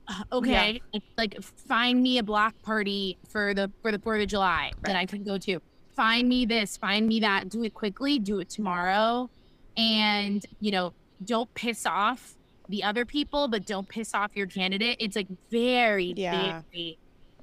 Uh, 0.07 0.23
okay, 0.33 0.81
yeah. 0.93 0.99
like 1.17 1.41
find 1.41 2.01
me 2.03 2.17
a 2.17 2.23
block 2.23 2.53
party 2.61 3.17
for 3.29 3.53
the 3.53 3.71
for 3.81 3.91
the 3.91 3.99
Fourth 3.99 4.21
of 4.21 4.27
July 4.27 4.71
right. 4.75 4.83
that 4.83 4.95
I 4.95 5.05
can 5.05 5.23
go 5.23 5.37
to 5.37 5.59
find 5.95 6.27
me 6.27 6.45
this, 6.45 6.77
find 6.77 7.07
me 7.07 7.19
that, 7.21 7.49
do 7.49 7.63
it 7.63 7.73
quickly, 7.73 8.19
do 8.19 8.39
it 8.39 8.49
tomorrow. 8.49 9.29
And, 9.77 10.45
you 10.59 10.71
know, 10.71 10.93
don't 11.23 11.51
piss 11.53 11.85
off 11.85 12.35
the 12.69 12.83
other 12.83 13.05
people, 13.05 13.47
but 13.47 13.65
don't 13.65 13.87
piss 13.87 14.13
off 14.13 14.31
your 14.35 14.47
candidate. 14.47 14.97
It's 14.99 15.15
like 15.15 15.27
very, 15.49 16.13
yeah. 16.15 16.61
very 16.71 16.97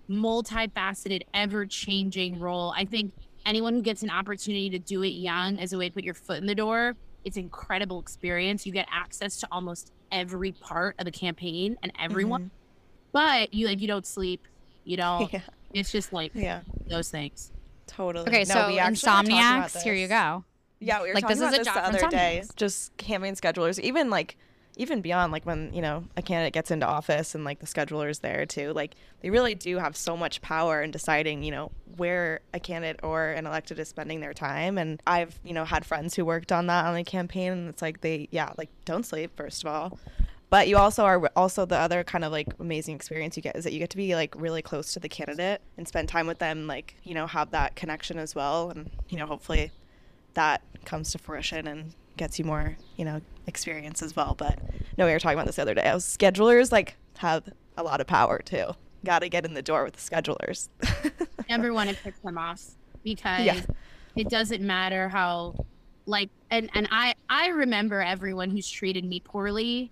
multifaceted, 0.09 1.22
ever 1.35 1.66
changing 1.66 2.40
role. 2.40 2.74
I 2.76 2.85
think 2.85 3.12
anyone 3.46 3.74
who 3.74 3.83
gets 3.83 4.03
an 4.03 4.11
opportunity 4.11 4.70
to 4.70 4.79
do 4.79 5.03
it 5.03 5.09
young 5.09 5.59
as 5.59 5.72
a 5.72 5.79
way 5.79 5.88
to 5.88 5.94
put 5.94 6.05
your 6.05 6.14
foot 6.14 6.38
in 6.38 6.46
the 6.46 6.55
door, 6.55 6.96
it's 7.24 7.37
incredible 7.37 8.00
experience. 8.00 8.66
You 8.66 8.72
get 8.72 8.87
access 8.90 9.38
to 9.40 9.48
almost 9.50 9.92
every 10.11 10.53
part 10.53 10.96
of 10.98 11.05
the 11.05 11.11
campaign 11.11 11.76
and 11.83 11.92
everyone. 11.98 12.42
Mm-hmm. 12.42 12.48
But 13.12 13.55
you 13.55 13.66
like 13.66 13.81
you 13.81 13.88
don't 13.88 14.07
sleep. 14.07 14.46
You 14.85 14.96
don't 14.96 15.33
yeah. 15.33 15.40
it's 15.72 15.92
just 15.92 16.12
like 16.12 16.33
yeah. 16.35 16.61
those 16.88 17.09
things. 17.09 17.53
Totally. 17.87 18.29
Okay, 18.29 18.44
no, 18.44 18.55
so 18.55 18.61
insomniacs, 18.68 19.83
here 19.83 19.94
you 19.94 20.07
go. 20.07 20.44
Yeah, 20.79 21.03
we 21.03 21.09
were 21.09 21.14
like, 21.14 21.22
talking 21.22 21.38
this 21.38 21.48
about 21.48 21.53
is 21.61 21.66
this 21.66 21.74
the 21.74 21.85
other 21.85 22.09
day. 22.09 22.44
Just 22.57 22.96
campaign 22.96 23.35
schedulers, 23.35 23.79
even 23.81 24.11
like 24.11 24.37
even 24.80 25.02
beyond 25.02 25.30
like 25.30 25.44
when 25.44 25.70
you 25.74 25.82
know 25.82 26.04
a 26.16 26.22
candidate 26.22 26.54
gets 26.54 26.70
into 26.70 26.86
office 26.86 27.34
and 27.34 27.44
like 27.44 27.58
the 27.58 27.66
scheduler 27.66 28.08
is 28.08 28.20
there 28.20 28.46
too 28.46 28.72
like 28.72 28.94
they 29.20 29.28
really 29.28 29.54
do 29.54 29.76
have 29.76 29.94
so 29.94 30.16
much 30.16 30.40
power 30.40 30.80
in 30.80 30.90
deciding 30.90 31.42
you 31.42 31.50
know 31.50 31.70
where 31.98 32.40
a 32.54 32.58
candidate 32.58 32.98
or 33.02 33.28
an 33.28 33.46
elected 33.46 33.78
is 33.78 33.86
spending 33.86 34.20
their 34.20 34.32
time. 34.32 34.78
And 34.78 35.02
i've 35.06 35.38
you 35.44 35.52
know 35.52 35.66
had 35.66 35.84
friends 35.84 36.14
who 36.14 36.24
worked 36.24 36.50
on 36.50 36.66
that 36.68 36.86
on 36.86 36.96
a 36.96 37.04
campaign 37.04 37.52
and 37.52 37.68
it's 37.68 37.82
like 37.82 38.00
they 38.00 38.26
yeah 38.30 38.52
like 38.56 38.70
don't 38.86 39.04
sleep 39.04 39.36
first 39.36 39.62
of 39.62 39.70
all. 39.70 39.98
But 40.48 40.66
you 40.66 40.78
also 40.78 41.04
are 41.04 41.30
also 41.36 41.66
the 41.66 41.76
other 41.76 42.02
kind 42.02 42.24
of 42.24 42.32
like 42.32 42.48
amazing 42.58 42.96
experience 42.96 43.36
you 43.36 43.42
get 43.42 43.56
is 43.56 43.64
that 43.64 43.74
you 43.74 43.78
get 43.78 43.90
to 43.90 43.98
be 43.98 44.14
like 44.14 44.34
really 44.34 44.62
close 44.62 44.94
to 44.94 45.00
the 45.00 45.10
candidate 45.10 45.60
and 45.76 45.86
spend 45.86 46.08
time 46.08 46.26
with 46.26 46.38
them 46.38 46.66
like 46.66 46.96
you 47.04 47.12
know 47.12 47.26
have 47.26 47.50
that 47.50 47.76
connection 47.76 48.18
as 48.18 48.34
well. 48.34 48.70
And 48.70 48.90
you 49.10 49.18
know 49.18 49.26
hopefully 49.26 49.72
that 50.32 50.62
comes 50.86 51.12
to 51.12 51.18
fruition 51.18 51.66
and 51.66 51.92
gets 52.16 52.38
you 52.38 52.44
more 52.44 52.76
you 52.96 53.04
know 53.04 53.20
experience 53.50 54.02
as 54.02 54.16
well 54.16 54.34
but 54.34 54.58
no 54.96 55.04
we 55.04 55.12
were 55.12 55.18
talking 55.18 55.36
about 55.36 55.46
this 55.46 55.56
the 55.56 55.62
other 55.62 55.74
day 55.74 55.82
I 55.82 55.94
was 55.94 56.04
schedulers 56.04 56.72
like 56.72 56.96
have 57.18 57.48
a 57.76 57.82
lot 57.82 58.00
of 58.00 58.06
power 58.06 58.38
too 58.38 58.68
got 59.04 59.18
to 59.18 59.28
get 59.28 59.44
in 59.44 59.54
the 59.54 59.62
door 59.62 59.84
with 59.84 59.94
the 59.94 60.00
schedulers 60.00 60.68
never 61.48 61.72
want 61.72 61.90
to 61.90 61.96
pick 61.96 62.20
them 62.22 62.38
off 62.38 62.62
because 63.02 63.44
yeah. 63.44 63.60
it 64.16 64.28
doesn't 64.28 64.62
matter 64.62 65.08
how 65.08 65.54
like 66.06 66.30
and 66.50 66.70
and 66.74 66.88
i 66.90 67.14
i 67.28 67.48
remember 67.48 68.00
everyone 68.00 68.50
who's 68.50 68.70
treated 68.70 69.04
me 69.04 69.20
poorly 69.20 69.90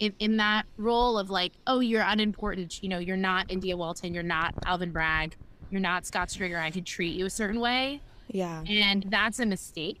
in, 0.00 0.14
in 0.18 0.36
that 0.38 0.64
role 0.78 1.18
of 1.18 1.30
like, 1.30 1.52
oh, 1.66 1.80
you're 1.80 2.02
unimportant. 2.02 2.82
You 2.82 2.88
know, 2.88 2.98
you're 2.98 3.16
not 3.16 3.50
India 3.50 3.76
Walton. 3.76 4.12
You're 4.12 4.22
not 4.22 4.54
Alvin 4.64 4.90
Bragg. 4.90 5.36
You're 5.70 5.80
not 5.80 6.06
Scott 6.06 6.30
Stringer. 6.30 6.58
I 6.58 6.70
could 6.70 6.86
treat 6.86 7.14
you 7.14 7.26
a 7.26 7.30
certain 7.30 7.60
way. 7.60 8.00
Yeah. 8.28 8.64
And 8.66 9.04
that's 9.08 9.38
a 9.38 9.46
mistake. 9.46 10.00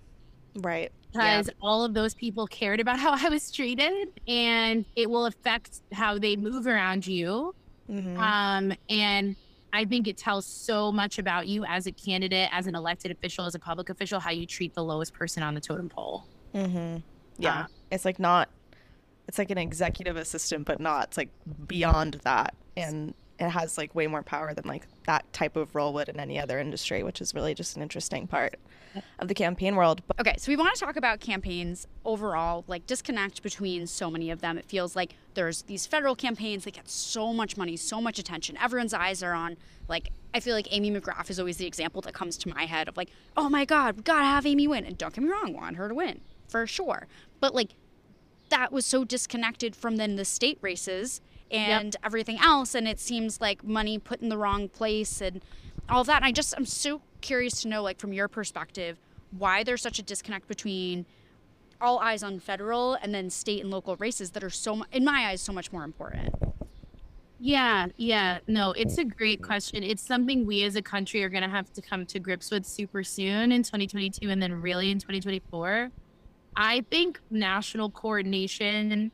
Right. 0.56 0.90
Because 1.12 1.48
yeah. 1.48 1.54
all 1.60 1.84
of 1.84 1.94
those 1.94 2.14
people 2.14 2.46
cared 2.46 2.80
about 2.80 2.98
how 3.04 3.12
I 3.12 3.28
was 3.28 3.50
treated 3.50 4.08
and 4.28 4.84
it 4.96 5.10
will 5.10 5.26
affect 5.26 5.80
how 5.92 6.18
they 6.18 6.36
move 6.36 6.66
around 6.66 7.06
you. 7.06 7.54
Mm-hmm. 7.90 8.18
Um, 8.18 8.72
and 8.88 9.36
I 9.72 9.84
think 9.84 10.06
it 10.06 10.16
tells 10.16 10.46
so 10.46 10.92
much 10.92 11.18
about 11.18 11.46
you 11.48 11.64
as 11.64 11.86
a 11.86 11.92
candidate, 11.92 12.48
as 12.52 12.66
an 12.66 12.74
elected 12.74 13.10
official, 13.10 13.46
as 13.46 13.54
a 13.54 13.58
public 13.58 13.88
official, 13.88 14.20
how 14.20 14.30
you 14.30 14.46
treat 14.46 14.74
the 14.74 14.84
lowest 14.84 15.12
person 15.12 15.42
on 15.42 15.54
the 15.54 15.60
totem 15.60 15.88
pole. 15.88 16.24
Mm-hmm. 16.54 16.98
Yeah. 17.38 17.62
Uh, 17.62 17.66
it's 17.90 18.04
like 18.04 18.18
not 18.18 18.48
it's 19.30 19.38
like 19.38 19.52
an 19.52 19.58
executive 19.58 20.16
assistant, 20.16 20.66
but 20.66 20.80
not. 20.80 21.04
It's 21.04 21.16
like 21.16 21.30
beyond 21.68 22.14
that, 22.24 22.52
and 22.76 23.14
it 23.40 23.48
has 23.48 23.78
like 23.78 23.94
way 23.94 24.06
more 24.06 24.22
power 24.22 24.52
than 24.52 24.66
like 24.66 24.86
that 25.06 25.30
type 25.32 25.56
of 25.56 25.74
role 25.74 25.94
would 25.94 26.08
in 26.08 26.20
any 26.20 26.38
other 26.38 26.58
industry, 26.58 27.02
which 27.02 27.20
is 27.20 27.34
really 27.34 27.54
just 27.54 27.74
an 27.74 27.82
interesting 27.82 28.26
part 28.26 28.56
of 29.18 29.28
the 29.28 29.34
campaign 29.34 29.76
world. 29.76 30.02
Okay, 30.20 30.34
so 30.36 30.52
we 30.52 30.56
want 30.56 30.74
to 30.74 30.80
talk 30.80 30.96
about 30.96 31.20
campaigns 31.20 31.86
overall, 32.04 32.64
like 32.66 32.86
disconnect 32.86 33.42
between 33.42 33.86
so 33.86 34.10
many 34.10 34.30
of 34.30 34.42
them. 34.42 34.58
It 34.58 34.66
feels 34.66 34.94
like 34.94 35.14
there's 35.34 35.62
these 35.62 35.86
federal 35.86 36.14
campaigns 36.14 36.64
that 36.64 36.74
get 36.74 36.88
so 36.88 37.32
much 37.32 37.56
money, 37.56 37.76
so 37.76 38.00
much 38.00 38.18
attention. 38.18 38.58
Everyone's 38.58 38.92
eyes 38.92 39.22
are 39.22 39.32
on 39.32 39.56
like 39.88 40.10
I 40.34 40.40
feel 40.40 40.54
like 40.54 40.68
Amy 40.70 40.90
McGrath 40.90 41.30
is 41.30 41.40
always 41.40 41.56
the 41.56 41.66
example 41.66 42.02
that 42.02 42.12
comes 42.12 42.36
to 42.38 42.48
my 42.48 42.66
head 42.66 42.88
of 42.88 42.96
like, 42.96 43.10
oh 43.36 43.48
my 43.48 43.64
God, 43.64 43.96
we 43.96 44.02
gotta 44.02 44.26
have 44.26 44.44
Amy 44.44 44.68
win. 44.68 44.84
And 44.84 44.98
don't 44.98 45.14
get 45.14 45.24
me 45.24 45.30
wrong, 45.30 45.54
want 45.54 45.76
her 45.76 45.88
to 45.88 45.94
win 45.94 46.20
for 46.46 46.66
sure. 46.66 47.06
But 47.40 47.54
like 47.54 47.70
that 48.50 48.70
was 48.70 48.84
so 48.84 49.04
disconnected 49.04 49.74
from 49.74 49.96
then 49.96 50.16
the 50.16 50.24
state 50.24 50.58
races 50.60 51.22
and 51.50 51.94
yep. 51.94 52.04
everything 52.04 52.38
else 52.40 52.74
and 52.74 52.86
it 52.86 53.00
seems 53.00 53.40
like 53.40 53.64
money 53.64 53.98
put 53.98 54.20
in 54.20 54.28
the 54.28 54.38
wrong 54.38 54.68
place 54.68 55.20
and 55.20 55.42
all 55.88 56.04
that. 56.04 56.16
And 56.16 56.24
i 56.24 56.32
just 56.32 56.54
i'm 56.56 56.66
so 56.66 57.02
curious 57.20 57.62
to 57.62 57.68
know 57.68 57.82
like 57.82 57.98
from 57.98 58.12
your 58.12 58.28
perspective 58.28 58.98
why 59.36 59.62
there's 59.62 59.82
such 59.82 59.98
a 59.98 60.02
disconnect 60.02 60.48
between 60.48 61.06
all 61.80 61.98
eyes 61.98 62.22
on 62.22 62.38
federal 62.38 62.94
and 62.94 63.14
then 63.14 63.30
state 63.30 63.62
and 63.62 63.70
local 63.70 63.96
races 63.96 64.30
that 64.32 64.44
are 64.44 64.50
so 64.50 64.84
in 64.92 65.04
my 65.04 65.28
eyes 65.28 65.40
so 65.40 65.52
much 65.52 65.72
more 65.72 65.84
important. 65.84 66.34
Yeah 67.38 67.86
yeah. 67.96 68.38
No 68.46 68.72
it's 68.72 68.98
a 68.98 69.04
great 69.04 69.42
question. 69.42 69.82
It's 69.82 70.02
something 70.02 70.46
we 70.46 70.62
as 70.64 70.76
a 70.76 70.82
country 70.82 71.22
are 71.24 71.28
going 71.28 71.42
to 71.42 71.48
have 71.48 71.72
to 71.72 71.82
come 71.82 72.06
to 72.06 72.18
grips 72.18 72.50
with 72.50 72.66
super 72.66 73.02
soon 73.02 73.52
in 73.52 73.62
2022 73.62 74.28
and 74.28 74.42
then 74.42 74.60
really 74.60 74.90
in 74.90 74.98
2024 74.98 75.90
I 76.56 76.84
think 76.90 77.20
national 77.30 77.90
coordination 77.90 79.12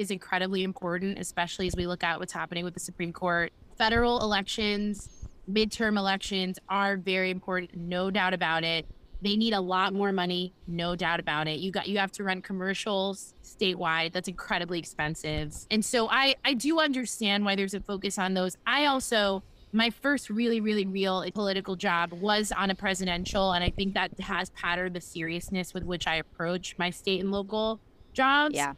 is 0.00 0.10
incredibly 0.10 0.64
important, 0.64 1.18
especially 1.18 1.66
as 1.66 1.76
we 1.76 1.86
look 1.86 2.02
at 2.02 2.18
what's 2.18 2.32
happening 2.32 2.64
with 2.64 2.72
the 2.72 2.80
Supreme 2.80 3.12
Court. 3.12 3.52
Federal 3.76 4.22
elections, 4.22 5.26
midterm 5.48 5.98
elections 5.98 6.58
are 6.70 6.96
very 6.96 7.30
important, 7.30 7.76
no 7.76 8.10
doubt 8.10 8.32
about 8.32 8.64
it. 8.64 8.86
They 9.20 9.36
need 9.36 9.52
a 9.52 9.60
lot 9.60 9.92
more 9.92 10.10
money, 10.10 10.54
no 10.66 10.96
doubt 10.96 11.20
about 11.20 11.46
it. 11.48 11.60
You 11.60 11.70
got 11.70 11.86
you 11.86 11.98
have 11.98 12.10
to 12.12 12.24
run 12.24 12.40
commercials 12.40 13.34
statewide. 13.44 14.14
That's 14.14 14.28
incredibly 14.28 14.78
expensive. 14.78 15.54
And 15.70 15.84
so 15.84 16.08
I 16.08 16.36
I 16.46 16.54
do 16.54 16.80
understand 16.80 17.44
why 17.44 17.54
there's 17.54 17.74
a 17.74 17.80
focus 17.80 18.18
on 18.18 18.32
those. 18.32 18.56
I 18.66 18.86
also 18.86 19.42
my 19.70 19.90
first 19.90 20.30
really 20.30 20.62
really 20.62 20.86
real 20.86 21.22
political 21.34 21.76
job 21.76 22.14
was 22.14 22.52
on 22.52 22.70
a 22.70 22.74
presidential 22.74 23.52
and 23.52 23.62
I 23.62 23.68
think 23.68 23.92
that 23.92 24.18
has 24.20 24.48
patterned 24.50 24.96
the 24.96 25.02
seriousness 25.02 25.74
with 25.74 25.84
which 25.84 26.06
I 26.06 26.14
approach 26.14 26.74
my 26.78 26.88
state 26.88 27.20
and 27.20 27.30
local 27.30 27.80
jobs. 28.14 28.54
Yeah. 28.54 28.72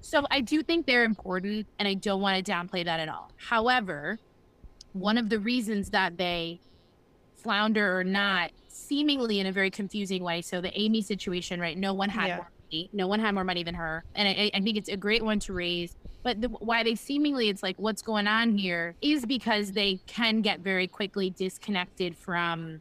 So 0.00 0.24
I 0.30 0.40
do 0.40 0.62
think 0.62 0.86
they're 0.86 1.04
important 1.04 1.66
and 1.78 1.88
I 1.88 1.94
don't 1.94 2.20
want 2.20 2.44
to 2.44 2.52
downplay 2.52 2.84
that 2.84 3.00
at 3.00 3.08
all. 3.08 3.30
However, 3.36 4.18
one 4.92 5.18
of 5.18 5.28
the 5.28 5.38
reasons 5.38 5.90
that 5.90 6.16
they 6.16 6.60
flounder 7.36 7.98
or 7.98 8.04
not 8.04 8.50
seemingly 8.68 9.40
in 9.40 9.46
a 9.46 9.52
very 9.52 9.70
confusing 9.70 10.22
way. 10.22 10.42
So 10.42 10.60
the 10.60 10.76
Amy 10.78 11.02
situation, 11.02 11.60
right? 11.60 11.76
No 11.76 11.94
one 11.94 12.08
had 12.08 12.26
Yeah. 12.28 12.36
more 12.36 12.50
money. 12.70 12.90
No 12.92 13.06
one 13.06 13.20
had 13.20 13.34
more 13.34 13.44
money 13.44 13.62
than 13.62 13.74
her, 13.74 14.04
and 14.14 14.28
I, 14.28 14.50
I 14.52 14.60
think 14.60 14.76
it's 14.76 14.88
a 14.88 14.96
great 14.96 15.24
one 15.24 15.38
to 15.40 15.52
raise. 15.52 15.96
But 16.22 16.40
the, 16.42 16.48
why 16.48 16.82
they 16.82 16.94
seemingly 16.96 17.48
it's 17.48 17.62
like 17.62 17.76
what's 17.78 18.02
going 18.02 18.26
on 18.26 18.58
here 18.58 18.94
is 19.00 19.24
because 19.24 19.72
they 19.72 20.00
can 20.06 20.42
get 20.42 20.60
very 20.60 20.86
quickly 20.86 21.30
disconnected 21.30 22.16
from 22.16 22.80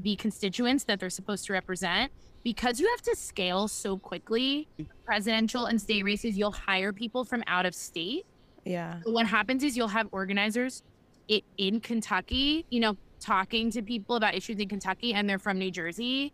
the 0.00 0.16
constituents 0.16 0.84
that 0.84 0.98
they're 1.00 1.10
supposed 1.10 1.44
to 1.46 1.52
represent 1.52 2.10
because 2.48 2.80
you 2.80 2.88
have 2.88 3.02
to 3.02 3.14
scale 3.14 3.68
so 3.68 3.98
quickly. 3.98 4.66
Presidential 5.04 5.66
and 5.66 5.78
state 5.78 6.02
races, 6.02 6.38
you'll 6.38 6.50
hire 6.50 6.94
people 6.94 7.22
from 7.22 7.44
out 7.46 7.66
of 7.66 7.74
state 7.74 8.24
Yeah. 8.64 9.00
what 9.04 9.26
happens 9.26 9.62
is 9.62 9.76
you'll 9.76 9.88
have 10.00 10.08
organizers 10.12 10.82
i 11.30 11.42
in 11.58 11.78
Kentucky, 11.80 12.64
you 12.70 12.80
know, 12.80 12.96
talking 13.20 13.70
to 13.72 13.82
people 13.82 14.16
about 14.16 14.34
issues 14.34 14.58
in 14.58 14.66
Kentucky 14.66 15.12
and 15.12 15.28
they're 15.28 15.38
from 15.38 15.58
New 15.58 15.70
Jersey. 15.70 16.32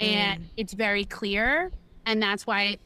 Mm. 0.00 0.06
And 0.06 0.48
it's 0.56 0.72
very 0.72 1.04
clear. 1.04 1.70
And 2.06 2.20
that's 2.20 2.44
why 2.44 2.78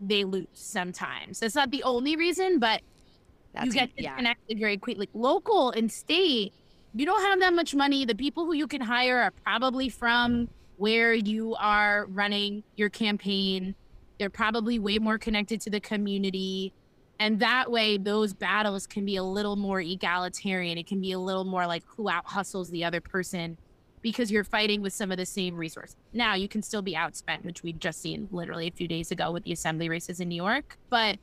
they 0.00 0.22
lose 0.22 0.46
sometimes. 0.52 1.40
That's 1.40 1.56
not 1.56 1.72
the 1.72 1.82
only 1.82 2.14
reason, 2.14 2.60
but 2.60 2.82
That's 3.52 3.66
you 3.66 3.72
get 3.72 3.90
yeah. 3.96 4.10
disconnected 4.10 4.60
very 4.60 4.76
quickly. 4.76 5.08
Local 5.12 5.72
and 5.72 5.90
state, 5.90 6.52
you 6.94 7.04
don't 7.04 7.22
have 7.22 7.40
that 7.40 7.52
much 7.52 7.74
money. 7.74 8.04
The 8.04 8.14
people 8.14 8.44
who 8.46 8.54
you 8.54 8.68
can 8.68 8.80
hire 8.80 9.18
are 9.18 9.32
probably 9.32 9.88
from 9.88 10.48
where 10.76 11.14
you 11.14 11.54
are 11.58 12.06
running 12.06 12.62
your 12.76 12.88
campaign. 12.88 13.74
They're 14.18 14.30
probably 14.30 14.78
way 14.78 14.98
more 14.98 15.18
connected 15.18 15.60
to 15.62 15.70
the 15.70 15.80
community. 15.80 16.72
And 17.18 17.40
that 17.40 17.70
way, 17.70 17.96
those 17.96 18.34
battles 18.34 18.86
can 18.86 19.04
be 19.04 19.16
a 19.16 19.22
little 19.22 19.56
more 19.56 19.80
egalitarian. 19.80 20.78
It 20.78 20.86
can 20.86 21.00
be 21.00 21.12
a 21.12 21.18
little 21.18 21.44
more 21.44 21.66
like 21.66 21.82
who 21.86 22.08
out 22.08 22.26
hustles 22.26 22.70
the 22.70 22.84
other 22.84 23.00
person 23.00 23.56
because 24.02 24.30
you're 24.30 24.44
fighting 24.44 24.82
with 24.82 24.92
some 24.92 25.10
of 25.10 25.16
the 25.16 25.26
same 25.26 25.56
resources. 25.56 25.96
Now, 26.12 26.34
you 26.34 26.48
can 26.48 26.62
still 26.62 26.82
be 26.82 26.94
outspent, 26.94 27.44
which 27.44 27.62
we've 27.62 27.78
just 27.78 28.00
seen 28.00 28.28
literally 28.30 28.68
a 28.68 28.70
few 28.70 28.86
days 28.86 29.10
ago 29.10 29.32
with 29.32 29.44
the 29.44 29.52
assembly 29.52 29.88
races 29.88 30.20
in 30.20 30.28
New 30.28 30.36
York. 30.36 30.78
But 30.90 31.18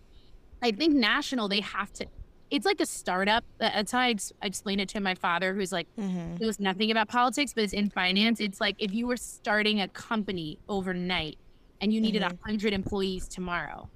I 0.62 0.72
think 0.72 0.96
national, 0.96 1.48
they 1.48 1.62
have 1.62 1.94
to. 1.94 2.08
It's 2.54 2.66
like 2.68 2.80
a 2.82 2.86
startup. 2.86 3.44
That's 3.58 3.92
how 3.92 4.00
I 4.00 4.10
ex- 4.12 4.32
I 4.42 4.46
explained 4.46 4.80
it 4.80 4.90
to 4.90 5.00
my 5.00 5.16
father, 5.16 5.56
who's 5.56 5.72
like, 5.72 5.88
Mm-hmm. 5.98 6.36
knows 6.40 6.60
nothing 6.60 6.92
about 6.92 7.08
politics, 7.08 7.52
but 7.54 7.64
is 7.64 7.74
in 7.74 7.90
finance. 7.90 8.40
It's 8.40 8.62
like 8.62 8.76
if 8.78 8.94
you 8.94 9.08
were 9.08 9.18
starting 9.18 9.82
a 9.82 9.88
company 9.88 10.60
overnight 10.70 11.38
and 11.82 11.92
you 11.92 12.00
needed 12.00 12.22
a 12.22 12.30
Mhm. 12.30 12.40
hundred 12.46 12.74
employees 12.74 13.28
tomorrow, 13.28 13.90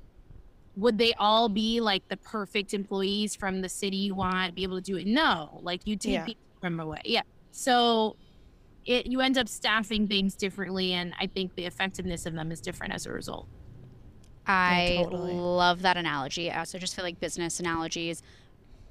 would 0.76 0.97
they 0.97 1.14
all 1.20 1.49
be 1.49 1.80
like 1.82 2.08
the 2.08 2.18
perfect 2.18 2.74
employees 2.74 3.36
from 3.36 3.62
the 3.62 3.70
city 3.70 3.97
you 3.97 4.16
want, 4.16 4.55
be 4.55 4.64
able 4.64 4.78
to 4.78 4.82
do 4.82 4.97
it? 4.97 5.05
No, 5.05 5.60
like 5.62 5.86
you 5.86 5.95
take 5.95 6.14
Yeah. 6.14 6.26
people 6.26 6.41
from 6.60 6.80
away. 6.80 7.01
Yeah. 7.05 7.22
So 7.51 8.16
it 8.86 9.05
you 9.05 9.22
end 9.22 9.38
up 9.38 9.47
staffing 9.47 10.08
things 10.08 10.34
differently, 10.36 10.93
and 10.93 11.14
I 11.20 11.28
think 11.28 11.53
the 11.55 11.66
effectiveness 11.66 12.26
of 12.26 12.34
them 12.34 12.51
is 12.51 12.60
different 12.60 12.93
as 12.95 13.05
a 13.05 13.12
result. 13.12 13.47
I 14.47 15.01
totally. 15.03 15.34
love 15.34 15.82
that 15.82 15.97
analogy. 15.97 16.49
I 16.49 16.60
also 16.60 16.78
just 16.80 16.95
feel 16.95 17.03
like 17.03 17.20
business 17.20 17.60
analogies 17.60 18.24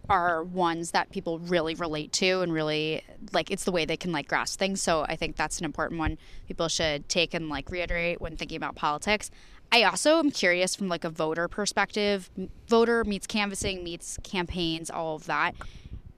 are 0.08 0.42
ones 0.42 0.92
that 0.92 1.10
people 1.10 1.38
really 1.38 1.74
relate 1.74 2.12
to 2.12 2.40
and 2.40 2.52
really 2.52 3.02
like 3.32 3.50
it's 3.50 3.64
the 3.64 3.72
way 3.72 3.84
they 3.84 3.96
can 3.96 4.12
like 4.12 4.28
grasp 4.28 4.58
things. 4.58 4.82
So 4.82 5.02
I 5.08 5.16
think 5.16 5.36
that's 5.36 5.58
an 5.58 5.64
important 5.64 5.98
one 5.98 6.18
people 6.46 6.68
should 6.68 7.08
take 7.08 7.34
and 7.34 7.48
like 7.48 7.70
reiterate 7.70 8.20
when 8.20 8.36
thinking 8.36 8.56
about 8.56 8.74
politics. 8.74 9.30
I 9.72 9.82
also 9.82 10.18
am 10.18 10.30
curious 10.30 10.76
from 10.76 10.88
like 10.88 11.04
a 11.04 11.10
voter 11.10 11.48
perspective. 11.48 12.30
Voter 12.68 13.04
meets 13.04 13.26
canvassing, 13.26 13.82
meets 13.82 14.18
campaigns, 14.22 14.90
all 14.90 15.16
of 15.16 15.26
that. 15.26 15.54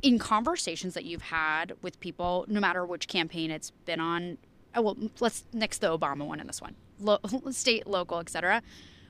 In 0.02 0.18
conversations 0.18 0.94
that 0.94 1.04
you've 1.04 1.22
had 1.22 1.72
with 1.82 1.98
people, 1.98 2.44
no 2.48 2.60
matter 2.60 2.84
which 2.84 3.08
campaign 3.08 3.50
it's 3.50 3.70
been 3.84 4.00
on, 4.00 4.38
oh, 4.74 4.82
well, 4.82 4.96
let's 5.18 5.44
next 5.52 5.78
the 5.80 5.96
Obama 5.96 6.26
one 6.26 6.40
and 6.40 6.48
this 6.48 6.60
one, 6.60 6.76
Lo- 7.00 7.18
state, 7.50 7.86
local, 7.86 8.18
etc 8.18 8.62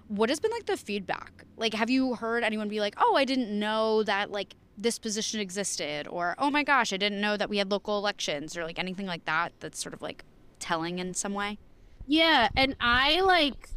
what 0.08 0.30
has 0.30 0.40
been 0.40 0.50
like 0.50 0.66
the 0.66 0.76
feedback? 0.76 1.44
Like, 1.56 1.74
have 1.74 1.90
you 1.90 2.14
heard 2.14 2.42
anyone 2.42 2.68
be 2.68 2.80
like, 2.80 2.94
"Oh, 2.98 3.14
I 3.14 3.24
didn't 3.24 3.56
know 3.56 4.02
that 4.04 4.30
like 4.30 4.54
this 4.78 4.98
position 4.98 5.40
existed," 5.40 6.06
or 6.08 6.34
"Oh 6.38 6.50
my 6.50 6.62
gosh, 6.62 6.92
I 6.92 6.96
didn't 6.96 7.20
know 7.20 7.36
that 7.36 7.50
we 7.50 7.58
had 7.58 7.70
local 7.70 7.98
elections," 7.98 8.56
or 8.56 8.64
like 8.64 8.78
anything 8.78 9.06
like 9.06 9.24
that? 9.26 9.52
That's 9.60 9.82
sort 9.82 9.94
of 9.94 10.02
like 10.02 10.24
telling 10.58 10.98
in 10.98 11.14
some 11.14 11.34
way. 11.34 11.58
Yeah, 12.06 12.48
and 12.56 12.74
I 12.80 13.20
like 13.20 13.68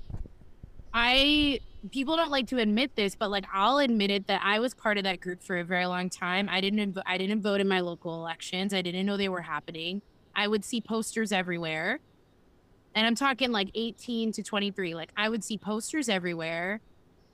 I 0.93 1.59
people 1.91 2.15
don't 2.15 2.31
like 2.31 2.47
to 2.47 2.57
admit 2.59 2.95
this, 2.95 3.15
but 3.15 3.31
like 3.31 3.45
I'll 3.53 3.79
admit 3.79 4.11
it 4.11 4.27
that 4.27 4.41
I 4.43 4.59
was 4.59 4.73
part 4.73 4.97
of 4.97 5.03
that 5.03 5.19
group 5.21 5.41
for 5.41 5.57
a 5.57 5.63
very 5.63 5.85
long 5.85 6.09
time. 6.09 6.47
I 6.49 6.61
didn't 6.61 6.97
I 7.05 7.17
didn't 7.17 7.41
vote 7.41 7.61
in 7.61 7.67
my 7.67 7.79
local 7.79 8.15
elections. 8.15 8.73
I 8.73 8.81
didn't 8.81 9.05
know 9.05 9.17
they 9.17 9.29
were 9.29 9.41
happening. 9.41 10.01
I 10.35 10.47
would 10.47 10.63
see 10.63 10.81
posters 10.81 11.31
everywhere. 11.31 11.99
And 12.93 13.07
I'm 13.07 13.15
talking 13.15 13.51
like 13.51 13.69
18 13.73 14.33
to 14.33 14.43
23. 14.43 14.95
Like 14.95 15.11
I 15.15 15.29
would 15.29 15.43
see 15.43 15.57
posters 15.57 16.09
everywhere. 16.09 16.81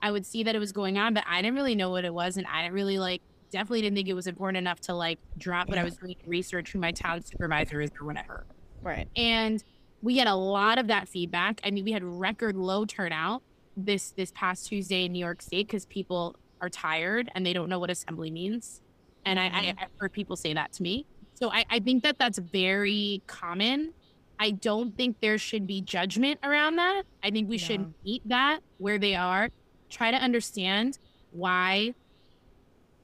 I 0.00 0.12
would 0.12 0.24
see 0.24 0.44
that 0.44 0.54
it 0.54 0.60
was 0.60 0.72
going 0.72 0.96
on, 0.98 1.14
but 1.14 1.24
I 1.28 1.42
didn't 1.42 1.56
really 1.56 1.74
know 1.74 1.90
what 1.90 2.04
it 2.04 2.14
was 2.14 2.36
and 2.36 2.46
I 2.46 2.62
didn't 2.62 2.74
really 2.74 2.98
like 2.98 3.22
definitely 3.50 3.82
didn't 3.82 3.96
think 3.96 4.08
it 4.08 4.14
was 4.14 4.26
important 4.26 4.58
enough 4.58 4.80
to 4.82 4.94
like 4.94 5.18
drop 5.36 5.68
what 5.68 5.78
I 5.78 5.84
was 5.84 5.96
doing 5.96 6.16
research 6.26 6.72
who 6.72 6.78
my 6.78 6.92
town 6.92 7.22
supervisor 7.22 7.80
is 7.80 7.90
or 8.00 8.06
whatever 8.06 8.46
Right. 8.82 9.08
and 9.16 9.62
we 10.02 10.18
had 10.18 10.28
a 10.28 10.34
lot 10.34 10.78
of 10.78 10.86
that 10.86 11.08
feedback. 11.08 11.60
I 11.64 11.72
mean, 11.72 11.84
we 11.84 11.90
had 11.90 12.04
record 12.04 12.54
low 12.56 12.84
turnout 12.84 13.42
this 13.76 14.12
this 14.12 14.30
past 14.34 14.68
Tuesday 14.68 15.04
in 15.06 15.12
New 15.12 15.18
York 15.18 15.42
State 15.42 15.66
because 15.66 15.86
people 15.86 16.36
are 16.60 16.68
tired 16.68 17.30
and 17.34 17.44
they 17.44 17.52
don't 17.52 17.68
know 17.68 17.78
what 17.80 17.90
assembly 17.90 18.30
means, 18.30 18.80
and 19.24 19.40
I, 19.40 19.46
I 19.46 19.48
mm-hmm. 19.48 19.78
I've 19.80 19.88
heard 19.98 20.12
people 20.12 20.36
say 20.36 20.54
that 20.54 20.72
to 20.74 20.82
me. 20.84 21.04
So 21.34 21.50
I, 21.50 21.64
I 21.70 21.78
think 21.80 22.02
that 22.04 22.16
that's 22.18 22.38
very 22.38 23.22
common. 23.26 23.92
I 24.40 24.52
don't 24.52 24.96
think 24.96 25.16
there 25.20 25.38
should 25.38 25.66
be 25.66 25.80
judgment 25.80 26.38
around 26.44 26.76
that. 26.76 27.02
I 27.24 27.30
think 27.30 27.48
we 27.48 27.56
No. 27.56 27.62
should 27.64 27.94
meet 28.04 28.22
that 28.28 28.60
where 28.78 28.98
they 28.98 29.16
are, 29.16 29.50
try 29.90 30.12
to 30.12 30.16
understand 30.16 30.98
why 31.32 31.94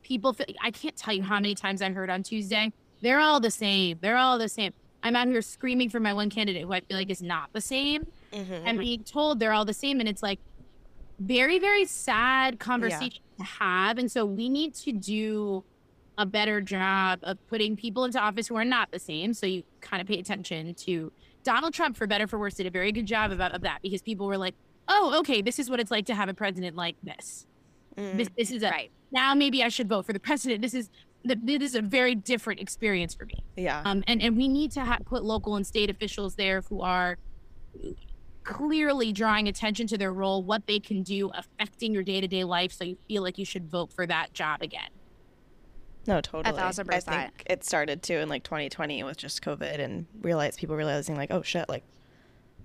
people 0.05 0.33
feel. 0.33 0.47
I 0.63 0.71
can't 0.71 0.97
tell 0.97 1.13
you 1.13 1.23
how 1.25 1.35
many 1.37 1.57
times 1.57 1.83
I 1.83 1.91
heard 1.91 2.11
on 2.11 2.23
Tuesday. 2.23 2.73
They're 3.03 3.19
all 3.21 3.41
the 3.41 3.51
same. 3.51 3.99
They're 4.01 4.17
all 4.17 4.39
the 4.39 4.49
same. 4.49 4.73
I'm 5.03 5.17
out 5.17 5.27
here 5.27 5.43
screaming 5.43 5.91
for 5.91 5.99
my 6.01 6.15
one 6.15 6.31
candidate 6.31 6.63
who 6.63 6.73
I 6.73 6.81
feel 6.81 6.97
like 6.97 7.11
is 7.11 7.21
not 7.23 7.51
the 7.53 7.61
same. 7.61 8.07
Mm-hmm. 8.33 8.67
and 8.67 8.79
being 8.79 9.05
told 9.05 9.39
they're 9.39 9.53
all 9.53 9.65
the 9.65 9.73
same 9.75 10.01
and 10.01 10.09
it's 10.09 10.23
like 10.23 10.41
very 11.21 11.61
very 11.61 11.85
sad 11.85 12.59
conversation 12.59 13.23
to 13.39 13.45
have 13.45 13.97
and 13.99 14.11
so 14.11 14.27
we 14.27 14.49
need 14.49 14.75
to 14.75 14.91
do 14.91 15.63
a 16.19 16.27
better 16.27 16.61
job 16.61 17.21
of 17.23 17.39
putting 17.47 17.77
people 17.77 18.05
into 18.05 18.19
office 18.19 18.49
who 18.49 18.57
are 18.57 18.65
not 18.65 18.91
the 18.91 18.99
same 18.99 19.33
so 19.33 19.47
you 19.47 19.63
kind 19.81 20.01
of 20.01 20.09
pay 20.09 20.19
attention 20.19 20.75
to 20.75 21.13
donald 21.45 21.73
trump 21.73 21.97
for 21.97 22.09
better 22.09 22.27
for 22.27 22.37
worse 22.41 22.55
did 22.55 22.67
a 22.67 22.71
very 22.71 22.91
good 22.91 23.07
job 23.07 23.31
about 23.31 23.53
of 23.55 23.61
that 23.61 23.79
because 23.83 24.03
people 24.03 24.27
were 24.27 24.37
like 24.39 24.57
oh 24.89 25.17
okay 25.21 25.41
this 25.41 25.61
is 25.61 25.71
what 25.71 25.79
it's 25.79 25.93
like 25.93 26.07
to 26.07 26.15
have 26.17 26.29
a 26.29 26.35
president 26.35 26.75
like 26.75 26.97
this 27.05 27.47
Mm-hmm. 27.97 28.19
this, 28.19 28.29
this 28.37 28.51
is 28.51 28.65
a 28.65 28.71
Right. 28.71 28.91
Now 29.15 29.35
maybe 29.35 29.62
i 29.62 29.69
should 29.69 29.89
vote 29.89 30.05
for 30.05 30.12
the 30.12 30.21
president 30.21 30.61
this 30.61 30.75
is 30.75 30.91
the, 31.25 31.37
this 31.43 31.62
is 31.62 31.75
a 31.75 31.81
very 31.81 32.15
different 32.15 32.61
experience 32.61 33.15
for 33.15 33.25
me 33.25 33.43
Yeah. 33.57 33.81
um, 33.87 34.05
and 34.07 34.21
and 34.21 34.37
we 34.37 34.47
need 34.49 34.73
to 34.73 34.81
ha- 34.85 34.99
put 35.07 35.25
local 35.25 35.57
and 35.57 35.67
state 35.67 35.89
officials 35.89 36.35
there 36.35 36.61
who 36.69 36.83
are 36.83 37.17
clearly 38.43 39.11
drawing 39.12 39.49
attention 39.49 39.87
to 39.87 39.97
their 39.97 40.12
role, 40.12 40.43
what 40.43 40.67
they 40.67 40.79
can 40.79 41.03
do, 41.03 41.31
affecting 41.35 41.95
your 41.95 42.03
day 42.03 42.21
to 42.21 42.29
day 42.29 42.45
life, 42.45 42.73
so 42.73 42.85
you 42.85 42.97
feel 43.09 43.23
like 43.23 43.39
you 43.39 43.45
should 43.45 43.71
vote 43.71 43.91
for 43.93 44.07
that 44.07 44.35
job 44.35 44.61
again. 44.61 44.91
No, 46.07 46.21
totally. 46.21 46.55
thousand 46.55 46.91
I 46.93 47.01
think 47.01 47.43
it 47.47 47.65
started 47.65 48.03
too 48.03 48.17
in 48.19 48.29
like 48.29 48.43
2020 48.45 49.03
with 49.05 49.17
just 49.17 49.41
COVID 49.43 49.81
and 49.81 50.05
realize 50.21 50.57
people 50.57 50.77
realizing 50.77 51.17
like, 51.17 51.31
oh 51.31 51.41
shit, 51.41 51.71
like 51.71 51.85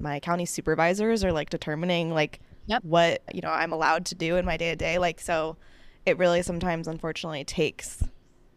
my 0.01 0.19
county 0.19 0.45
supervisors 0.45 1.23
are 1.23 1.31
like 1.31 1.49
determining 1.49 2.11
like 2.13 2.41
Yep. 2.65 2.83
what 2.83 3.21
you 3.33 3.39
know 3.41 3.49
I'm 3.49 3.71
allowed 3.71 4.05
to 4.07 4.15
do 4.15 4.35
in 4.35 4.43
my 4.45 4.57
day 4.57 4.69
to 4.71 4.75
day. 4.75 4.97
Like 4.99 5.21
so, 5.21 5.55
it 6.05 6.17
really 6.17 6.41
sometimes 6.41 6.87
unfortunately 6.87 7.43
takes 7.43 8.03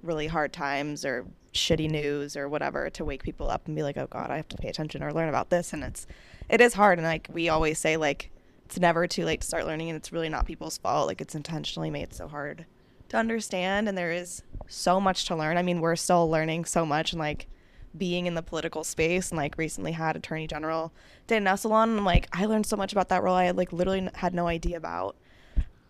really 0.03 0.27
hard 0.27 0.53
times 0.53 1.05
or 1.05 1.27
shitty 1.53 1.91
news 1.91 2.37
or 2.37 2.49
whatever 2.49 2.91
to 2.91 3.05
wake 3.05 3.23
people 3.23 3.51
up 3.51 3.67
and 3.67 3.77
be 3.77 3.83
like, 3.83 3.97
oh 3.97 4.09
god, 4.11 4.31
I 4.31 4.37
have 4.37 4.49
to 4.49 4.57
pay 4.57 4.69
attention 4.69 5.03
or 5.03 5.13
learn 5.13 5.29
about 5.29 5.51
this. 5.51 5.73
And 5.73 5.85
it's 5.85 6.07
it 6.49 6.61
is 6.61 6.75
hard. 6.75 6.99
And 6.99 7.07
like 7.07 7.29
we 7.33 7.49
always 7.49 7.79
say, 7.79 7.97
like 7.97 8.31
it's 8.65 8.79
never 8.81 9.07
too 9.07 9.25
late 9.25 9.43
to 9.43 9.47
start 9.47 9.67
learning 9.67 9.91
and 9.91 9.97
it's 9.97 10.13
really 10.13 10.29
not 10.29 10.47
people's 10.47 10.79
fault. 10.79 11.07
Like 11.07 11.21
it's 11.21 11.35
intentionally 11.35 11.91
made 11.91 12.15
so 12.15 12.29
hard 12.29 12.67
to 13.11 13.17
understand 13.17 13.89
and 13.89 13.97
there 13.97 14.13
is 14.13 14.43
so 14.67 15.01
much 15.01 15.27
to 15.27 15.37
learn. 15.37 15.57
I 15.57 15.63
mean, 15.63 15.81
we're 15.81 15.97
still 15.97 16.29
learning 16.31 16.65
so 16.65 16.87
much 16.87 17.13
and 17.13 17.21
like 17.21 17.49
being 17.97 18.27
in 18.27 18.35
the 18.35 18.43
political 18.43 18.85
space 18.85 19.31
and 19.31 19.37
like 19.37 19.59
recently 19.59 19.93
had 19.93 20.17
Attorney 20.17 20.47
General 20.47 20.93
Dana 21.27 21.51
Nessel 21.51 21.73
on 21.73 21.91
and 21.91 22.05
like 22.07 22.27
I 22.33 22.47
learned 22.47 22.65
so 22.65 22.77
much 22.77 22.93
about 22.93 23.11
that 23.11 23.23
role 23.23 23.35
I 23.35 23.45
had 23.45 23.57
like 23.57 23.73
literally 23.73 24.09
had 24.15 24.35
no 24.35 24.47
idea 24.47 24.79
about. 24.79 25.17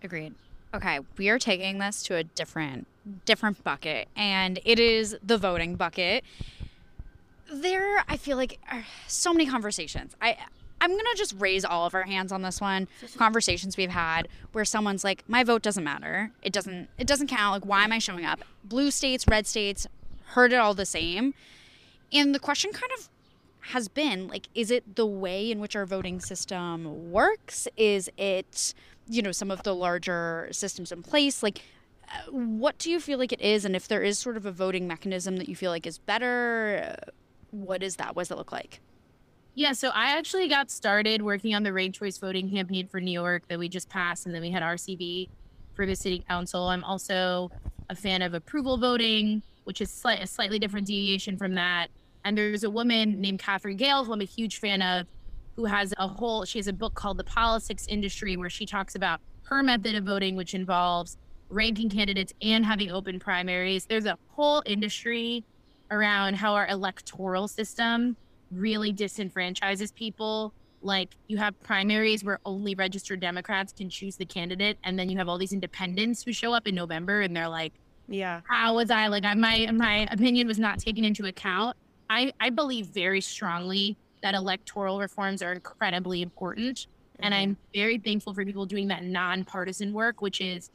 Agreed. 0.03 0.35
Okay, 0.75 1.01
we 1.19 1.29
are 1.29 1.39
taking 1.39 1.79
this 1.79 2.03
to 2.05 2.17
a 2.17 2.25
different 2.25 2.87
different 3.25 3.63
bucket 3.65 4.09
and 4.17 4.61
it 4.65 4.79
is 4.79 5.17
the 5.23 5.37
voting 5.37 5.75
bucket. 5.75 6.25
There 7.53 8.03
I 8.09 8.17
feel 8.17 8.37
like 8.37 8.59
are 8.71 8.85
so 9.07 9.33
many 9.33 9.47
conversations. 9.47 10.17
I 10.23 10.37
I'm 10.81 10.91
going 10.91 11.05
to 11.05 11.15
just 11.17 11.35
raise 11.39 11.65
all 11.65 11.87
of 11.87 11.95
our 11.95 12.03
hands 12.03 12.33
on 12.33 12.43
this 12.43 12.61
one. 12.61 12.89
Conversations 13.17 13.77
we've 13.77 13.91
had 13.91 14.27
where 14.53 14.65
someone's 14.65 15.05
like 15.05 15.25
my 15.29 15.45
vote 15.45 15.63
doesn't 15.63 15.85
matter. 15.85 16.31
It 16.43 16.53
doesn't 16.53 16.89
it 16.97 17.07
doesn't 17.07 17.27
count. 17.27 17.53
Like 17.53 17.69
why 17.69 17.85
am 17.85 17.93
I 17.93 17.99
showing 17.99 18.25
up? 18.25 18.41
Blue 18.65 18.91
states, 18.91 19.27
red 19.29 19.47
states, 19.47 19.87
heard 20.29 20.53
it 20.53 20.57
all 20.57 20.75
the 20.75 20.87
same. 20.87 21.35
And 22.13 22.35
the 22.35 22.41
question 22.41 22.73
kind 22.73 22.93
of 22.97 23.09
has 23.67 23.89
been 23.89 24.27
like 24.27 24.49
is 24.55 24.71
it 24.71 24.97
the 24.97 25.07
way 25.07 25.51
in 25.51 25.61
which 25.61 25.77
our 25.77 25.85
voting 25.87 26.19
system 26.19 27.11
works? 27.13 27.69
Is 27.77 28.11
it 28.17 28.75
you 29.09 29.23
know 29.23 29.33
some 29.33 29.51
of 29.51 29.63
the 29.63 29.75
larger 29.75 30.49
systems 30.53 30.93
in 30.93 31.03
place 31.03 31.43
like 31.43 31.63
uh, 32.09 32.31
what 32.31 32.79
do 32.79 32.91
you 32.91 33.01
feel 33.01 33.19
like 33.19 33.33
it 33.33 33.41
is 33.41 33.65
and 33.65 33.75
if 33.75 33.89
there 33.89 34.03
is 34.03 34.19
sort 34.19 34.37
of 34.37 34.47
a 34.47 34.53
voting 34.53 34.87
mechanism 34.87 35.37
that 35.37 35.49
you 35.49 35.57
feel 35.57 35.71
like 35.71 35.87
is 35.87 35.99
better 35.99 36.97
uh, 36.99 37.11
what 37.51 37.83
is 37.83 37.97
that 37.97 38.15
what 38.15 38.23
does 38.23 38.29
that 38.29 38.39
look 38.39 38.53
like 38.53 38.81
Yeah, 39.55 39.73
so 39.73 39.91
I 39.91 40.17
actually 40.17 40.49
got 40.49 40.71
started 40.71 41.21
working 41.21 41.55
on 41.55 41.63
the 41.63 41.73
ranked 41.73 41.99
choice 41.99 42.17
voting 42.17 42.51
campaign 42.51 42.89
for 42.89 43.01
New 43.01 43.13
York 43.13 43.43
that 43.49 43.59
we 43.59 43.69
just 43.69 43.89
passed, 43.91 44.25
and 44.25 44.35
then 44.35 44.41
we 44.41 44.51
had 44.51 44.63
RCV 44.63 45.29
for 45.75 45.85
the 45.85 45.95
city 45.95 46.25
council. 46.27 46.69
I'm 46.69 46.85
also 46.85 47.51
a 47.91 47.95
fan 47.95 48.23
of 48.23 48.33
approval 48.33 48.79
voting, 48.79 49.43
which 49.65 49.83
is 49.83 49.91
slight, 49.91 50.23
a 50.23 50.27
slightly 50.27 50.59
different 50.59 50.87
deviation 50.87 51.37
from 51.37 51.55
that. 51.57 51.89
And 52.25 52.39
there's 52.39 52.65
a 52.65 52.71
woman 52.71 53.21
named 53.21 53.41
Katherine 53.41 53.77
Gehl, 53.77 54.07
who 54.07 54.13
I'm 54.15 54.23
a 54.23 54.25
huge 54.25 54.59
fan 54.59 54.81
of, 54.81 55.07
who 55.57 55.65
has 55.67 55.93
a 55.99 56.09
whole, 56.09 56.45
she 56.45 56.59
has 56.59 56.67
a 56.67 56.73
book 56.73 56.95
called 56.95 57.19
The 57.19 57.25
Politics 57.25 57.87
Industry, 57.89 58.37
where 58.37 58.51
she 58.51 58.67
talks 58.67 58.95
about 58.95 59.21
her 59.45 59.63
method 59.63 59.95
of 59.95 60.05
voting, 60.05 60.37
which 60.37 60.55
involves 60.55 61.17
ranking 61.49 61.91
candidates 61.91 62.33
and 62.41 62.65
having 62.65 62.91
open 62.91 63.19
primaries. 63.21 63.85
There's 63.85 64.07
a 64.07 64.17
whole 64.31 64.63
industry 64.65 65.45
around 65.91 66.37
how 66.37 66.55
our 66.55 66.67
electoral 66.69 67.49
system 67.49 68.17
really 68.51 68.93
disenfranchises 68.93 69.95
people. 69.95 70.55
Like 70.81 71.11
you 71.29 71.37
have 71.37 71.59
primaries 71.61 72.25
where 72.25 72.41
only 72.47 72.75
registered 72.75 73.21
Democrats 73.21 73.73
can 73.73 73.91
choose 73.91 74.17
the 74.17 74.25
candidate, 74.25 74.79
and 74.85 74.99
then 74.99 75.09
you 75.11 75.19
have 75.19 75.29
all 75.29 75.39
these 75.39 75.53
independents 75.53 76.23
who 76.25 76.33
show 76.33 76.55
up 76.55 76.67
in 76.67 76.75
November 76.75 77.21
and 77.21 77.37
they're 77.37 77.49
like, 77.49 77.75
Yeah. 78.09 78.41
"How 78.49 78.75
was 78.75 78.91
I 78.91 79.07
like? 79.09 79.25
I, 79.25 79.35
my 79.35 79.71
my 79.71 80.09
opinion 80.11 80.49
was 80.49 80.59
not 80.59 80.79
taken 80.79 81.05
into 81.05 81.27
account." 81.27 81.77
I 82.11 82.33
I 82.41 82.51
believe 82.51 82.87
very 82.87 83.21
strongly 83.21 83.97
that 84.23 84.35
electoral 84.35 84.99
reforms 84.99 85.43
are 85.43 85.53
incredibly 85.53 86.23
important, 86.23 86.87
and 87.21 87.35
I'm 87.35 87.57
very 87.75 87.99
thankful 87.99 88.35
for 88.35 88.45
people 88.45 88.67
doing 88.67 88.89
that 88.89 89.05
nonpartisan 89.05 89.93
work, 89.93 90.21
which 90.21 90.41
is. 90.41 90.71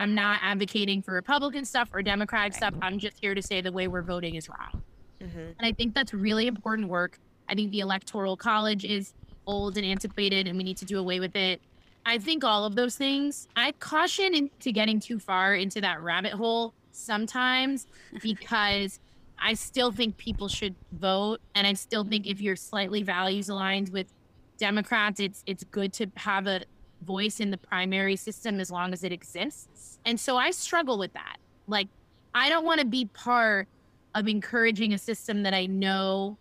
I'm 0.00 0.14
not 0.14 0.38
advocating 0.44 1.02
for 1.02 1.12
Republican 1.12 1.64
stuff 1.64 1.88
or 1.92 2.02
Democratic 2.02 2.54
stuff. 2.54 2.72
I'm 2.80 3.00
just 3.00 3.16
here 3.20 3.34
to 3.34 3.42
say 3.42 3.60
the 3.60 3.72
way 3.72 3.88
we're 3.88 4.02
voting 4.02 4.36
is 4.36 4.48
wrong. 4.48 4.80
Mm-hmm. 5.20 5.38
And 5.38 5.62
I 5.62 5.72
think 5.72 5.92
that's 5.92 6.14
really 6.14 6.46
important 6.46 6.88
work. 6.88 7.18
I 7.48 7.56
think 7.56 7.72
the 7.72 7.80
electoral 7.80 8.36
college 8.36 8.84
is 8.84 9.12
old 9.46 9.76
and 9.76 9.84
antiquated 9.84 10.46
and 10.46 10.56
we 10.56 10.64
need 10.64 10.76
to 10.76 10.84
do 10.84 10.98
away 10.98 11.20
with 11.20 11.34
it. 11.34 11.60
I 12.06 12.18
think 12.18 12.44
all 12.44 12.64
of 12.64 12.74
those 12.74 12.96
things. 12.96 13.48
I 13.56 13.72
caution 13.72 14.34
into 14.34 14.72
getting 14.72 15.00
too 15.00 15.18
far 15.18 15.54
into 15.54 15.80
that 15.80 16.00
rabbit 16.02 16.32
hole 16.32 16.74
sometimes 16.92 17.86
because 18.22 19.00
I 19.40 19.54
still 19.54 19.92
think 19.92 20.16
people 20.16 20.48
should 20.48 20.74
vote 20.92 21.40
and 21.54 21.66
I 21.66 21.74
still 21.74 22.04
think 22.04 22.26
if 22.26 22.40
you're 22.40 22.56
slightly 22.56 23.02
values 23.02 23.48
aligned 23.48 23.90
with 23.90 24.12
Democrats, 24.58 25.20
it's 25.20 25.42
it's 25.46 25.64
good 25.64 25.92
to 25.94 26.10
have 26.16 26.46
a 26.46 26.62
voice 27.02 27.38
in 27.40 27.50
the 27.50 27.58
primary 27.58 28.16
system 28.16 28.58
as 28.60 28.70
long 28.70 28.92
as 28.92 29.04
it 29.04 29.12
exists. 29.12 29.98
And 30.04 30.18
so 30.18 30.36
I 30.36 30.50
struggle 30.50 30.98
with 30.98 31.12
that. 31.12 31.36
Like 31.66 31.88
I 32.34 32.48
don't 32.48 32.64
want 32.64 32.80
to 32.80 32.86
be 32.86 33.06
part 33.06 33.68
of 34.14 34.26
encouraging 34.26 34.92
a 34.92 34.98
system 34.98 35.42
that 35.44 35.54
I 35.54 35.66
know 35.66 36.38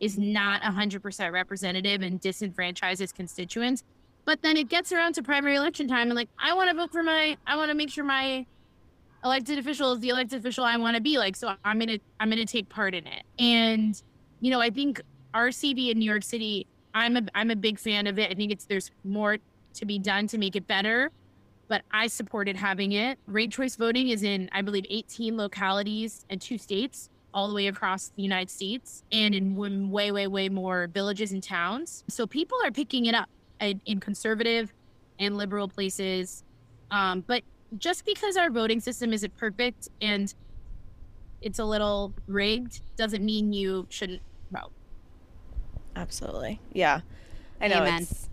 is 0.00 0.18
not 0.18 0.62
100% 0.62 1.32
representative 1.32 2.02
and 2.02 2.20
disenfranchises 2.20 3.14
constituents. 3.14 3.82
But 4.24 4.42
then 4.42 4.56
it 4.56 4.68
gets 4.68 4.92
around 4.92 5.14
to 5.14 5.22
primary 5.22 5.56
election 5.56 5.88
time 5.88 6.08
and 6.08 6.14
like, 6.14 6.28
I 6.38 6.52
want 6.52 6.68
to 6.70 6.76
vote 6.76 6.90
for 6.90 7.02
my, 7.02 7.36
I 7.46 7.56
want 7.56 7.70
to 7.70 7.74
make 7.74 7.90
sure 7.90 8.04
my 8.04 8.44
elected 9.26 9.58
official 9.58 9.92
is 9.92 10.00
the 10.00 10.08
elected 10.08 10.40
official 10.40 10.64
I 10.64 10.76
want 10.76 10.96
to 10.96 11.02
be 11.02 11.18
like. 11.18 11.36
So 11.36 11.54
I'm 11.64 11.80
to, 11.80 11.98
I'm 12.20 12.30
to 12.30 12.44
take 12.44 12.68
part 12.68 12.94
in 12.94 13.06
it. 13.06 13.22
And, 13.38 14.00
you 14.40 14.50
know, 14.50 14.60
I 14.60 14.70
think 14.70 15.00
RCV 15.34 15.90
in 15.90 15.98
New 15.98 16.10
York 16.10 16.22
City, 16.22 16.66
I'm 16.94 17.16
a, 17.16 17.22
I'm 17.34 17.50
a 17.50 17.56
big 17.56 17.78
fan 17.78 18.06
of 18.06 18.18
it. 18.18 18.30
I 18.30 18.34
think 18.34 18.52
it's, 18.52 18.64
there's 18.64 18.90
more 19.04 19.38
to 19.74 19.84
be 19.84 19.98
done 19.98 20.26
to 20.28 20.38
make 20.38 20.56
it 20.56 20.66
better 20.66 21.10
but 21.68 21.82
I 21.90 22.06
supported 22.06 22.56
having 22.56 22.92
it. 22.92 23.18
Ranked 23.26 23.54
choice 23.54 23.76
voting 23.76 24.08
is 24.08 24.22
in, 24.22 24.48
I 24.52 24.62
believe, 24.62 24.86
18 24.88 25.36
localities 25.36 26.24
and 26.30 26.40
two 26.40 26.58
states 26.58 27.10
all 27.34 27.48
the 27.48 27.54
way 27.54 27.66
across 27.66 28.12
the 28.16 28.22
United 28.22 28.50
States 28.50 29.02
and 29.12 29.34
in 29.34 29.56
way, 29.90 30.10
way, 30.10 30.26
way 30.26 30.48
more 30.48 30.88
villages 30.92 31.32
and 31.32 31.42
towns. 31.42 32.04
So 32.08 32.26
people 32.26 32.58
are 32.64 32.70
picking 32.70 33.06
it 33.06 33.14
up 33.14 33.28
in, 33.60 33.80
in 33.84 34.00
conservative 34.00 34.72
and 35.18 35.36
liberal 35.36 35.68
places. 35.68 36.44
Um, 36.90 37.24
but 37.26 37.42
just 37.78 38.04
because 38.04 38.36
our 38.36 38.50
voting 38.50 38.80
system 38.80 39.12
isn't 39.12 39.36
perfect 39.36 39.88
and 40.00 40.34
it's 41.42 41.58
a 41.58 41.64
little 41.64 42.14
rigged 42.26 42.80
doesn't 42.96 43.24
mean 43.24 43.52
you 43.52 43.86
shouldn't 43.88 44.22
vote. 44.50 44.72
Absolutely. 45.94 46.60
Yeah. 46.72 47.00
I 47.60 47.68
know 47.68 47.82
Amen. 47.82 48.02
it's 48.02 48.28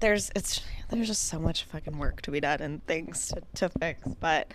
there's 0.00 0.30
it's 0.36 0.60
there's 0.90 1.06
just 1.06 1.24
so 1.28 1.38
much 1.38 1.64
fucking 1.64 1.98
work 1.98 2.22
to 2.22 2.30
be 2.30 2.40
done 2.40 2.60
and 2.60 2.86
things 2.86 3.28
to, 3.28 3.42
to 3.54 3.68
fix. 3.80 4.06
But 4.20 4.52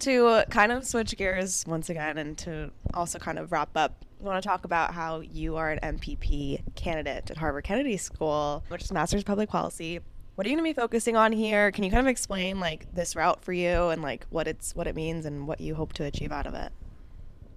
to 0.00 0.44
kind 0.50 0.72
of 0.72 0.86
switch 0.86 1.16
gears 1.16 1.64
once 1.66 1.88
again 1.88 2.18
and 2.18 2.36
to 2.38 2.70
also 2.94 3.18
kind 3.18 3.38
of 3.38 3.52
wrap 3.52 3.70
up, 3.76 4.04
I 4.20 4.24
want 4.24 4.42
to 4.42 4.46
talk 4.46 4.64
about 4.64 4.94
how 4.94 5.20
you 5.20 5.56
are 5.56 5.70
an 5.70 5.98
MPP 5.98 6.74
candidate 6.74 7.30
at 7.30 7.36
Harvard 7.36 7.64
Kennedy 7.64 7.96
School, 7.96 8.64
which 8.68 8.82
is 8.82 8.92
Master's 8.92 9.22
of 9.22 9.26
Public 9.26 9.48
Policy. 9.48 10.00
What 10.36 10.46
are 10.46 10.50
you 10.50 10.56
going 10.56 10.66
to 10.66 10.74
be 10.74 10.78
focusing 10.78 11.16
on 11.16 11.32
here? 11.32 11.72
Can 11.72 11.82
you 11.82 11.90
kind 11.90 12.06
of 12.06 12.10
explain 12.10 12.60
like 12.60 12.94
this 12.94 13.16
route 13.16 13.42
for 13.42 13.54
you 13.54 13.88
and 13.88 14.02
like 14.02 14.26
what 14.28 14.46
it's 14.46 14.76
what 14.76 14.86
it 14.86 14.94
means 14.94 15.24
and 15.24 15.48
what 15.48 15.62
you 15.62 15.74
hope 15.74 15.94
to 15.94 16.04
achieve 16.04 16.30
out 16.30 16.46
of 16.46 16.52
it? 16.54 16.72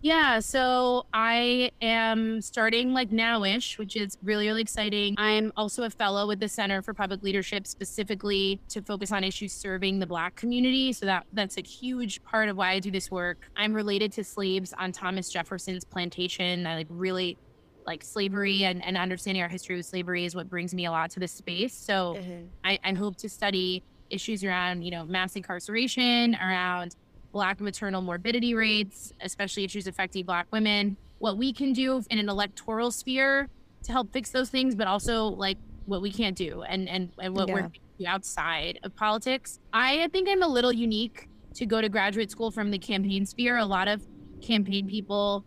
Yeah, 0.02 0.40
so 0.40 1.06
I 1.14 1.72
am 1.82 2.40
starting 2.40 2.94
like 2.94 3.10
nowish, 3.10 3.78
which 3.78 3.98
is 3.98 4.18
really, 4.24 4.48
really 4.48 4.62
exciting. 4.62 5.16
I'm 5.18 5.52
also 5.58 5.84
a 5.84 5.90
fellow 5.90 6.26
with 6.26 6.40
the 6.40 6.48
Center 6.48 6.82
for 6.82 6.94
Public 6.94 7.22
Leadership, 7.22 7.68
specifically 7.68 8.62
to 8.70 8.82
focus 8.82 9.12
on 9.12 9.26
issues 9.26 9.52
serving 9.52 10.00
the 10.00 10.08
Black 10.08 10.38
community. 10.38 10.94
So 10.94 11.06
that 11.06 11.26
that's 11.34 11.58
a 11.58 11.62
huge 11.62 12.24
part 12.24 12.48
of 12.48 12.56
why 12.56 12.72
I 12.72 12.80
do 12.80 12.92
this 12.92 13.12
work. 13.12 13.52
I'm 13.58 13.74
related 13.74 14.14
to 14.14 14.24
slaves 14.24 14.74
on 14.78 14.94
Thomas 14.94 15.30
Jefferson's 15.30 15.84
plantation. 15.84 16.66
I 16.66 16.76
like 16.76 16.88
really 16.90 17.38
like 17.86 18.04
slavery 18.04 18.64
and, 18.66 18.84
and 18.84 18.98
understanding 18.98 19.42
our 19.42 19.50
history 19.50 19.76
with 19.76 19.86
slavery 19.86 20.26
is 20.26 20.36
what 20.36 20.50
brings 20.50 20.74
me 20.74 20.86
a 20.86 20.92
lot 20.92 21.10
to 21.12 21.20
this 21.20 21.32
space. 21.32 21.74
So 21.74 22.16
mm-hmm. 22.18 22.46
I, 22.64 22.80
I 22.84 22.94
hope 22.94 23.16
to 23.18 23.30
study 23.30 23.84
issues 24.10 24.44
around, 24.44 24.84
you 24.84 24.92
know, 24.92 25.06
mass 25.06 25.36
incarceration, 25.36 26.36
around 26.36 26.96
Black 27.32 27.62
maternal 27.62 28.02
morbidity 28.02 28.56
rates, 28.56 29.14
especially 29.22 29.64
issues 29.64 29.88
affecting 29.88 30.26
Black 30.26 30.48
women, 30.52 30.98
what 31.20 31.38
we 31.38 31.54
can 31.54 31.74
do 31.74 32.04
in 32.10 32.18
an 32.18 32.30
electoral 32.30 32.92
sphere 32.92 33.48
to 33.84 33.92
help 33.92 34.12
fix 34.12 34.32
those 34.32 34.50
things, 34.50 34.76
but 34.76 34.88
also 34.88 35.26
like 35.26 35.58
what 35.86 36.02
we 36.02 36.12
can't 36.12 36.36
do 36.36 36.64
and, 36.64 36.90
and, 36.90 37.10
and 37.20 37.36
what 37.36 37.48
Yeah. 37.48 37.54
we're 37.54 37.72
outside 38.08 38.80
of 38.84 38.96
politics. 38.96 39.60
I 39.74 40.08
think 40.14 40.30
I'm 40.30 40.42
a 40.42 40.48
little 40.48 40.72
unique 40.72 41.28
to 41.56 41.66
go 41.66 41.82
to 41.82 41.90
graduate 41.90 42.32
school 42.32 42.50
from 42.52 42.72
the 42.72 42.80
campaign 42.80 43.26
sphere. 43.26 43.58
A 43.58 43.66
lot 43.66 43.88
of 43.88 44.02
campaign 44.42 44.88
people, 44.88 45.44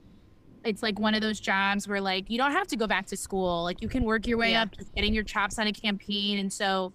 it's 0.65 0.83
like 0.83 0.99
one 0.99 1.15
of 1.15 1.21
those 1.21 1.41
jobs 1.41 1.87
where 1.89 2.01
like 2.01 2.31
you 2.31 2.39
don't 2.39 2.53
have 2.53 2.67
to 2.69 2.77
go 2.77 2.87
back 2.87 3.07
to 3.07 3.17
school. 3.17 3.63
Like 3.65 3.83
you 3.83 3.89
can 3.89 4.05
work 4.05 4.27
your 4.27 4.39
way 4.39 4.53
Yeah. 4.53 4.63
up, 4.63 4.73
just 4.73 4.95
getting 4.95 5.13
your 5.15 5.25
chops 5.25 5.59
on 5.59 5.67
a 5.67 5.73
campaign. 5.73 6.39
And 6.39 6.53
so 6.53 6.93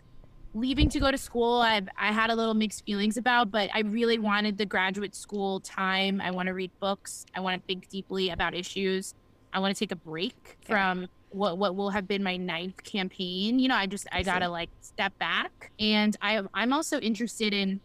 leaving 0.53 0.89
to 0.89 0.99
go 0.99 1.11
to 1.11 1.18
school 1.20 1.61
i 1.61 1.80
i 1.99 2.11
had 2.11 2.30
a 2.32 2.36
little 2.36 2.53
mixed 2.55 2.84
feelings 2.86 3.15
about 3.18 3.51
but 3.51 3.70
i 3.76 3.82
really 3.82 4.18
wanted 4.18 4.57
the 4.57 4.65
graduate 4.65 5.13
school 5.13 5.59
time 5.59 6.20
i 6.22 6.32
want 6.32 6.47
to 6.47 6.53
read 6.53 6.72
books 6.80 7.26
i 7.36 7.39
want 7.39 7.61
to 7.61 7.68
think 7.68 7.88
deeply 7.89 8.30
about 8.30 8.55
issues 8.55 9.13
i 9.53 9.59
want 9.59 9.76
to 9.76 9.78
take 9.78 9.91
a 9.91 9.95
break 9.95 10.34
Yeah. 10.63 10.68
from 10.93 11.07
what 11.30 11.57
what 11.59 11.76
will 11.76 11.89
have 11.91 12.07
been 12.07 12.24
my 12.24 12.38
ninth 12.38 12.82
campaign 12.84 13.59
you 13.59 13.68
know 13.68 13.76
i 13.76 13.86
just 13.86 14.07
i 14.11 14.20
I 14.20 14.24
gotta 14.24 14.47
like 14.49 14.70
step 14.82 15.15
back 15.20 15.70
and 15.80 16.15
i 16.22 16.41
i'm 16.55 16.72
also 16.74 16.97
interested 17.01 17.53
in 17.53 17.82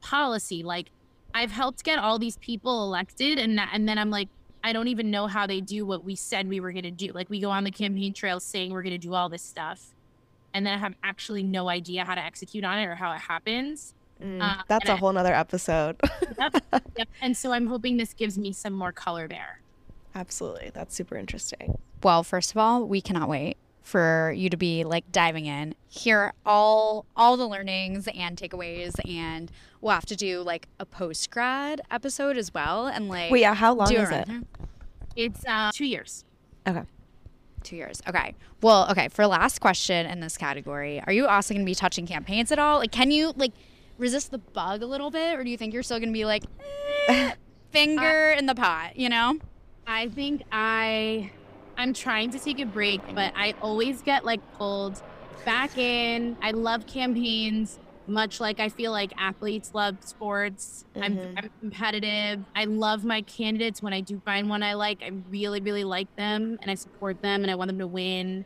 policy 0.00 0.62
like 0.62 0.90
i've 1.34 1.50
helped 1.50 1.84
get 1.84 1.98
all 1.98 2.18
these 2.18 2.38
people 2.38 2.84
elected 2.84 3.38
and 3.38 3.58
and 3.72 3.88
then 3.88 3.98
i'm 3.98 4.10
like 4.10 4.28
i 4.64 4.72
don't 4.72 4.88
even 4.88 5.10
know 5.10 5.26
how 5.26 5.46
they 5.46 5.60
do 5.60 5.84
what 5.86 6.04
we 6.04 6.14
said 6.14 6.48
we 6.48 6.60
were 6.60 6.72
going 6.72 6.82
to 6.84 6.90
do 6.90 7.12
like 7.12 7.28
we 7.30 7.40
go 7.40 7.50
on 7.50 7.64
the 7.64 7.70
campaign 7.70 8.12
trail 8.12 8.40
saying 8.40 8.72
we're 8.72 8.82
going 8.82 8.92
to 8.92 8.98
do 8.98 9.14
all 9.14 9.28
this 9.28 9.42
stuff 9.42 9.94
and 10.54 10.64
then 10.66 10.72
I 10.72 10.78
have 10.78 10.94
actually 11.04 11.42
no 11.42 11.68
idea 11.68 12.06
how 12.06 12.14
to 12.14 12.22
execute 12.24 12.64
on 12.64 12.78
it 12.78 12.86
or 12.86 12.94
how 12.94 13.12
it 13.12 13.18
happens. 13.20 13.92
Mm, 14.20 14.40
Uh, 14.42 14.62
that's 14.66 14.86
and 14.86 14.90
a 14.90 14.92
I- 14.94 14.96
whole 14.96 15.12
nother 15.12 15.34
episode. 15.34 15.96
Yep. 16.96 17.08
And 17.20 17.36
so 17.36 17.52
I'm 17.52 17.66
hoping 17.66 17.98
this 17.98 18.14
gives 18.14 18.38
me 18.38 18.52
some 18.54 18.72
more 18.72 18.90
color 18.90 19.28
there. 19.28 19.60
Absolutely. 20.14 20.70
That's 20.72 20.94
super 20.94 21.16
interesting. 21.16 21.78
Well, 22.02 22.24
first 22.24 22.50
of 22.50 22.56
all, 22.56 22.86
we 22.88 23.00
cannot 23.02 23.28
wait 23.28 23.58
for 23.88 24.34
you 24.36 24.50
to 24.50 24.56
be 24.56 24.84
like 24.84 25.10
diving 25.10 25.46
in, 25.46 25.74
hear 25.88 26.34
all 26.44 27.06
all 27.16 27.36
the 27.36 27.46
learnings 27.46 28.06
and 28.14 28.36
takeaways, 28.36 28.94
and 29.08 29.50
we'll 29.80 29.94
have 29.94 30.06
to 30.06 30.16
do 30.16 30.42
like 30.42 30.68
a 30.78 30.84
post 30.84 31.30
grad 31.30 31.80
episode 31.90 32.36
as 32.36 32.52
well, 32.52 32.86
and 32.86 33.08
like 33.08 33.30
Wait, 33.30 33.40
yeah, 33.40 33.54
how 33.54 33.72
long 33.74 33.88
do 33.88 33.96
a 33.96 34.02
is 34.02 34.10
it? 34.10 34.28
run-through. 34.28 34.66
It's 35.16 35.44
uh, 35.46 35.70
two 35.72 35.86
years. 35.86 36.24
Okay. 36.66 36.82
Two 37.64 37.76
years. 37.76 38.02
Okay. 38.06 38.34
Well, 38.62 38.88
okay. 38.90 39.08
For 39.08 39.26
last 39.26 39.60
question 39.60 40.06
in 40.06 40.20
this 40.20 40.36
category, 40.36 41.02
are 41.06 41.12
you 41.12 41.26
also 41.26 41.54
going 41.54 41.64
to 41.64 41.68
be 41.68 41.74
touching 41.74 42.06
campaigns 42.06 42.52
at 42.52 42.58
all? 42.58 42.78
Like, 42.78 42.92
can 42.92 43.10
you 43.10 43.32
like 43.36 43.52
resist 43.96 44.30
the 44.30 44.38
bug 44.38 44.82
a 44.82 44.86
little 44.86 45.10
bit, 45.10 45.38
or 45.38 45.44
do 45.44 45.50
you 45.50 45.56
think 45.56 45.72
you're 45.72 45.82
still 45.82 45.98
going 45.98 46.10
to 46.10 46.12
be 46.12 46.26
like 46.26 46.44
eh, 47.08 47.32
finger 47.70 48.32
in 48.32 48.44
the 48.46 48.54
pot? 48.54 48.96
You 48.96 49.08
know? 49.08 49.38
I 49.86 50.08
think 50.08 50.42
I 50.52 51.32
I'm 51.78 51.94
trying 51.94 52.30
to 52.32 52.40
take 52.40 52.60
a 52.60 52.66
break, 52.66 53.00
but 53.14 53.32
I 53.36 53.54
always 53.62 54.02
get 54.02 54.24
like 54.24 54.40
pulled 54.58 55.00
back 55.46 55.76
in. 55.78 56.36
I 56.42 56.50
love 56.50 56.86
campaigns, 56.86 57.78
much 58.06 58.40
like 58.40 58.58
I 58.60 58.68
feel 58.68 58.90
like 58.92 59.12
athletes 59.16 59.70
love 59.74 59.96
sports. 60.00 60.84
I'm, 60.96 61.16
Mhm. 61.16 61.34
I'm 61.38 61.50
competitive. 61.60 62.44
I 62.54 62.64
love 62.64 63.04
my 63.04 63.22
candidates 63.22 63.80
when 63.80 63.92
I 63.92 64.00
do 64.00 64.20
find 64.24 64.48
one 64.48 64.62
I 64.62 64.74
like. 64.74 65.02
I 65.02 65.10
really, 65.30 65.60
really 65.60 65.84
like 65.84 66.08
them 66.16 66.58
and 66.60 66.70
I 66.70 66.74
support 66.74 67.22
them 67.22 67.42
and 67.42 67.50
I 67.50 67.54
want 67.54 67.68
them 67.68 67.78
to 67.78 67.86
win. 67.86 68.44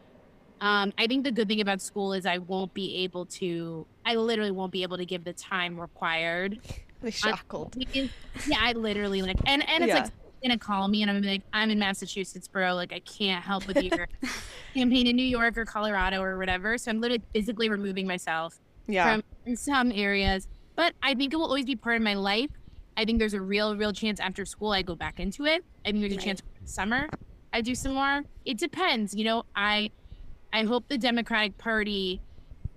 Um, 0.60 0.92
I 0.98 1.06
think 1.08 1.24
the 1.24 1.32
good 1.32 1.48
thing 1.48 1.60
about 1.60 1.80
school 1.80 2.12
is 2.12 2.26
I 2.26 2.38
won't 2.38 2.72
be 2.74 2.98
able 2.98 3.26
to, 3.40 3.86
I 4.04 4.14
literally 4.16 4.52
won't 4.52 4.72
be 4.72 4.82
able 4.84 4.98
to 4.98 5.06
give 5.06 5.24
the 5.24 5.32
time 5.32 5.80
required 5.80 6.58
shackled. 7.10 7.74
yeah, 7.94 8.58
I 8.60 8.72
literally 8.72 9.22
like, 9.22 9.38
and 9.46 9.66
and 9.68 9.82
it's 9.82 9.92
Yeah. 9.92 10.02
like 10.04 10.12
gonna 10.42 10.58
call 10.58 10.88
me, 10.88 11.02
and 11.02 11.10
I'm 11.10 11.22
like, 11.22 11.42
I'm 11.52 11.70
in 11.70 11.78
Massachusetts, 11.78 12.48
bro. 12.48 12.74
Like, 12.74 12.92
I 12.92 13.00
can't 13.00 13.42
help 13.44 13.66
with 13.66 13.82
your 13.82 14.08
campaign 14.74 15.06
in 15.06 15.16
New 15.16 15.22
York 15.24 15.56
or 15.56 15.64
Colorado 15.64 16.20
or 16.22 16.36
whatever. 16.38 16.76
So 16.78 16.90
I'm 16.90 17.00
literally 17.00 17.22
physically 17.32 17.68
removing 17.68 18.06
myself 18.06 18.58
Yeah. 18.86 19.12
from 19.14 19.22
in 19.46 19.56
some 19.56 19.92
areas. 19.92 20.48
But 20.74 20.94
I 21.02 21.14
think 21.14 21.32
it 21.32 21.36
will 21.36 21.46
always 21.46 21.64
be 21.66 21.76
part 21.76 21.96
of 21.96 22.02
my 22.02 22.14
life. 22.14 22.50
I 22.96 23.04
think 23.04 23.18
there's 23.18 23.34
a 23.34 23.40
real, 23.40 23.76
real 23.76 23.92
chance 23.92 24.20
after 24.20 24.44
school 24.44 24.72
I 24.72 24.82
go 24.82 24.94
back 24.94 25.20
into 25.20 25.44
it. 25.46 25.64
I 25.84 25.90
think 25.92 26.00
there's 26.00 26.12
a 26.12 26.16
Right. 26.16 26.24
chance 26.24 26.42
summer 26.64 27.08
I 27.54 27.60
do 27.60 27.74
some 27.74 27.92
more. 27.94 28.22
It 28.46 28.56
depends. 28.58 29.14
You 29.14 29.24
know, 29.24 29.44
I 29.54 29.90
I 30.54 30.64
hope 30.64 30.88
the 30.88 30.96
Democratic 30.98 31.56
Party 31.58 32.20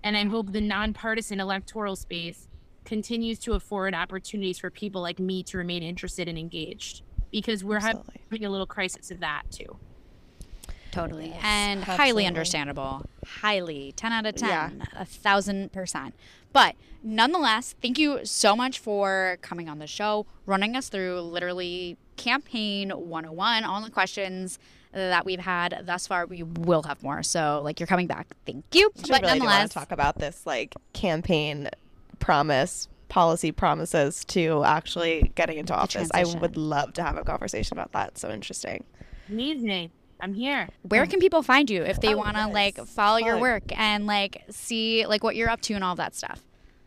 and 0.04 0.16
I 0.18 0.26
hope 0.26 0.52
the 0.52 0.62
nonpartisan 0.62 1.40
electoral 1.40 1.96
space 1.96 2.48
continues 2.84 3.40
to 3.40 3.54
afford 3.54 3.96
opportunities 3.96 4.60
for 4.60 4.70
people 4.70 5.02
like 5.02 5.18
me 5.20 5.44
to 5.44 5.58
remain 5.58 5.82
interested 5.82 6.28
and 6.28 6.38
engaged 6.38 7.02
because 7.36 7.66
we're 7.66 7.82
having 7.82 8.46
a 8.46 8.50
little 8.50 8.66
crisis 8.66 9.12
of 9.12 9.20
that 9.20 9.44
too. 9.52 9.78
Totally. 10.92 11.28
Yes, 11.28 11.42
and 11.44 11.82
absolutely. 11.82 12.06
highly 12.06 12.26
understandable. 12.26 13.06
Highly. 13.26 13.94
10 13.98 14.14
out 14.14 14.26
of 14.26 14.36
10. 14.36 14.50
Yeah. 14.50 14.70
A 14.96 15.04
thousand 15.04 15.74
percent. 15.74 16.16
But 16.54 16.76
nonetheless, 17.04 17.76
thank 17.82 18.00
you 18.00 18.22
so 18.24 18.56
much 18.56 18.80
for 18.80 19.38
coming 19.42 19.68
on 19.68 19.80
the 19.80 19.88
show, 19.88 20.26
running 20.46 20.78
us 20.78 20.88
through 20.88 21.20
literally 21.20 21.98
campaign 22.16 22.92
101, 22.92 23.66
all 23.66 23.82
the 23.82 23.92
questions 23.92 24.58
that 24.94 25.26
we've 25.26 25.42
had 25.42 25.82
thus 25.84 26.08
far. 26.08 26.26
We 26.26 26.44
will 26.44 26.84
have 26.84 27.04
more. 27.04 27.22
So, 27.24 27.60
like, 27.62 27.82
you're 27.82 27.88
coming 27.88 28.08
back. 28.08 28.28
Thank 28.46 28.64
you. 28.72 28.90
But 28.96 29.10
but 29.10 29.22
really 29.24 29.40
do 29.40 29.40
want 29.40 29.40
nonetheless, 29.40 29.70
to 29.72 29.76
talk 29.76 29.92
about 29.92 30.18
this 30.18 30.46
like 30.46 30.74
campaign 30.94 31.70
promise 32.20 32.88
policy 33.10 33.52
promises 33.52 34.26
to 34.26 34.64
actually 34.64 35.32
getting 35.36 35.58
into 35.58 35.74
office. 35.74 36.10
I 36.14 36.24
would 36.26 36.58
love 36.58 36.94
to 36.94 37.04
have 37.04 37.18
a 37.18 37.24
conversation 37.24 37.78
about 37.78 37.92
that. 37.94 38.18
So 38.18 38.30
interesting. 38.32 38.84
Amazing. 39.30 39.92
I'm 40.22 40.34
here. 40.34 40.70
where 40.84 41.06
can 41.06 41.20
people 41.20 41.44
find 41.44 41.70
you 41.70 41.84
if 41.84 42.00
they 42.00 42.14
Oh, 42.14 42.18
want 42.18 42.36
to 42.38 42.44
yes. 42.46 42.54
like 42.54 42.78
follow 42.88 43.18
your 43.18 43.38
work 43.38 43.64
and 43.78 44.08
like 44.08 44.44
see 44.50 45.06
like 45.06 45.24
what 45.24 45.36
you're 45.36 45.50
up 45.50 45.62
to 45.62 45.74
and 45.74 45.84
all 45.84 45.96
that 45.96 46.16
stuff? 46.16 46.42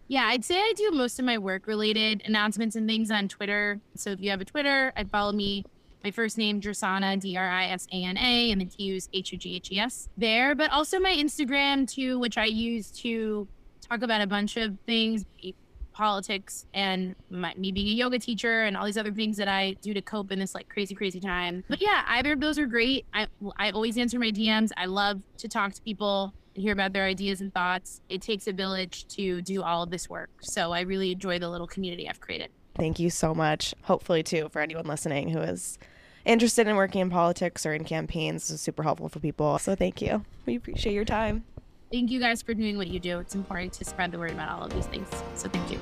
Yeah, 0.08 0.24
I'd 0.24 0.44
say 0.44 0.56
I 0.58 0.72
do 0.74 0.90
most 0.92 1.18
of 1.18 1.26
my 1.26 1.36
work 1.36 1.66
related 1.66 2.22
announcements 2.24 2.74
and 2.74 2.88
things 2.88 3.10
on 3.10 3.28
Twitter. 3.28 3.80
So 3.94 4.10
if 4.10 4.20
you 4.20 4.30
have 4.30 4.40
a 4.40 4.44
Twitter, 4.46 4.92
I'd 4.96 5.10
follow 5.10 5.32
me. 5.32 5.64
My 6.02 6.10
first 6.12 6.38
name, 6.38 6.60
Drisana, 6.60 7.20
D 7.20 7.36
R 7.36 7.46
I 7.50 7.66
S 7.66 7.86
A 7.92 8.04
N 8.04 8.16
A, 8.16 8.50
and 8.52 8.60
then 8.60 8.68
to 8.68 8.82
use 8.82 9.08
H 9.12 9.32
U 9.32 9.38
G 9.38 9.56
H 9.56 9.70
E 9.72 9.78
S 9.80 10.08
there. 10.16 10.54
But 10.54 10.70
also 10.70 10.98
my 11.00 11.12
Instagram 11.12 11.90
too, 11.92 12.18
which 12.20 12.38
I 12.38 12.44
use 12.46 12.90
to 13.02 13.46
talk 13.86 14.02
about 14.02 14.20
a 14.22 14.26
bunch 14.26 14.56
of 14.56 14.78
things, 14.86 15.24
be- 15.42 15.54
politics, 15.98 16.64
and 16.72 17.16
my, 17.28 17.52
me 17.56 17.72
being 17.72 17.88
a 17.88 17.90
yoga 17.90 18.18
teacher, 18.18 18.62
and 18.62 18.76
all 18.76 18.86
these 18.86 18.96
other 18.96 19.12
things 19.12 19.36
that 19.36 19.48
I 19.48 19.72
do 19.82 19.92
to 19.92 20.00
cope 20.00 20.30
in 20.30 20.38
this 20.38 20.54
like 20.54 20.68
crazy, 20.68 20.94
crazy 20.94 21.20
time. 21.20 21.64
But 21.68 21.82
yeah, 21.82 22.04
either 22.06 22.32
of 22.32 22.40
those 22.40 22.58
are 22.58 22.66
great. 22.66 23.04
I 23.12 23.26
I 23.56 23.70
always 23.72 23.98
answer 23.98 24.18
my 24.18 24.30
DMs. 24.30 24.70
I 24.76 24.86
love 24.86 25.22
to 25.38 25.48
talk 25.48 25.74
to 25.74 25.82
people 25.82 26.32
and 26.54 26.62
hear 26.62 26.72
about 26.72 26.92
their 26.92 27.04
ideas 27.04 27.40
and 27.40 27.52
thoughts. 27.52 28.00
It 28.08 28.22
takes 28.22 28.46
a 28.46 28.52
village 28.52 29.06
to 29.08 29.42
do 29.42 29.62
all 29.62 29.82
of 29.82 29.90
this 29.90 30.08
work. 30.08 30.30
So 30.40 30.72
I 30.72 30.80
really 30.82 31.12
enjoy 31.12 31.40
the 31.40 31.50
little 31.50 31.66
community 31.66 32.08
I've 32.08 32.20
created. 32.20 32.50
Thank 32.76 33.00
you 33.00 33.10
so 33.10 33.34
much. 33.34 33.74
Hopefully, 33.82 34.22
too, 34.22 34.48
for 34.50 34.62
anyone 34.62 34.86
listening 34.86 35.30
who 35.30 35.40
is 35.40 35.78
interested 36.24 36.68
in 36.68 36.76
working 36.76 37.00
in 37.00 37.10
politics 37.10 37.66
or 37.66 37.74
in 37.74 37.84
campaigns, 37.84 38.44
this 38.44 38.50
is 38.52 38.60
super 38.60 38.84
helpful 38.84 39.08
for 39.08 39.18
people. 39.18 39.58
So 39.58 39.74
thank 39.74 40.00
you. 40.00 40.24
We 40.46 40.54
appreciate 40.54 40.92
your 40.92 41.04
time. 41.04 41.44
Thank 41.90 42.10
you 42.10 42.20
guys 42.20 42.42
for 42.42 42.52
doing 42.52 42.76
what 42.76 42.88
you 42.88 43.00
do. 43.00 43.18
It's 43.18 43.34
important 43.34 43.72
to 43.74 43.84
spread 43.84 44.12
the 44.12 44.18
word 44.18 44.32
about 44.32 44.50
all 44.50 44.64
of 44.64 44.72
these 44.72 44.86
things. 44.86 45.08
So 45.34 45.48
thank 45.48 45.70
you. 45.70 45.80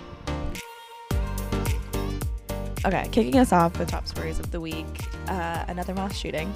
Okay, 2.85 3.09
kicking 3.11 3.37
us 3.39 3.53
off 3.53 3.77
with 3.79 3.89
top 3.89 4.07
stories 4.07 4.39
of 4.39 4.53
the 4.53 4.61
week. 4.61 4.87
Uh, 5.27 5.65
another 5.67 5.93
mass 5.93 6.17
shooting. 6.17 6.55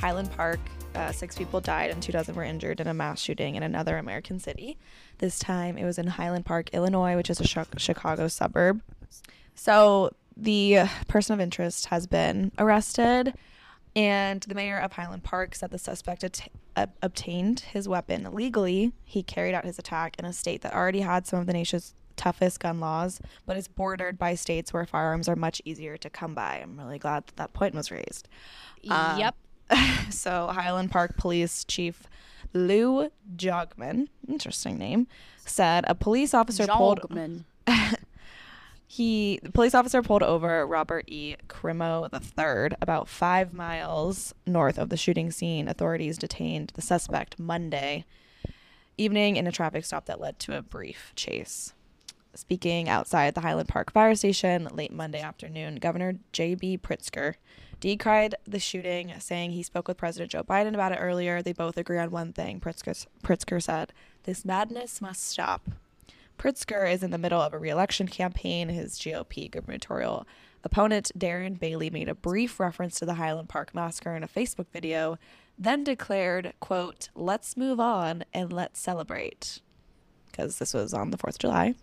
Highland 0.00 0.32
Park, 0.32 0.58
uh, 0.96 1.12
six 1.12 1.38
people 1.38 1.60
died 1.60 1.90
and 1.92 2.02
two 2.02 2.10
dozen 2.10 2.34
were 2.34 2.42
injured 2.42 2.80
in 2.80 2.88
a 2.88 2.94
mass 2.94 3.20
shooting 3.20 3.54
in 3.54 3.62
another 3.62 3.98
American 3.98 4.40
city. 4.40 4.76
This 5.18 5.38
time 5.38 5.78
it 5.78 5.84
was 5.84 5.98
in 5.98 6.08
Highland 6.08 6.44
Park, 6.44 6.70
Illinois, 6.72 7.14
which 7.14 7.30
is 7.30 7.40
a 7.40 7.44
Chi- 7.46 7.64
Chicago 7.76 8.26
suburb. 8.26 8.82
So 9.54 10.10
the 10.36 10.80
person 11.06 11.34
of 11.34 11.40
interest 11.40 11.86
has 11.86 12.08
been 12.08 12.50
arrested, 12.58 13.34
and 13.94 14.42
the 14.42 14.54
mayor 14.54 14.78
of 14.78 14.92
Highland 14.92 15.24
Park 15.24 15.54
said 15.54 15.70
the 15.70 15.78
suspect 15.78 16.24
at- 16.24 16.48
uh, 16.76 16.86
obtained 17.02 17.60
his 17.60 17.88
weapon 17.88 18.28
legally. 18.32 18.92
He 19.04 19.22
carried 19.22 19.54
out 19.54 19.64
his 19.64 19.78
attack 19.78 20.16
in 20.18 20.24
a 20.24 20.32
state 20.32 20.62
that 20.62 20.74
already 20.74 21.00
had 21.00 21.26
some 21.26 21.40
of 21.40 21.46
the 21.46 21.52
nation's 21.52 21.94
toughest 22.16 22.60
gun 22.60 22.80
laws, 22.80 23.20
but 23.46 23.56
is 23.56 23.68
bordered 23.68 24.18
by 24.18 24.34
states 24.34 24.72
where 24.72 24.86
firearms 24.86 25.28
are 25.28 25.36
much 25.36 25.60
easier 25.64 25.96
to 25.96 26.08
come 26.08 26.34
by. 26.34 26.60
I'm 26.62 26.78
really 26.78 26.98
glad 26.98 27.26
that 27.26 27.36
that 27.36 27.52
point 27.52 27.74
was 27.74 27.90
raised. 27.90 28.28
Um, 28.88 29.18
yep. 29.18 29.34
so 30.10 30.48
Highland 30.48 30.90
Park 30.90 31.16
Police 31.16 31.64
Chief 31.64 32.04
Lou 32.54 33.10
Jogmen, 33.36 34.08
interesting 34.28 34.78
name, 34.78 35.06
said 35.44 35.84
a 35.88 35.94
police 35.94 36.34
officer 36.34 36.66
pulled 36.66 37.00
Jogmen. 37.00 37.44
he 38.92 39.40
the 39.42 39.50
police 39.50 39.74
officer 39.74 40.02
pulled 40.02 40.22
over 40.22 40.66
Robert 40.66 41.06
E. 41.08 41.34
Crimo 41.48 42.10
III 42.12 42.76
about 42.82 43.08
five 43.08 43.54
miles 43.54 44.34
north 44.46 44.76
of 44.76 44.90
the 44.90 44.98
shooting 44.98 45.30
scene. 45.30 45.66
Authorities 45.66 46.18
detained 46.18 46.72
the 46.74 46.82
suspect 46.82 47.38
Monday 47.38 48.04
evening 48.98 49.36
in 49.36 49.46
a 49.46 49.52
traffic 49.52 49.86
stop 49.86 50.04
that 50.04 50.20
led 50.20 50.38
to 50.40 50.54
a 50.54 50.60
brief 50.60 51.14
chase. 51.16 51.72
Speaking 52.34 52.90
outside 52.90 53.34
the 53.34 53.40
Highland 53.40 53.70
Park 53.70 53.90
fire 53.90 54.14
station 54.14 54.68
late 54.74 54.92
Monday 54.92 55.22
afternoon, 55.22 55.76
Governor 55.76 56.16
J.B. 56.32 56.76
Pritzker 56.76 57.36
decried 57.80 58.34
the 58.46 58.58
shooting, 58.58 59.14
saying 59.18 59.52
he 59.52 59.62
spoke 59.62 59.88
with 59.88 59.96
President 59.96 60.32
Joe 60.32 60.44
Biden 60.44 60.74
about 60.74 60.92
it 60.92 60.98
earlier. 61.00 61.40
They 61.40 61.54
both 61.54 61.78
agree 61.78 61.98
on 61.98 62.10
one 62.10 62.34
thing, 62.34 62.60
Pritzker, 62.60 63.06
Pritzker 63.24 63.62
said. 63.62 63.94
This 64.24 64.44
madness 64.44 65.00
must 65.00 65.26
stop. 65.26 65.66
Pritzker 66.38 66.90
is 66.92 67.02
in 67.02 67.10
the 67.10 67.18
middle 67.18 67.40
of 67.40 67.52
a 67.52 67.58
reelection 67.58 68.08
campaign. 68.08 68.68
His 68.68 68.98
GOP 68.98 69.50
gubernatorial 69.50 70.26
opponent, 70.64 71.10
Darren 71.16 71.58
Bailey, 71.58 71.90
made 71.90 72.08
a 72.08 72.14
brief 72.14 72.58
reference 72.60 72.98
to 72.98 73.06
the 73.06 73.14
Highland 73.14 73.48
Park 73.48 73.74
massacre 73.74 74.14
in 74.14 74.22
a 74.24 74.28
Facebook 74.28 74.66
video, 74.72 75.18
then 75.58 75.84
declared, 75.84 76.52
quote, 76.60 77.08
let's 77.14 77.56
move 77.56 77.78
on 77.80 78.24
and 78.32 78.52
let's 78.52 78.80
celebrate. 78.80 79.60
Because 80.30 80.58
this 80.58 80.72
was 80.74 80.94
on 80.94 81.10
the 81.10 81.18
4th 81.18 81.30
of 81.34 81.38
July. 81.38 81.74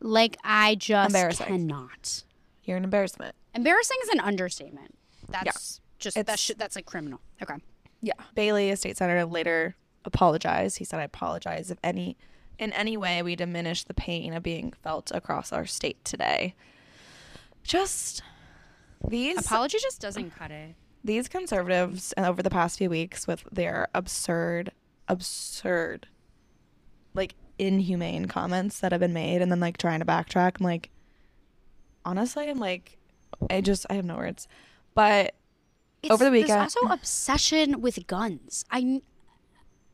Like 0.00 0.36
I 0.44 0.74
just 0.74 1.14
cannot. 1.38 2.22
You're 2.64 2.76
an 2.76 2.84
embarrassment. 2.84 3.34
Embarrassing 3.54 3.96
is 4.02 4.08
an 4.10 4.20
understatement. 4.20 4.94
That's 5.28 5.80
just 5.98 6.16
It's- 6.16 6.26
that's 6.32 6.42
sh- 6.42 6.50
that's 6.56 6.76
like 6.76 6.86
criminal. 6.86 7.20
Okay. 7.42 7.54
Yeah. 8.02 8.12
Bailey, 8.34 8.70
a 8.70 8.76
state 8.76 8.96
senator, 8.96 9.24
later 9.24 9.74
apologized. 10.04 10.78
He 10.78 10.84
said, 10.84 11.00
I 11.00 11.04
apologize 11.04 11.70
if 11.70 11.78
any 11.82 12.16
in 12.58 12.72
any 12.72 12.96
way 12.96 13.22
we 13.22 13.36
diminish 13.36 13.84
the 13.84 13.94
pain 13.94 14.32
of 14.32 14.42
being 14.42 14.72
felt 14.82 15.10
across 15.12 15.52
our 15.52 15.66
state 15.66 16.04
today. 16.04 16.54
Just 17.62 18.22
these 19.06 19.38
Apology 19.38 19.78
just 19.80 20.00
doesn't 20.00 20.30
cut 20.36 20.50
it. 20.50 20.74
these 21.04 21.28
conservatives 21.28 22.12
and 22.12 22.24
over 22.26 22.42
the 22.42 22.50
past 22.50 22.78
few 22.78 22.88
weeks 22.90 23.26
with 23.26 23.44
their 23.52 23.88
absurd 23.94 24.72
absurd 25.08 26.08
like 27.14 27.34
inhumane 27.58 28.26
comments 28.26 28.80
that 28.80 28.92
have 28.92 29.00
been 29.00 29.12
made 29.12 29.40
and 29.42 29.50
then 29.50 29.60
like 29.60 29.76
trying 29.76 30.00
to 30.00 30.06
backtrack. 30.06 30.60
I'm 30.60 30.64
like 30.64 30.90
honestly, 32.04 32.48
I'm 32.48 32.58
like 32.58 32.96
I 33.50 33.60
just 33.60 33.86
I 33.90 33.94
have 33.94 34.04
no 34.04 34.16
words. 34.16 34.48
But 34.94 35.34
over 36.08 36.24
the 36.24 36.30
weekend 36.30 36.60
There's 36.60 36.76
also 36.76 36.92
obsession 36.92 37.80
with 37.80 38.06
guns. 38.06 38.64
I, 38.70 39.02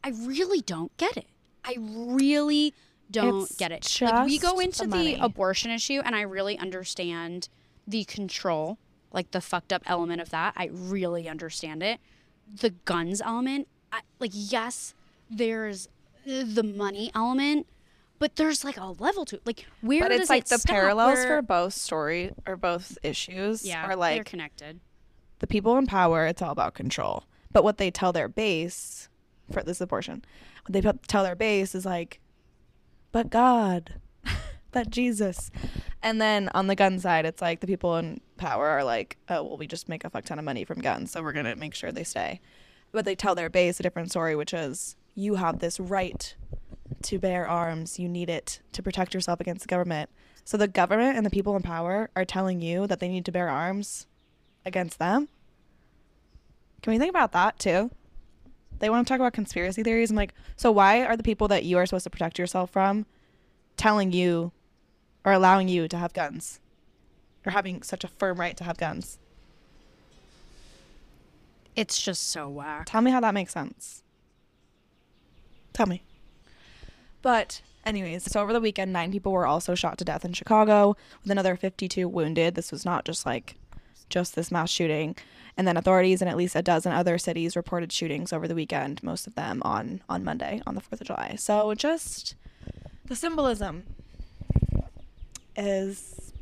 I 0.05 0.11
really 0.11 0.61
don't 0.61 0.95
get 0.97 1.17
it. 1.17 1.27
I 1.65 1.77
really 1.79 2.75
don't 3.11 3.43
It's 3.43 3.57
get 3.57 3.73
it. 3.73 3.99
Like 4.01 4.27
we 4.27 4.39
go 4.39 4.59
into 4.59 4.87
the 4.87 4.97
the, 4.97 5.15
abortion 5.21 5.71
issue, 5.71 6.01
and 6.05 6.15
I 6.17 6.23
really 6.23 6.59
understand 6.59 7.49
the 7.87 8.05
control, 8.05 8.79
like 9.13 9.31
the 9.33 9.41
fucked 9.41 9.73
up 9.73 9.83
element 9.87 10.21
of 10.21 10.31
that. 10.31 10.55
I 10.57 10.71
really 10.73 11.29
understand 11.29 11.83
it. 11.83 12.01
The 12.55 12.71
guns 12.71 13.21
element, 13.21 13.69
I, 13.93 14.01
like 14.19 14.33
yes, 14.35 14.95
there's 15.31 15.89
uh, 16.27 16.45
the 16.47 16.63
money 16.63 17.11
element, 17.15 17.67
but 18.19 18.37
there's 18.37 18.65
like 18.65 18.79
a 18.79 18.87
level 18.87 19.25
to 19.27 19.37
it. 19.37 19.43
Like 19.47 19.67
where 19.83 20.01
but 20.01 20.09
does 20.09 20.23
it's 20.23 20.31
like 20.31 20.45
it 20.45 20.49
the 20.49 20.65
parallels 20.67 21.15
where- 21.17 21.27
for 21.39 21.43
both 21.43 21.75
story 21.75 22.33
or 22.47 22.57
both 22.57 22.99
issues 23.03 23.65
yeah, 23.67 23.85
are 23.85 23.89
they're 23.89 23.97
like 23.97 24.25
connected. 24.25 24.81
the 25.41 25.47
people 25.47 25.77
in 25.79 25.87
power, 25.87 26.27
it's 26.27 26.41
all 26.43 26.53
about 26.53 26.75
control. 26.75 27.25
But 27.53 27.63
what 27.65 27.77
they 27.77 27.91
tell 27.91 28.13
their 28.13 28.29
base 28.29 29.09
for 29.51 29.63
this 29.63 29.81
abortion, 29.83 30.25
what 30.65 30.73
they 30.73 30.81
tell 31.07 31.25
their 31.25 31.37
base 31.37 31.75
is 31.75 31.85
like, 31.85 32.21
but 33.11 33.31
God, 33.31 33.95
but 34.73 34.91
Jesus. 34.91 35.51
And 36.03 36.21
then 36.21 36.49
on 36.55 36.67
the 36.67 36.75
gun 36.75 36.99
side, 36.99 37.27
it's 37.27 37.43
like 37.43 37.61
the 37.61 37.67
people 37.67 37.97
in 37.97 38.21
power 38.37 38.67
are 38.67 38.85
like, 38.85 39.17
oh, 39.29 39.43
well, 39.45 39.57
we 39.57 39.67
just 39.67 39.89
make 39.89 40.05
a 40.05 40.11
fuck 40.11 40.25
ton 40.25 40.39
of 40.39 40.45
money 40.45 40.65
from 40.65 40.81
guns, 40.81 41.13
so 41.13 41.23
we're 41.23 41.33
going 41.33 41.47
to 41.47 41.57
make 41.57 41.75
sure 41.75 41.93
they 41.93 42.05
stay. 42.05 42.41
But 42.91 43.05
they 43.05 43.15
tell 43.15 43.35
their 43.35 43.51
base 43.51 43.79
a 43.81 43.83
different 43.83 44.11
story, 44.11 44.35
which 44.35 44.53
is, 44.53 44.97
you 45.15 45.37
have 45.37 45.59
this 45.59 45.79
right 45.79 46.35
to 47.03 47.19
bear 47.19 47.49
arms. 47.49 47.99
You 47.99 48.09
need 48.09 48.29
it 48.29 48.61
to 48.73 48.83
protect 48.83 49.15
yourself 49.15 49.41
against 49.41 49.63
the 49.63 49.69
government. 49.69 50.11
So 50.45 50.57
the 50.57 50.69
government 50.69 51.17
and 51.17 51.25
the 51.25 51.31
people 51.31 51.55
in 51.57 51.63
power 51.63 52.11
are 52.17 52.25
telling 52.25 52.61
you 52.61 52.87
that 52.87 53.01
they 53.01 53.09
need 53.09 53.25
to 53.27 53.33
bear 53.33 53.49
arms 53.49 54.07
against 54.65 54.99
them. 54.99 55.29
Can 56.83 56.93
we 56.93 56.99
think 56.99 57.11
about 57.11 57.33
that 57.33 57.59
too? 57.59 57.91
They 58.79 58.91
want 58.91 59.07
to 59.07 59.13
talk 59.13 59.21
about 59.21 59.33
conspiracy 59.33 59.83
theories. 59.83 60.11
I'm 60.11 60.17
like, 60.17 60.35
so 60.57 60.73
why 60.73 61.05
are 61.05 61.17
the 61.17 61.23
people 61.23 61.49
that 61.49 61.65
you 61.65 61.79
are 61.79 61.87
supposed 61.87 62.05
to 62.05 62.11
protect 62.11 62.39
yourself 62.39 62.71
from 62.71 63.07
telling 63.77 64.13
you 64.13 64.53
or 65.25 65.33
allowing 65.33 65.69
you 65.69 65.87
to 65.89 65.97
have 65.97 66.13
guns 66.13 66.59
or 67.47 67.53
having 67.53 67.83
such 67.83 68.03
a 68.03 68.09
firm 68.09 68.41
right 68.41 68.57
to 68.57 68.65
have 68.65 68.79
guns? 68.79 69.19
It's 71.75 72.03
just 72.03 72.29
so 72.29 72.49
whack. 72.49 72.87
Tell 72.87 73.01
me 73.01 73.11
how 73.11 73.21
that 73.21 73.35
makes 73.35 73.53
sense. 73.53 74.03
Tell 75.73 75.87
me. 75.87 76.03
But, 77.23 77.63
anyways, 77.87 78.31
so 78.31 78.43
over 78.43 78.53
the 78.53 78.61
weekend, 78.61 78.93
nine 78.93 79.13
people 79.13 79.33
were 79.33 79.47
also 79.47 79.75
shot 79.75 79.97
to 79.99 80.05
death 80.05 80.25
in 80.25 80.33
Chicago, 80.33 80.97
with 81.23 81.31
another 81.31 81.57
52 81.57 82.09
wounded. 82.09 82.57
This 82.57 82.73
was 82.73 82.85
not 82.85 83.05
just 83.05 83.25
like 83.25 83.55
just 84.13 84.37
this 84.37 84.53
mass 84.53 84.71
shooting. 84.71 85.17
And 85.57 85.67
then 85.67 85.77
authorities 85.77 86.23
in 86.23 86.29
at 86.29 86.37
least 86.37 86.55
a 86.55 86.63
dozen 86.63 86.93
other 86.93 87.19
cities 87.19 87.57
reported 87.57 87.93
shootings 87.93 88.33
over 88.33 88.47
the 88.47 88.55
weekend, 88.55 89.03
most 89.03 89.27
of 89.27 89.35
them 89.35 89.61
on 89.65 90.03
on 90.09 90.25
Monday, 90.25 90.63
on 90.67 90.75
the 90.75 90.81
4th 90.81 91.01
of 91.01 91.07
July. 91.09 91.35
So 91.37 91.75
just 91.75 92.37
the 93.07 93.17
symbolism 93.17 93.83
is 95.57 96.33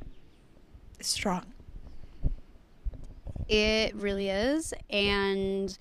strong. 1.01 1.47
It 3.49 3.97
really 3.97 4.29
is. 4.29 4.73
And 4.89 5.77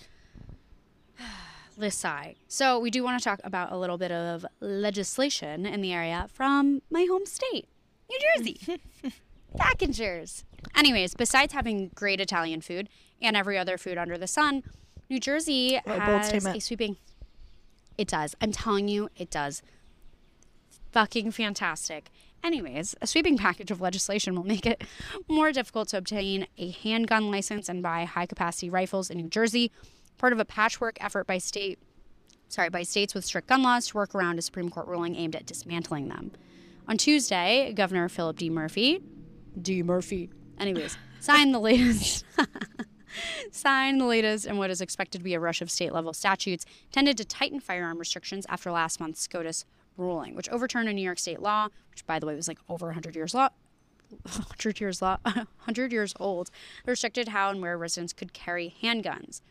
this 1.77 2.03
Lisai. 2.03 2.35
So 2.47 2.79
we 2.79 2.89
do 2.89 3.03
want 3.03 3.19
to 3.19 3.23
talk 3.23 3.39
about 3.43 3.71
a 3.71 3.77
little 3.77 3.97
bit 3.97 4.11
of 4.11 4.45
legislation 4.59 5.65
in 5.65 5.81
the 5.81 5.93
area 5.93 6.27
from 6.33 6.81
my 6.89 7.05
home 7.09 7.25
state, 7.25 7.67
New 8.09 8.19
Jersey. 8.35 8.59
Jersey. 9.91 10.43
Anyways, 10.75 11.13
besides 11.13 11.53
having 11.53 11.89
great 11.95 12.19
Italian 12.19 12.61
food 12.61 12.89
and 13.21 13.35
every 13.35 13.57
other 13.57 13.77
food 13.77 13.97
under 13.97 14.17
the 14.17 14.27
sun, 14.27 14.63
New 15.09 15.19
Jersey 15.19 15.79
What 15.83 15.99
has 15.99 16.45
a 16.45 16.59
sweeping. 16.59 16.97
It 17.97 18.07
does. 18.07 18.35
I'm 18.39 18.51
telling 18.51 18.87
you, 18.87 19.09
it 19.17 19.29
does. 19.29 19.61
Fucking 20.91 21.31
fantastic. 21.31 22.09
Anyways, 22.43 22.95
a 23.01 23.07
sweeping 23.07 23.37
package 23.37 23.71
of 23.71 23.81
legislation 23.81 24.35
will 24.35 24.45
make 24.45 24.65
it 24.65 24.83
more 25.27 25.51
difficult 25.51 25.89
to 25.89 25.97
obtain 25.97 26.47
a 26.57 26.71
handgun 26.71 27.29
license 27.29 27.67
and 27.67 27.83
buy 27.83 28.05
high 28.05 28.25
capacity 28.25 28.69
rifles 28.69 29.09
in 29.09 29.17
New 29.17 29.29
Jersey, 29.29 29.71
part 30.17 30.31
of 30.31 30.39
a 30.39 30.45
patchwork 30.45 30.97
effort 31.03 31.27
by 31.27 31.37
state 31.37 31.79
sorry, 32.49 32.69
by 32.69 32.83
states 32.83 33.13
with 33.13 33.23
strict 33.23 33.47
gun 33.47 33.61
laws 33.61 33.87
to 33.87 33.97
work 33.97 34.13
around 34.13 34.37
a 34.37 34.41
Supreme 34.41 34.69
Court 34.69 34.87
ruling 34.87 35.15
aimed 35.15 35.35
at 35.35 35.45
dismantling 35.45 36.09
them. 36.09 36.31
On 36.87 36.97
Tuesday, 36.97 37.71
Governor 37.75 38.09
Philip 38.09 38.37
D. 38.37 38.49
Murphy, 38.49 39.01
D. 39.59 39.83
Murphy, 39.83 40.29
anyways, 40.59 40.97
sign 41.19 41.51
the 41.51 41.59
latest 41.59 42.25
sign 43.51 43.97
the 43.97 44.05
latest 44.05 44.45
in 44.45 44.57
what 44.57 44.69
is 44.69 44.81
expected 44.81 45.19
to 45.19 45.23
be 45.23 45.33
a 45.33 45.39
rush 45.39 45.61
of 45.61 45.71
state 45.71 45.93
level 45.93 46.13
statutes 46.13 46.65
tended 46.91 47.17
to 47.17 47.25
tighten 47.25 47.59
firearm 47.59 47.97
restrictions 47.97 48.45
after 48.49 48.71
last 48.71 48.99
month's 48.99 49.21
SCOTUS 49.21 49.65
ruling, 49.97 50.35
which 50.35 50.49
overturned 50.49 50.87
a 50.87 50.93
New 50.93 51.01
York 51.01 51.19
state 51.19 51.41
law, 51.41 51.67
which 51.91 52.05
by 52.05 52.19
the 52.19 52.25
way 52.25 52.35
was 52.35 52.47
like 52.47 52.59
over 52.69 52.87
100 52.87 53.15
years 53.15 53.33
law 53.33 53.49
100 54.23 54.79
years 54.79 55.01
law 55.01 55.17
100 55.23 55.91
years 55.91 56.13
old, 56.19 56.49
restricted 56.85 57.29
how 57.29 57.49
and 57.49 57.61
where 57.61 57.77
residents 57.77 58.13
could 58.13 58.33
carry 58.33 58.75
handguns. 58.81 59.41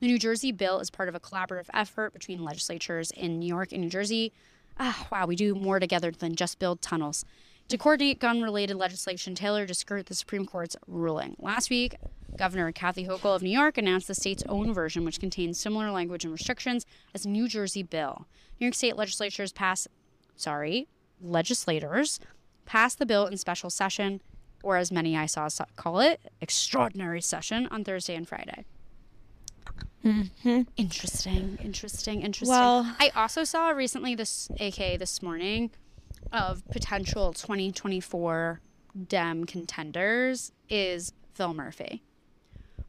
The 0.00 0.06
New 0.06 0.18
Jersey 0.18 0.52
bill 0.52 0.78
is 0.78 0.90
part 0.90 1.08
of 1.08 1.14
a 1.14 1.20
collaborative 1.20 1.66
effort 1.74 2.12
between 2.12 2.44
legislatures 2.44 3.10
in 3.10 3.40
New 3.40 3.48
York 3.48 3.72
and 3.72 3.82
New 3.82 3.90
Jersey. 3.90 4.32
Ah, 4.78 5.08
wow, 5.10 5.26
we 5.26 5.34
do 5.34 5.54
more 5.56 5.80
together 5.80 6.12
than 6.12 6.36
just 6.36 6.60
build 6.60 6.80
tunnels. 6.80 7.24
To 7.68 7.76
coordinate 7.76 8.18
gun 8.18 8.40
related 8.40 8.76
legislation 8.76 9.34
tailored 9.34 9.68
to 9.68 9.74
skirt 9.74 10.06
the 10.06 10.14
Supreme 10.14 10.46
Court's 10.46 10.74
ruling. 10.86 11.36
Last 11.38 11.68
week, 11.68 11.96
Governor 12.34 12.72
Kathy 12.72 13.04
Hochul 13.04 13.36
of 13.36 13.42
New 13.42 13.50
York 13.50 13.76
announced 13.76 14.08
the 14.08 14.14
state's 14.14 14.42
own 14.48 14.72
version, 14.72 15.04
which 15.04 15.20
contains 15.20 15.60
similar 15.60 15.90
language 15.90 16.24
and 16.24 16.32
restrictions 16.32 16.86
as 17.14 17.26
New 17.26 17.46
Jersey 17.46 17.82
bill. 17.82 18.26
New 18.58 18.66
York 18.66 18.74
State 18.74 18.96
legislatures 18.96 19.52
passed, 19.52 19.86
sorry, 20.34 20.88
legislators 21.20 22.20
passed 22.64 22.98
the 22.98 23.04
bill 23.06 23.26
in 23.26 23.36
special 23.36 23.68
session, 23.68 24.22
or 24.62 24.78
as 24.78 24.90
many 24.90 25.14
I 25.14 25.26
saw 25.26 25.48
call 25.76 26.00
it, 26.00 26.20
extraordinary 26.40 27.20
session 27.20 27.68
on 27.70 27.84
Thursday 27.84 28.14
and 28.14 28.26
Friday. 28.26 28.64
Mm-hmm. 30.02 30.62
Interesting, 30.78 31.58
interesting, 31.62 32.22
interesting. 32.22 32.48
Well- 32.56 32.94
I 32.98 33.10
also 33.14 33.44
saw 33.44 33.68
recently 33.70 34.14
this, 34.14 34.48
aka 34.58 34.96
this 34.96 35.22
morning, 35.22 35.70
of 36.32 36.66
potential 36.68 37.32
2024 37.32 38.60
Dem 39.06 39.44
contenders 39.44 40.52
is 40.68 41.12
Phil 41.34 41.54
Murphy, 41.54 42.02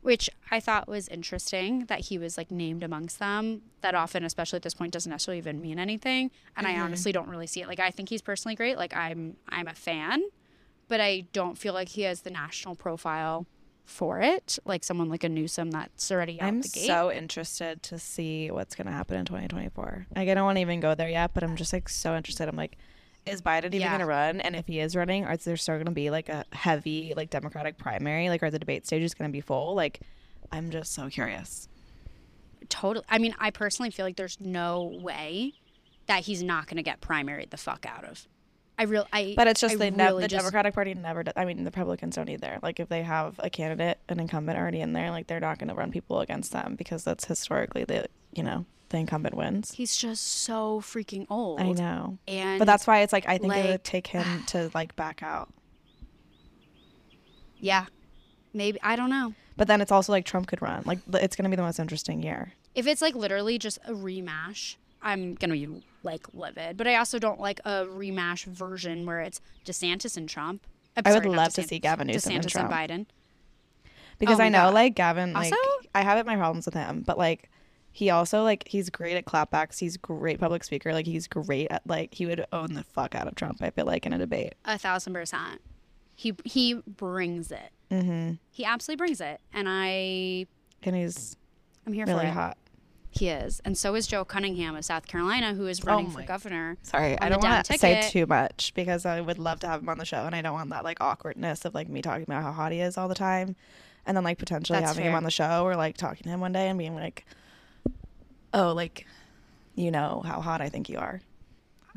which 0.02 0.30
I 0.50 0.60
thought 0.60 0.88
was 0.88 1.08
interesting 1.08 1.86
that 1.86 2.02
he 2.06 2.18
was 2.18 2.38
like 2.38 2.52
named 2.52 2.84
amongst 2.84 3.20
them. 3.20 3.62
That 3.82 3.96
often, 3.96 4.24
especially 4.24 4.58
at 4.58 4.64
this 4.64 4.74
point, 4.74 4.94
doesn't 4.94 5.10
necessarily 5.10 5.38
even 5.38 5.62
mean 5.62 5.78
anything, 5.80 6.32
and 6.58 6.66
I 6.66 6.74
mm-hmm. 6.74 6.84
honestly 6.84 7.12
don't 7.12 7.30
really 7.30 7.48
see 7.48 7.62
it. 7.62 7.68
Like 7.68 7.80
I 7.80 7.92
think 7.92 8.10
he's 8.10 8.22
personally 8.22 8.56
great. 8.56 8.78
Like 8.78 8.96
I'm, 8.96 9.38
I'm 9.48 9.68
a 9.68 9.76
fan, 9.76 10.24
but 10.88 11.00
I 11.00 11.26
don't 11.34 11.58
feel 11.58 11.74
like 11.74 11.90
he 11.90 12.04
has 12.04 12.22
the 12.22 12.32
national 12.32 12.76
profile 12.76 13.46
for 13.86 14.22
it. 14.22 14.58
Like 14.66 14.84
someone 14.84 15.10
like 15.10 15.24
a 15.24 15.30
Newsom 15.30 15.72
that's 15.72 16.12
already 16.12 16.40
out 16.40 16.48
I'm 16.48 16.62
the 16.62 16.70
gate. 16.70 16.88
so 16.88 17.12
interested 17.12 17.84
to 17.84 18.00
see 18.00 18.52
what's 18.52 18.76
going 18.76 18.88
to 18.88 18.94
happen 18.94 19.18
in 19.18 19.26
2024. 19.26 20.08
Like, 20.16 20.30
I 20.30 20.34
don't 20.34 20.46
want 20.46 20.58
to 20.58 20.62
even 20.62 20.80
go 20.80 20.96
there 20.96 21.10
yet, 21.10 21.34
but 21.34 21.44
I'm 21.44 21.56
just 21.56 21.74
like 21.74 21.90
so 21.90 22.16
interested. 22.16 22.48
I'm 22.48 22.56
like, 22.56 22.78
is 23.26 23.42
Biden 23.42 23.66
even 23.66 23.82
Yeah. 23.82 23.90
going 23.90 24.00
to 24.00 24.06
run? 24.06 24.42
And 24.42 24.56
if 24.56 24.68
he 24.68 24.80
is 24.80 24.96
running, 24.96 25.26
are 25.26 25.38
there 25.38 25.58
still 25.58 25.76
going 25.76 25.86
to 25.86 25.92
be 25.92 26.10
like 26.10 26.30
a 26.30 26.46
heavy 26.52 27.14
like 27.16 27.30
Democratic 27.30 27.78
primary? 27.78 28.30
Like, 28.30 28.42
are 28.44 28.50
the 28.52 28.60
debate 28.60 28.86
stages 28.88 29.14
going 29.14 29.30
to 29.30 29.32
be 29.34 29.42
full? 29.42 29.76
Like, 29.76 30.00
I'm 30.52 30.70
just 30.72 30.94
so 30.94 31.10
curious. 31.10 31.68
totally. 32.70 33.06
I 33.10 33.18
mean, 33.20 33.36
I 33.40 33.52
personally 33.52 33.92
feel 33.92 34.06
like 34.06 34.16
there's 34.16 34.38
no 34.40 34.84
way 35.02 35.54
that 36.08 36.22
he's 36.22 36.42
not 36.44 36.66
going 36.68 36.78
to 36.78 36.84
get 36.84 37.02
primaried 37.02 37.50
the 37.52 37.58
fuck 37.58 37.86
out 37.88 38.04
of. 38.04 38.28
I 38.78 38.84
real 38.84 39.06
I. 39.12 39.34
But 39.36 39.48
it's 39.48 39.60
just 39.60 39.76
I 39.76 39.78
they 39.78 39.92
never 39.92 40.12
really 40.12 40.24
the 40.24 40.28
just- 40.30 40.42
Democratic 40.44 40.74
Party 40.74 40.94
never. 40.94 41.24
Does, 41.24 41.34
I 41.36 41.46
mean, 41.46 41.58
the 41.58 41.66
Republicans 41.66 42.16
don't 42.16 42.30
either. 42.30 42.60
Like, 42.64 42.80
if 42.80 42.88
they 42.90 43.04
have 43.04 43.36
a 43.40 43.50
candidate, 43.50 44.00
an 44.08 44.20
incumbent 44.20 44.58
already 44.58 44.80
in 44.82 44.94
there, 44.94 45.12
like 45.12 45.28
they're 45.28 45.40
not 45.42 45.60
going 45.60 45.68
to 45.70 45.76
run 45.76 45.92
people 45.92 46.22
against 46.22 46.52
them 46.54 46.76
because 46.78 47.04
that's 47.04 47.26
historically 47.26 47.84
the 47.84 48.06
you 48.34 48.42
know 48.44 48.66
the 48.90 48.98
incumbent 48.98 49.36
wins. 49.36 49.72
He's 49.74 49.96
just 49.96 50.26
so 50.26 50.82
freaking 50.82 51.26
old. 51.30 51.62
I 51.62 51.72
know. 51.72 52.18
And 52.28 52.60
But 52.60 52.66
that's 52.66 52.86
why 52.88 53.02
it's 53.02 53.14
like 53.14 53.28
I 53.28 53.38
think 53.38 53.56
it 53.56 53.66
would 53.70 53.84
take 53.84 54.08
him 54.08 54.44
to 54.48 54.70
like 54.74 54.96
back 54.96 55.22
out. 55.24 55.50
yeah, 57.60 57.86
maybe 58.54 58.80
I 58.82 58.96
don't 58.96 59.10
know. 59.10 59.34
But 59.58 59.68
then 59.68 59.82
it's 59.82 59.92
also 59.92 60.12
like 60.12 60.26
Trump 60.26 60.48
could 60.48 60.62
run. 60.62 60.84
Like 60.86 61.00
it's 61.14 61.36
gonna 61.36 61.50
be 61.50 61.56
the 61.56 61.62
most 61.64 61.80
interesting 61.80 62.24
year. 62.24 62.54
If 62.76 62.88
it's 62.88 63.02
like 63.02 63.16
literally 63.16 63.58
just 63.58 63.78
a 63.86 63.92
rematch, 63.92 64.76
I'm 65.02 65.36
gonna 65.36 65.54
be 65.54 65.84
like 66.04 66.28
livid. 66.34 66.78
But 66.78 66.88
I 66.88 66.96
also 66.96 67.20
don't 67.20 67.40
like 67.40 67.60
a 67.66 67.86
rematch 67.86 68.46
version 68.46 69.06
where 69.06 69.20
it's 69.22 69.42
DeSantis 69.66 70.16
and 70.16 70.30
Trump. 70.30 70.66
I'm 70.96 71.04
I 71.06 71.14
would 71.14 71.24
sorry, 71.24 71.36
love 71.36 71.54
to 71.54 71.64
see 71.64 71.80
Gavin 71.80 72.08
Newsom 72.08 72.34
and 72.34 72.44
DeSantis 72.46 72.50
Trump. 72.52 72.72
and 72.74 72.90
Biden. 72.90 73.06
Because 74.18 74.40
Oh 74.40 74.44
I 74.44 74.50
know 74.50 74.66
God. 74.66 74.74
like 74.74 74.96
Gavin, 74.96 75.34
like 75.34 75.52
Also- 75.54 75.88
I 75.96 76.02
have 76.02 76.26
my 76.26 76.36
problems 76.36 76.66
with 76.66 76.74
him, 76.74 77.04
but 77.06 77.18
like 77.18 77.50
He 77.92 78.10
also 78.10 78.44
like 78.44 78.68
he's 78.68 78.90
great 78.90 79.18
at 79.18 79.26
clapbacks. 79.26 79.80
He's 79.80 79.98
great 79.98 80.40
public 80.40 80.64
speaker. 80.64 80.94
Like 80.94 81.06
he's 81.06 81.28
great 81.28 81.68
at 81.72 81.82
like 81.86 82.14
he 82.14 82.26
would 82.26 82.46
own 82.54 82.74
the 82.74 82.84
fuck 82.84 83.16
out 83.16 83.28
of 83.28 83.36
Trump. 83.36 83.62
I 83.62 83.72
feel 83.72 83.86
like 83.86 84.06
in 84.06 84.14
a 84.14 84.18
debate. 84.18 84.56
A 84.66 84.78
thousand 84.78 85.14
percent. 85.14 85.62
He 86.16 86.36
he 86.46 86.76
brings 86.86 87.52
it. 87.52 87.72
Mm-hmm. 87.92 88.34
He 88.52 88.66
absolutely 88.66 88.98
brings 88.98 89.22
it, 89.22 89.42
and 89.54 89.68
I 89.70 90.46
And 90.84 90.96
he's 90.96 91.36
I'm 91.86 91.94
here 91.94 92.06
for 92.06 92.14
really 92.14 92.28
it. 92.28 92.34
hot. 92.34 92.58
He 93.12 93.30
is, 93.30 93.60
and 93.66 93.76
so 93.76 93.96
is 93.96 94.06
Joe 94.06 94.24
Cunningham 94.24 94.76
of 94.76 94.86
South 94.86 95.08
Carolina, 95.08 95.56
who 95.56 95.66
is 95.66 95.84
running 95.84 96.12
for 96.12 96.22
governor. 96.22 96.78
Sorry, 96.84 97.20
I 97.20 97.26
on 97.26 97.32
don't 97.32 97.44
want 97.44 97.66
to 97.66 97.78
say 97.80 98.08
too 98.08 98.28
much 98.28 98.72
because 98.76 99.04
I 99.04 99.20
would 99.20 99.40
love 99.40 99.60
to 99.62 99.68
have 99.68 99.82
him 99.82 99.90
on 99.90 99.98
the 99.98 100.06
show, 100.06 100.26
and 100.26 100.36
I 100.36 100.44
don't 100.44 100.54
want 100.54 100.70
that 100.70 100.84
like 100.84 101.02
awkwardness 101.02 101.66
of 101.66 101.74
like 101.74 101.90
me 101.90 102.04
talking 102.04 102.24
about 102.24 102.44
how 102.44 102.52
hot 102.52 102.72
he 102.72 102.82
is 102.82 103.00
all 103.00 103.08
the 103.08 103.16
time, 103.16 103.56
and 104.06 104.16
then 104.16 104.24
like 104.24 104.38
potentially 104.38 104.80
That's 104.80 104.92
having 104.92 105.06
him 105.06 105.16
on 105.16 105.24
the 105.24 105.32
show 105.32 105.64
or 105.64 105.76
like 105.76 105.98
talking 105.98 106.24
to 106.24 106.30
him 106.30 106.40
one 106.40 106.52
day 106.52 106.70
and 106.70 106.78
being 106.78 106.94
like, 106.94 107.26
"Oh, 108.54 108.74
like, 108.74 109.06
you 109.76 109.91
know 109.91 110.24
how 110.26 110.41
hot 110.41 110.62
I 110.62 110.70
think 110.70 110.89
you 110.89 110.97
are." 110.97 111.22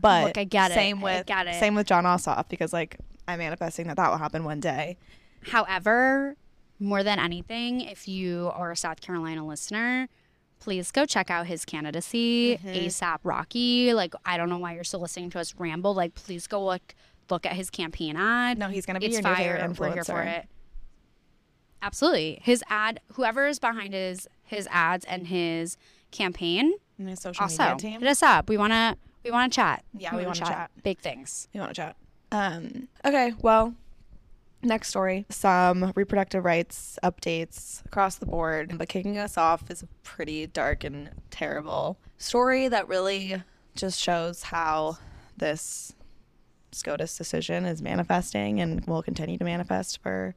But 0.01 0.25
Look, 0.25 0.39
I 0.39 0.45
get 0.45 0.71
it. 0.71 0.75
Same 0.75 0.99
I 0.99 1.03
with 1.03 1.27
get 1.27 1.47
it. 1.47 1.61
same 1.61 1.75
with 1.75 1.87
Jon 1.87 2.05
Ossoff 2.05 2.49
because 2.49 2.73
like 2.73 2.97
I'm 3.29 3.39
manifesting 3.39 3.87
that 3.89 3.97
that 3.97 4.11
will 4.11 4.19
happen 4.19 4.45
one 4.45 4.61
day. 4.61 4.97
However, 5.43 6.37
more 6.79 7.03
than 7.03 7.19
anything, 7.19 7.81
if 7.81 8.09
you 8.09 8.51
are 8.55 8.73
a 8.73 8.77
South 8.77 9.01
Carolina 9.01 9.47
listener, 9.47 10.09
please 10.59 10.91
go 10.91 11.05
check 11.05 11.31
out 11.31 11.47
his 11.47 11.65
candidacy, 11.65 12.57
mm-hmm. 12.57 12.69
ASAP 12.69 13.19
Rocky. 13.25 13.95
Like, 13.95 14.15
I 14.25 14.37
don't 14.37 14.49
know 14.49 14.59
why 14.59 14.75
you're 14.75 14.85
still 14.85 15.01
listening 15.01 15.31
to 15.31 15.41
us 15.41 15.55
ramble. 15.59 15.95
Like, 15.95 16.15
please 16.15 16.47
go 16.47 16.65
look 16.65 16.95
look 17.31 17.47
at 17.47 17.53
his 17.53 17.71
campaign 17.71 18.17
ad. 18.17 18.59
No, 18.59 18.69
he's 18.69 18.87
gonna 18.87 19.01
be 19.01 19.07
it's 19.07 19.15
your 19.15 19.23
new 19.23 19.35
fire. 19.35 19.59
favorite 19.59 19.79
We're 19.79 19.93
here 19.93 20.05
for 20.05 20.23
it. 20.23 20.49
Absolutely, 21.81 22.41
his 22.43 22.63
ad. 22.69 23.01
Whoever 23.15 23.47
is 23.47 23.59
behind 23.59 23.95
his 23.95 24.29
his 24.45 24.69
ads 24.71 25.05
and 25.05 25.27
his 25.27 25.77
campaign, 26.13 26.75
And 26.99 27.19
social 27.19 27.43
also 27.43 27.63
media 27.63 27.77
team. 27.77 28.01
hit 28.01 28.09
us 28.09 28.23
up. 28.23 28.49
We 28.49 28.57
wanna 28.57 28.97
we 29.25 29.31
wanna 29.31 29.49
chat. 29.51 29.85
Yeah, 29.95 30.11
we 30.15 30.25
wanna 30.25 30.41
wanna 30.41 30.53
chat. 30.55 30.71
Big 30.83 30.99
things. 31.01 31.49
We 31.53 31.61
want 31.61 31.71
to 31.71 31.75
chat? 31.75 31.97
Um. 32.31 32.89
Okay. 33.05 33.35
Well, 33.43 33.75
next 34.63 34.89
story. 34.89 35.27
Some 35.29 35.93
reproductive 35.97 36.45
rights 36.45 36.99
updates 37.03 37.85
across 37.87 38.17
the 38.17 38.27
board. 38.27 38.79
But 38.79 38.89
kicking 38.89 39.19
us 39.19 39.37
off 39.37 39.71
is 39.71 39.83
a 39.83 39.87
pretty 40.03 40.47
dark 40.47 40.85
and 40.85 41.11
terrible 41.31 41.99
story 42.19 42.69
that 42.69 42.89
really 42.89 43.43
just 43.75 44.01
shows 44.01 44.45
how 44.45 44.99
this 45.37 45.95
SCOTUS 46.73 47.17
decision 47.19 47.65
is 47.67 47.83
manifesting 47.83 48.61
and 48.61 48.85
will 48.87 49.03
continue 49.03 49.37
to 49.39 49.45
manifest 49.45 50.03
for 50.03 50.35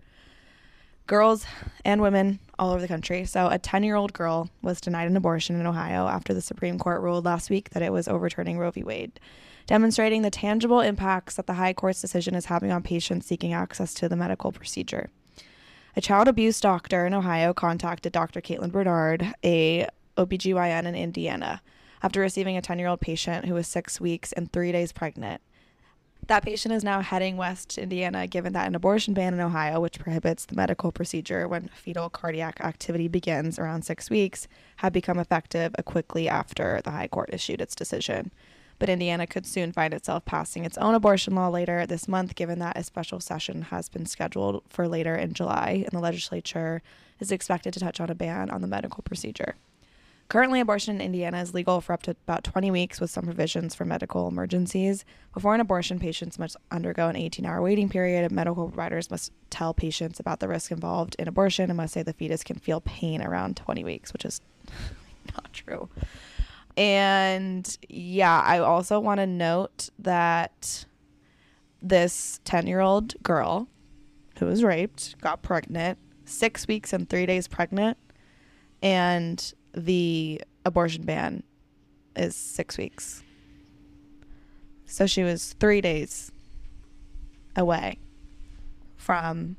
girls 1.08 1.46
and 1.84 2.02
women 2.02 2.40
all 2.58 2.72
over 2.72 2.82
the 2.82 2.88
country. 2.88 3.26
So, 3.26 3.48
a 3.48 3.60
10 3.60 3.84
year 3.84 3.96
old 3.96 4.14
girl 4.14 4.50
was 4.62 4.82
denied 4.82 5.08
an 5.08 5.18
abortion 5.18 5.60
in 5.60 5.68
Ohio 5.68 6.08
after 6.08 6.34
the 6.34 6.42
Supreme 6.42 6.80
Court 6.80 7.02
ruled 7.02 7.26
last 7.26 7.50
week 7.50 7.70
that 7.72 7.84
it 7.84 7.92
was 7.92 8.08
overturning 8.08 8.58
Roe 8.58 8.72
v. 8.72 8.84
Wade, 8.84 9.20
demonstrating 9.68 10.22
the 10.22 10.30
tangible 10.30 10.82
impacts 10.82 11.36
that 11.36 11.48
the 11.48 11.54
High 11.54 11.74
Court's 11.74 12.02
decision 12.02 12.36
is 12.36 12.46
having 12.46 12.72
on 12.72 12.84
patients 12.84 13.28
seeking 13.28 13.54
access 13.54 13.94
to 13.96 14.10
the 14.10 14.16
medical 14.16 14.52
procedure. 14.52 15.10
A 15.96 16.02
child 16.02 16.28
abuse 16.28 16.60
doctor 16.60 17.06
in 17.06 17.14
Ohio 17.14 17.54
contacted 17.54 18.12
Dr. 18.12 18.42
Caitlin 18.42 18.72
Bernard, 18.72 19.34
a 19.44 19.88
OBGYN 20.18 20.86
in 20.86 20.96
Indiana, 20.96 21.62
after 22.04 22.20
receiving 22.20 22.58
a 22.58 22.62
10 22.62 22.80
year 22.80 22.88
old 22.88 23.00
patient 23.00 23.46
who 23.46 23.54
was 23.54 23.68
six 23.68 24.02
weeks 24.02 24.34
and 24.34 24.52
three 24.52 24.72
days 24.72 24.92
pregnant. 24.92 25.42
That 26.28 26.44
patient 26.44 26.74
is 26.74 26.84
now 26.84 27.02
heading 27.02 27.38
west 27.38 27.70
to 27.72 27.84
Indiana, 27.84 28.26
given 28.26 28.54
that 28.54 28.66
an 28.66 28.74
abortion 28.74 29.14
ban 29.14 29.36
in 29.36 29.40
Ohio, 29.40 29.80
which 29.80 30.00
prohibits 30.00 30.46
the 30.46 30.56
medical 30.56 30.92
procedure 30.92 31.48
when 31.48 31.68
fetal 31.68 32.10
cardiac 32.10 32.60
activity 32.62 33.08
begins 33.08 33.60
around 33.60 33.84
six 33.86 34.10
weeks, 34.10 34.48
had 34.78 34.92
become 34.92 35.20
effective 35.20 35.76
quickly 35.86 36.28
after 36.28 36.82
the 36.84 36.90
High 36.90 37.10
Court 37.10 37.30
issued 37.32 37.62
its 37.62 37.76
decision. 37.76 38.32
But 38.80 38.90
Indiana 38.90 39.28
could 39.28 39.46
soon 39.46 39.72
find 39.72 39.94
itself 39.94 40.26
passing 40.26 40.66
its 40.66 40.80
own 40.80 40.96
abortion 40.96 41.36
law 41.36 41.50
later 41.50 41.86
this 41.86 42.08
month, 42.08 42.34
given 42.34 42.58
that 42.58 42.76
a 42.76 42.84
special 42.84 43.20
session 43.20 43.62
has 43.64 43.88
been 43.88 44.08
scheduled 44.08 44.64
for 44.68 44.88
later 44.88 45.16
in 45.16 45.34
July, 45.34 45.84
and 45.86 45.92
the 45.92 46.04
legislature 46.04 46.82
is 47.20 47.32
expected 47.32 47.72
to 47.76 47.80
touch 47.80 48.00
on 48.00 48.10
a 48.10 48.16
ban 48.16 48.50
on 48.50 48.62
the 48.62 48.68
medical 48.68 49.04
procedure. 49.04 49.56
Currently, 50.28 50.60
abortion 50.60 50.96
in 50.96 51.02
Indiana 51.02 51.40
is 51.40 51.54
legal 51.54 51.82
for 51.82 51.94
up 51.94 52.02
to 52.04 52.12
about 52.12 52.44
20 52.44 52.72
weeks 52.72 53.00
with 53.00 53.12
some 53.12 53.26
provisions 53.26 53.76
for 53.76 53.86
medical 53.86 54.28
emergencies. 54.28 55.06
Before 55.36 55.54
an 55.54 55.62
abortion, 55.62 56.00
patients 56.00 56.40
must 56.40 56.58
undergo 56.72 57.10
an 57.10 57.16
18 57.16 57.46
hour 57.46 57.62
waiting 57.62 57.90
period. 57.90 58.32
Medical 58.32 58.68
providers 58.68 59.12
must 59.12 59.32
tell 59.52 59.74
patients 59.74 60.20
about 60.20 60.40
the 60.40 60.48
risk 60.48 60.72
involved 60.72 61.16
in 61.20 61.28
abortion 61.28 61.70
and 61.70 61.78
must 61.78 61.94
say 61.94 62.02
the 62.02 62.14
fetus 62.14 62.44
can 62.44 62.58
feel 62.58 62.82
pain 62.82 63.22
around 63.22 63.56
20 63.58 63.84
weeks, 63.84 64.14
which 64.14 64.26
is 64.26 64.42
not 65.36 65.54
true. 65.54 65.90
And 66.76 67.78
yeah, 67.88 68.42
I 68.42 68.60
also 68.60 69.00
want 69.00 69.20
to 69.20 69.28
note 69.28 69.90
that 70.00 70.86
this 71.84 72.40
10 72.46 72.66
year 72.66 72.80
old 72.80 73.14
girl 73.22 73.68
who 74.40 74.48
was 74.48 74.64
raped 74.64 75.22
got 75.22 75.44
pregnant, 75.44 76.00
six 76.26 76.68
weeks 76.68 76.94
and 76.94 77.08
three 77.08 77.28
days 77.28 77.48
pregnant, 77.48 77.98
and 78.82 79.54
the 79.76 80.42
abortion 80.66 81.04
ban 81.04 81.44
is 82.16 82.36
six 82.36 82.78
weeks. 82.78 83.24
So 84.86 85.06
she 85.08 85.24
was 85.24 85.54
three 85.60 85.82
days 85.82 86.32
away 87.56 87.98
from 88.98 89.56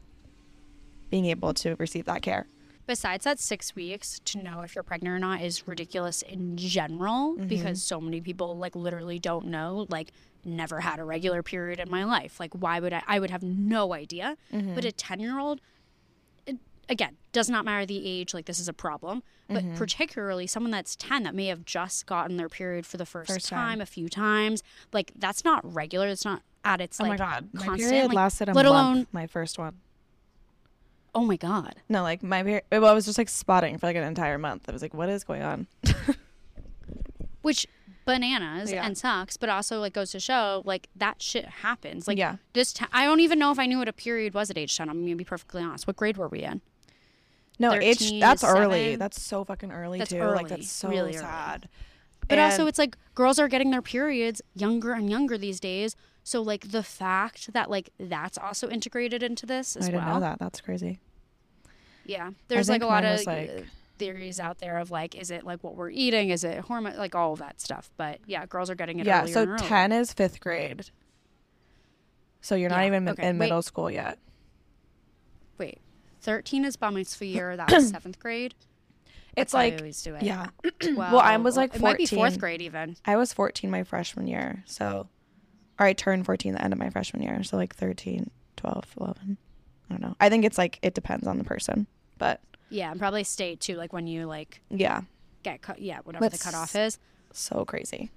being 1.10 1.26
able 1.26 1.54
to 1.54 1.74
receive 1.76 2.04
that 2.06 2.22
care. 2.22 2.46
Besides 2.86 3.24
that, 3.24 3.40
six 3.40 3.74
weeks 3.74 4.20
to 4.26 4.38
know 4.42 4.60
if 4.60 4.74
you're 4.76 4.84
pregnant 4.84 5.12
or 5.14 5.18
not 5.18 5.40
is 5.42 5.66
ridiculous 5.66 6.22
in 6.22 6.56
general 6.56 7.34
Mm-hmm. 7.34 7.48
because 7.48 7.82
so 7.82 8.00
many 8.00 8.20
people 8.20 8.56
like 8.56 8.76
literally 8.76 9.18
don't 9.18 9.46
know. 9.46 9.86
Like, 9.88 10.12
never 10.44 10.78
had 10.78 11.00
a 11.00 11.04
regular 11.04 11.42
period 11.42 11.80
in 11.80 11.90
my 11.90 12.04
life. 12.04 12.38
Like, 12.38 12.54
why 12.54 12.78
would 12.78 12.92
I? 12.92 13.02
I 13.08 13.18
would 13.18 13.30
have 13.30 13.42
no 13.42 13.92
idea. 13.92 14.36
Mm-hmm. 14.52 14.74
But 14.76 14.84
a 14.84 14.92
10 14.92 15.18
year 15.18 15.40
old, 15.40 15.60
again, 16.89 17.16
does 17.32 17.49
not 17.51 17.64
matter 17.64 17.84
the 17.87 18.07
age. 18.07 18.32
Like, 18.34 18.47
this 18.47 18.59
is 18.59 18.68
a 18.68 18.72
problem. 18.72 19.22
But 19.49 19.62
Mm-hmm. 19.64 19.74
particularly 19.76 20.47
someone 20.49 20.72
that's 20.72 20.97
10 20.97 21.22
that 21.22 21.34
may 21.34 21.47
have 21.47 21.64
just 21.64 22.07
gotten 22.07 22.37
their 22.37 22.49
period 22.49 22.84
for 22.84 22.97
the 22.97 23.07
first, 23.07 23.30
First 23.32 23.49
time, 23.49 23.74
time. 23.74 23.80
a 23.80 23.87
few 23.87 24.09
times. 24.09 24.62
Like, 24.93 25.12
that's 25.16 25.45
not 25.45 25.62
regular. 25.74 26.09
It's 26.09 26.24
not 26.24 26.43
at 26.64 26.80
its 26.80 27.01
oh 27.01 27.05
like 27.05 27.11
my 27.11 27.16
god, 27.16 27.49
my 27.53 27.64
constant. 27.64 27.91
period 27.91 28.07
like, 28.09 28.16
lasted 28.16 28.49
a 28.49 28.53
let 28.53 28.64
month. 28.66 28.74
alone, 28.74 29.07
My 29.12 29.26
first 29.28 29.57
one. 29.57 29.76
oh 31.14 31.24
my 31.24 31.37
God. 31.37 31.76
No, 31.89 32.03
like 32.03 32.24
my 32.24 32.43
period. 32.43 32.64
Well, 32.72 32.87
I 32.87 32.93
was 32.93 33.05
just 33.07 33.18
like 33.18 33.28
spotting 33.28 33.78
for 33.78 33.87
like 33.87 33.95
an 33.97 34.03
entire 34.03 34.37
month. 34.37 34.68
I 34.68 34.72
was 34.72 34.82
like, 34.82 34.93
what 34.95 35.09
is 35.09 35.22
going 35.22 35.43
on? 35.43 35.66
which 37.43 37.66
bananas 38.05 38.70
Yeah. 38.72 38.87
and 38.87 38.97
sucks 38.97 39.37
but 39.37 39.49
also 39.49 39.80
like 39.80 39.93
goes 39.93 40.12
to 40.12 40.20
show 40.20 40.62
like 40.64 40.89
that 40.95 41.20
shit 41.20 41.45
happens 41.47 42.07
like 42.07 42.18
Yeah. 42.18 42.37
this 42.53 42.72
t- 42.72 42.84
i 42.93 43.05
don't 43.05 43.18
even 43.18 43.37
know 43.39 43.51
if 43.51 43.59
i 43.59 43.66
knew 43.66 43.78
what 43.78 43.89
a 43.89 43.93
period 43.93 44.32
was 44.32 44.49
at 44.49 44.57
age 44.57 44.76
10 44.76 44.89
i'm 44.89 45.03
gonna 45.03 45.16
be 45.16 45.24
perfectly 45.24 45.61
honest 45.62 45.89
what 45.89 45.97
grade 45.97 46.16
were 46.16 46.28
we 46.28 46.43
in 46.45 46.61
No, 47.59 47.72
13 47.72 48.20
that's 48.20 48.44
early. 48.44 48.96
That's 48.96 49.20
so 49.22 49.44
fucking 49.44 49.72
early 49.72 49.98
That's 49.98 50.11
too. 50.11 50.18
early, 50.18 50.36
Like 50.36 50.48
that's 50.48 50.70
so 50.70 50.88
really 50.88 51.14
sad. 51.14 51.68
but 52.28 52.38
also 52.38 52.66
it's 52.66 52.78
like 52.78 52.96
girls 53.14 53.38
are 53.38 53.48
getting 53.48 53.70
their 53.70 53.80
periods 53.82 54.42
younger 54.54 54.92
and 54.92 55.09
younger 55.09 55.38
these 55.38 55.59
days 55.61 55.96
so 56.22 56.42
like 56.42 56.70
the 56.72 56.82
fact 56.82 57.52
that 57.52 57.70
like 57.70 57.90
that's 57.98 58.36
also 58.36 58.68
integrated 58.68 59.22
into 59.22 59.46
this 59.46 59.76
as 59.76 59.84
I 59.88 59.90
didn't 59.92 60.04
well 60.04 60.14
know 60.16 60.20
that. 60.20 60.38
That's 60.38 60.61
crazy. 60.61 60.98
yeah 62.04 62.30
there's 62.48 62.68
like 62.68 62.82
a 62.82 62.86
lot 62.86 63.04
of 63.04 63.24
like- 63.26 63.64
theories 63.98 64.38
out 64.38 64.59
there 64.59 64.76
of 64.76 64.90
like 64.90 65.14
is 65.14 65.30
it 65.30 65.42
like 65.44 65.64
what 65.64 65.74
we're 65.74 65.88
eating 65.88 66.28
is 66.28 66.44
it 66.44 66.59
hormone 66.59 66.96
like 66.98 67.14
all 67.14 67.32
of 67.32 67.38
that 67.38 67.59
stuff 67.62 67.90
but 67.96 68.18
yeah 68.26 68.44
girls 68.44 68.68
are 68.68 68.74
getting 68.74 68.98
it 69.00 69.07
yeah. 69.07 69.22
earlier 69.22 69.32
So 69.32 69.40
and 69.42 69.50
earlier. 69.52 69.66
ten 69.68 69.92
is 69.92 70.12
fifth 70.12 70.38
grade. 70.40 70.90
So 72.42 72.54
you're 72.57 72.68
not 72.68 72.80
Yeah, 72.80 72.86
even 72.88 73.09
okay, 73.09 73.26
in 73.28 73.38
wait. 73.38 73.46
middle 73.46 73.62
school 73.62 73.90
yet. 73.90 74.18
wait 75.59 75.78
13 76.27 76.64
is 76.64 76.77
bar 76.77 76.91
mitzvah 76.93 77.24
year 77.37 77.57
that 77.57 77.70
was 77.70 77.89
seventh 77.89 78.18
grade 78.18 78.55
It's 79.37 79.53
That's 79.53 79.53
how 79.53 79.59
I 79.61 79.62
like 79.70 79.79
always 79.81 80.03
do 80.03 80.14
it. 80.16 80.22
yeah. 80.22 80.49
Well, 80.83 80.95
Well, 80.97 81.18
I 81.20 81.37
was, 81.39 81.57
like, 81.57 81.70
14. 81.72 81.81
it 81.81 81.83
might 81.83 81.99
be 81.99 82.07
14. 82.07 82.18
fourth 82.18 82.41
grade 82.41 82.62
even. 82.62 82.97
I 83.05 83.16
was 83.16 83.33
14 83.33 83.70
my 83.70 83.85
freshman 83.85 84.27
year. 84.27 84.62
So, 84.66 85.09
or 85.79 85.87
I 85.87 85.93
turned 85.93 86.27
14 86.27 86.53
the 86.55 86.62
end 86.62 86.72
of 86.72 86.79
my 86.79 86.91
freshman 86.91 87.22
year. 87.22 87.43
So 87.45 87.57
like 87.57 87.74
13, 87.74 88.31
12, 88.57 88.85
11. 89.01 89.37
I 89.89 89.93
don't 89.95 90.03
know. 90.03 90.16
I 90.20 90.29
think 90.31 90.45
it's 90.45 90.59
like 90.59 90.79
it 90.83 90.95
depends 90.95 91.27
on 91.29 91.39
the 91.39 91.45
person, 91.45 91.87
but 92.18 92.41
Yeah, 92.70 92.91
and 92.91 92.99
probably 92.99 93.22
state 93.24 93.61
too, 93.61 93.77
like 93.77 93.93
when 93.93 94.07
you 94.09 94.27
like 94.27 94.62
yeah, 94.70 95.03
get 95.45 95.62
cut. 95.62 95.81
Yeah, 95.81 96.01
whatever 96.03 96.24
That's- 96.24 96.41
the 96.41 96.45
cutoff 96.45 96.74
is. 96.74 96.99
so 97.33 97.64
crazy 97.64 98.11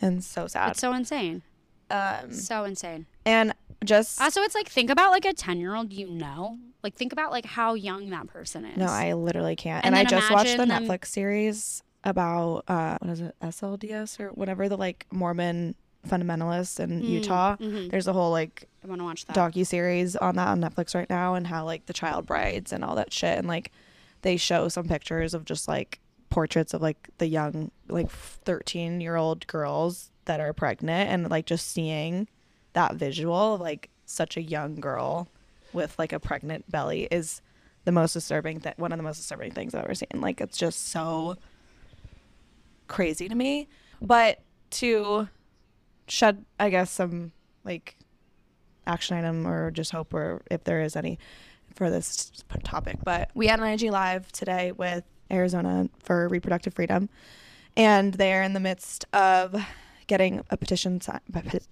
and 0.00 0.24
so 0.24 0.46
sad. 0.48 0.70
It's 0.72 0.80
so 0.80 0.92
insane. 0.92 1.42
Um, 1.90 2.32
So 2.32 2.64
insane. 2.64 3.06
and 3.24 3.52
just 3.84 4.20
Also, 4.20 4.40
it's 4.42 4.54
like 4.54 4.68
think 4.68 4.90
about 4.90 5.10
like 5.12 5.24
a 5.24 5.32
ten 5.32 5.58
year 5.60 5.74
old 5.74 5.92
you 5.92 6.08
know. 6.08 6.58
Like 6.82 6.94
think 6.94 7.12
about 7.12 7.30
like 7.30 7.44
how 7.46 7.74
young 7.74 8.10
that 8.10 8.26
person 8.28 8.64
is. 8.64 8.76
no, 8.78 8.86
I 8.86 9.12
literally 9.14 9.56
can't. 9.56 9.84
And 9.84 9.94
And, 9.94 10.06
I 10.06 10.08
just 10.10 10.30
watched 10.30 10.56
the 10.56 10.66
them- 10.66 10.86
Netflix 10.86 11.06
series 11.06 11.82
about 12.04 12.64
uh, 12.68 12.98
what 13.00 13.10
is 13.10 13.20
it, 13.20 13.34
FLDS 13.42 14.20
or 14.20 14.28
whatever 14.30 14.68
the 14.68 14.76
like 14.76 15.06
Mormon 15.10 15.74
fundamentalists 16.08 16.78
in 16.80 17.02
Utah. 17.02 17.56
mhm. 17.56 17.90
There's 17.90 18.06
a 18.06 18.12
whole 18.12 18.30
like 18.30 18.68
I 18.84 18.86
want 18.88 19.00
to 19.00 19.04
watch 19.04 19.24
that. 19.26 19.36
docu 19.36 19.66
series 19.66 20.14
on 20.16 20.36
that 20.36 20.48
on 20.48 20.60
Netflix 20.60 20.94
right 20.94 21.10
now, 21.10 21.34
and 21.34 21.46
how 21.48 21.64
like 21.64 21.86
the 21.86 21.92
child 21.92 22.26
brides 22.26 22.72
and 22.72 22.84
all 22.84 22.94
that 22.96 23.12
shit, 23.12 23.36
and 23.38 23.48
like 23.48 23.72
they 24.22 24.36
show 24.36 24.68
some 24.68 24.86
pictures 24.86 25.34
of 25.34 25.44
just 25.44 25.66
like 25.68 25.98
portraits 26.30 26.72
of 26.74 26.82
like 26.82 27.08
the 27.18 27.26
young 27.26 27.70
like 27.88 28.08
13 28.10 29.00
year 29.00 29.16
old 29.16 29.46
girls 29.48 30.10
that 30.26 30.40
are 30.40 30.52
pregnant 30.52 31.10
and 31.10 31.30
like 31.30 31.46
just 31.46 31.72
seeing 31.72 32.28
that 32.74 32.94
visual 32.94 33.54
of 33.54 33.60
like 33.60 33.90
such 34.04 34.36
a 34.36 34.42
young 34.42 34.76
girl 34.76 35.28
with 35.72 35.98
like 35.98 36.12
a 36.12 36.20
pregnant 36.20 36.70
belly 36.70 37.08
is 37.10 37.40
the 37.84 37.92
most 37.92 38.12
disturbing 38.12 38.58
that 38.60 38.78
one 38.78 38.92
of 38.92 38.98
the 38.98 39.02
most 39.02 39.16
disturbing 39.16 39.50
things 39.52 39.74
I've 39.74 39.84
ever 39.84 39.94
seen. 39.94 40.08
Like 40.14 40.40
it's 40.40 40.58
just 40.58 40.88
so 40.88 41.36
crazy 42.88 43.28
to 43.28 43.34
me. 43.34 43.68
But 44.02 44.40
to 44.70 45.28
shed 46.08 46.44
I 46.60 46.70
guess 46.70 46.90
some 46.90 47.32
like 47.64 47.96
action 48.86 49.16
item 49.16 49.46
or 49.46 49.70
just 49.70 49.92
hope 49.92 50.14
or 50.14 50.42
if 50.50 50.64
there 50.64 50.82
is 50.82 50.96
any 50.96 51.18
for 51.74 51.90
this 51.90 52.30
topic. 52.64 52.98
But 53.04 53.30
we 53.34 53.46
had 53.46 53.60
an 53.60 53.66
IG 53.66 53.90
live 53.90 54.30
today 54.32 54.72
with 54.72 55.04
Arizona 55.30 55.88
for 55.98 56.28
reproductive 56.28 56.74
freedom 56.74 57.08
and 57.76 58.14
they're 58.14 58.42
in 58.42 58.52
the 58.54 58.60
midst 58.60 59.04
of 59.12 59.54
getting 60.06 60.42
a 60.50 60.56
petition 60.56 61.00
si- 61.00 61.12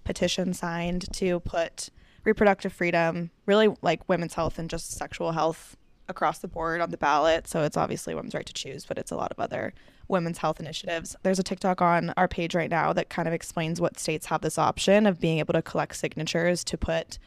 petition 0.03 0.53
signed 0.53 1.11
to 1.13 1.39
put 1.41 1.89
reproductive 2.23 2.73
freedom, 2.73 3.31
really 3.45 3.73
like 3.81 4.07
women's 4.09 4.33
health 4.33 4.59
and 4.59 4.69
just 4.69 4.91
sexual 4.91 5.31
health 5.31 5.77
across 6.07 6.39
the 6.39 6.47
board 6.47 6.81
on 6.81 6.91
the 6.91 6.97
ballot. 6.97 7.47
So 7.47 7.63
it's 7.63 7.77
obviously 7.77 8.13
women's 8.13 8.35
right 8.35 8.45
to 8.45 8.53
choose, 8.53 8.85
but 8.85 8.97
it's 8.97 9.11
a 9.11 9.15
lot 9.15 9.31
of 9.31 9.39
other 9.39 9.73
women's 10.07 10.37
health 10.37 10.59
initiatives. 10.59 11.15
There's 11.23 11.39
a 11.39 11.43
TikTok 11.43 11.81
on 11.81 12.13
our 12.15 12.27
page 12.27 12.53
right 12.53 12.69
now 12.69 12.93
that 12.93 13.09
kind 13.09 13.27
of 13.27 13.33
explains 13.33 13.81
what 13.81 13.99
states 13.99 14.27
have 14.27 14.41
this 14.41 14.57
option 14.57 15.07
of 15.07 15.19
being 15.19 15.39
able 15.39 15.53
to 15.53 15.61
collect 15.61 15.95
signatures 15.95 16.63
to 16.65 16.77
put 16.77 17.17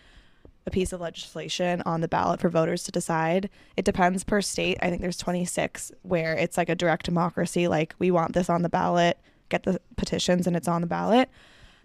a 0.67 0.71
piece 0.71 0.93
of 0.93 1.01
legislation 1.01 1.83
on 1.87 2.03
the 2.03 2.09
ballot 2.09 2.41
for 2.41 2.51
voters 2.51 2.85
to 2.85 2.93
decide. 2.93 3.49
It 3.77 3.85
depends 3.85 4.23
per 4.23 4.41
state. 4.43 4.79
I 4.83 4.91
think 4.91 5.01
there's 5.01 5.17
26 5.17 5.93
where 6.03 6.35
it's 6.35 6.57
like 6.57 6.69
a 6.69 6.75
direct 6.75 7.07
democracy, 7.07 7.67
like 7.67 7.95
we 7.99 8.11
want 8.11 8.35
this 8.35 8.51
on 8.51 8.63
the 8.63 8.69
ballot, 8.69 9.19
get 9.49 9.62
the 9.64 9.80
petitions 9.96 10.46
and 10.46 10.57
it's 10.57 10.68
on 10.68 10.80
the 10.80 10.86
ballot. 10.86 11.30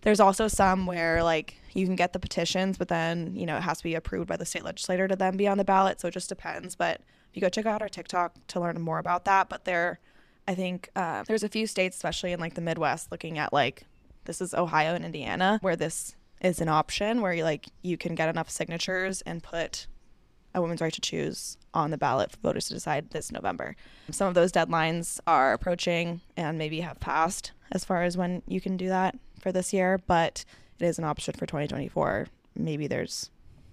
There's 0.01 0.19
also 0.19 0.47
some 0.47 0.85
where 0.85 1.23
like 1.23 1.55
you 1.73 1.85
can 1.85 1.95
get 1.95 2.13
the 2.13 2.19
petitions, 2.19 2.77
but 2.77 2.89
then, 2.89 3.35
you 3.35 3.45
know, 3.45 3.57
it 3.57 3.63
has 3.63 3.77
to 3.77 3.83
be 3.83 3.95
approved 3.95 4.27
by 4.27 4.37
the 4.37 4.45
state 4.45 4.63
legislator 4.63 5.07
to 5.07 5.15
then 5.15 5.37
be 5.37 5.47
on 5.47 5.57
the 5.57 5.63
ballot. 5.63 6.01
So 6.01 6.09
it 6.09 6.13
just 6.13 6.29
depends. 6.29 6.75
But 6.75 7.01
if 7.29 7.37
you 7.37 7.41
go 7.41 7.49
check 7.49 7.65
out 7.65 7.81
our 7.81 7.89
TikTok 7.89 8.35
to 8.49 8.59
learn 8.59 8.79
more 8.81 8.99
about 8.99 9.25
that. 9.25 9.49
But 9.49 9.65
there, 9.65 9.99
I 10.47 10.55
think 10.55 10.89
uh, 10.95 11.23
there's 11.23 11.43
a 11.43 11.49
few 11.49 11.65
states, 11.65 11.95
especially 11.95 12.31
in 12.31 12.39
like 12.39 12.53
the 12.53 12.61
Midwest, 12.61 13.11
looking 13.11 13.37
at 13.39 13.53
like 13.53 13.85
this 14.25 14.41
is 14.41 14.53
Ohio 14.53 14.93
and 14.93 15.03
Indiana, 15.03 15.57
where 15.61 15.75
this 15.75 16.15
is 16.41 16.61
an 16.61 16.69
option 16.69 17.21
where 17.21 17.33
you 17.33 17.43
like 17.43 17.69
you 17.81 17.97
can 17.97 18.13
get 18.13 18.29
enough 18.29 18.49
signatures 18.49 19.21
and 19.21 19.41
put 19.41 19.87
a 20.55 20.61
woman's 20.61 20.81
right 20.81 20.93
to 20.93 21.01
choose 21.01 21.57
on 21.73 21.91
the 21.91 21.97
ballot 21.97 22.31
for 22.31 22.37
voters 22.37 22.67
to 22.67 22.73
decide 22.73 23.09
this 23.09 23.31
November. 23.31 23.75
Some 24.11 24.27
of 24.27 24.33
those 24.33 24.51
deadlines 24.51 25.19
are 25.25 25.53
approaching 25.53 26.21
and 26.37 26.57
maybe 26.57 26.81
have 26.81 26.99
passed 26.99 27.51
as 27.71 27.83
far 27.83 28.03
as 28.03 28.17
when 28.17 28.43
you 28.47 28.61
can 28.61 28.77
do 28.77 28.89
that 28.89 29.17
for 29.39 29.51
this 29.51 29.73
year, 29.73 29.99
but 30.07 30.45
it 30.79 30.85
is 30.85 30.99
an 30.99 31.05
option 31.05 31.33
for 31.33 31.45
2024. 31.45 32.27
Maybe 32.55 32.87
there's 32.87 33.31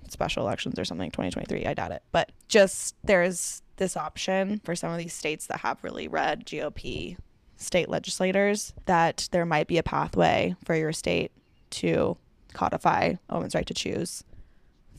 special 0.09 0.45
elections 0.45 0.79
or 0.79 0.85
something 0.85 1.11
2023. 1.11 1.67
I 1.67 1.75
doubt 1.75 1.93
it. 1.93 2.03
But 2.13 2.33
just 2.49 2.97
there's 3.05 3.63
this 3.77 3.97
option 3.97 4.61
for 4.65 4.75
some 4.75 4.93
of 4.93 4.99
these 4.99 5.13
states 5.13 5.47
that 5.47 5.61
have 5.61 5.83
really 5.83 6.09
red 6.09 6.47
GOP 6.47 7.17
state 7.57 7.89
legislators 7.89 8.73
that 8.87 9.29
there 9.33 9.45
might 9.45 9.69
be 9.69 9.79
a 9.79 9.83
pathway 9.83 10.55
for 10.65 10.75
your 10.75 10.93
state 10.93 11.31
to 11.69 12.17
codify 12.53 13.15
a 13.29 13.35
woman's 13.35 13.55
right 13.55 13.67
to 13.67 13.75
choose 13.75 14.25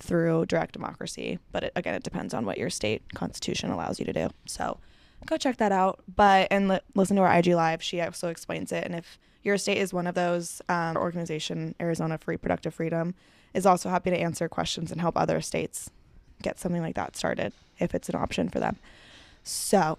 through 0.02 0.46
direct 0.48 0.74
democracy. 0.74 1.40
But 1.52 1.66
it, 1.66 1.74
again, 1.76 1.96
it 1.96 2.04
depends 2.04 2.34
on 2.34 2.46
what 2.46 2.58
your 2.58 2.70
state 2.70 3.14
constitution 3.14 3.70
allows 3.70 4.00
you 4.00 4.06
to 4.06 4.14
do. 4.14 4.30
So 4.46 4.80
go 5.26 5.38
check 5.38 5.58
that 5.58 5.72
out. 5.72 6.02
But 6.14 6.48
and 6.52 6.68
li- 6.68 6.80
listen 6.96 7.16
to 7.18 7.22
our 7.24 7.38
IG 7.38 7.48
live. 7.48 7.82
She 7.82 8.02
also 8.02 8.30
explains 8.30 8.72
it. 8.72 8.86
And 8.86 8.96
if 8.96 9.20
your 9.44 9.58
state 9.58 9.78
is 9.78 9.94
one 9.94 10.08
of 10.08 10.16
those, 10.16 10.62
um, 10.70 10.98
organization 10.98 11.76
Arizona 11.80 12.18
for 12.18 12.32
Reproductive 12.32 12.74
Freedom 12.74 13.16
is 13.54 13.66
also 13.66 13.90
happy 13.90 14.10
to 14.10 14.18
answer 14.18 14.48
questions 14.48 14.92
and 14.92 15.02
help 15.02 15.18
other 15.18 15.42
states 15.42 15.90
get 16.42 16.60
something 16.60 16.82
like 16.82 16.96
that 16.96 17.16
started 17.16 17.54
if 17.80 17.94
it's 17.94 18.10
an 18.10 18.16
option 18.16 18.50
for 18.50 18.60
them. 18.60 18.78
So 19.44 19.98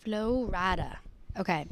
Florida. 0.00 0.98
Okay. 1.38 1.66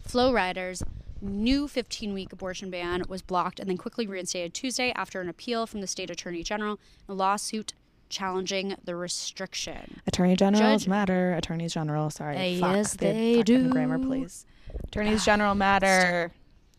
Flo 0.00 0.32
Rida's 0.32 0.82
new 1.20 1.66
15 1.68 2.12
week 2.14 2.32
abortion 2.32 2.70
ban 2.70 3.02
was 3.08 3.22
blocked 3.22 3.58
and 3.60 3.68
then 3.68 3.76
quickly 3.76 4.06
reinstated 4.06 4.52
Tuesday 4.54 4.92
after 4.94 5.20
an 5.20 5.28
appeal 5.28 5.66
from 5.66 5.80
the 5.80 5.86
state 5.86 6.10
attorney 6.10 6.42
general, 6.42 6.78
a 7.08 7.14
lawsuit 7.14 7.72
challenging 8.08 8.76
the 8.84 8.94
restriction. 8.94 10.00
attorney 10.06 10.36
generals 10.36 10.82
Judge- 10.82 10.88
matter. 10.88 11.32
Attorneys 11.34 11.74
general. 11.74 12.10
Sorry. 12.10 12.56
Uh, 12.56 12.60
Fuck, 12.60 12.76
yes, 12.76 12.92
the 12.92 12.98
they 12.98 13.36
fucking 13.38 13.70
Grammar, 13.70 13.98
please. 13.98 14.46
Attorneys 14.84 15.24
general 15.24 15.54
matter. 15.54 16.30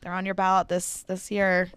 They're 0.02 0.14
on 0.14 0.26
your 0.26 0.36
ballot 0.36 0.70
this 0.70 1.04
this 1.04 1.30
year. 1.32 1.70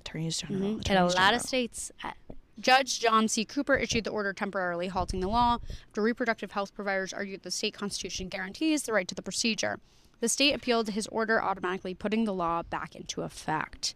Attorneys 0.00 0.38
general. 0.38 0.60
Mhm. 0.60 0.64
In 0.66 0.76
a 0.76 0.78
attorneys 0.80 1.14
lot 1.14 1.16
general. 1.16 1.36
of 1.36 1.42
states. 1.42 1.90
Uh, 2.02 2.12
Judge 2.58 3.00
John 3.00 3.28
C. 3.28 3.44
Cooper 3.44 3.74
issued 3.76 4.04
the 4.04 4.10
order 4.10 4.32
temporarily 4.32 4.88
halting 4.88 5.20
the 5.20 5.28
law 5.28 5.58
after 5.88 6.00
reproductive 6.00 6.52
health 6.52 6.72
providers 6.74 7.12
argued 7.12 7.42
the 7.42 7.50
state 7.50 7.74
constitution 7.74 8.28
guarantees 8.28 8.84
the 8.84 8.92
right 8.94 9.06
to 9.08 9.14
the 9.14 9.20
procedure. 9.22 9.78
The 10.20 10.28
state 10.28 10.54
appealed 10.54 10.90
his 10.90 11.06
order, 11.08 11.42
automatically 11.42 11.94
putting 11.94 12.24
the 12.24 12.32
law 12.32 12.62
back 12.62 12.94
into 12.96 13.22
effect. 13.22 13.94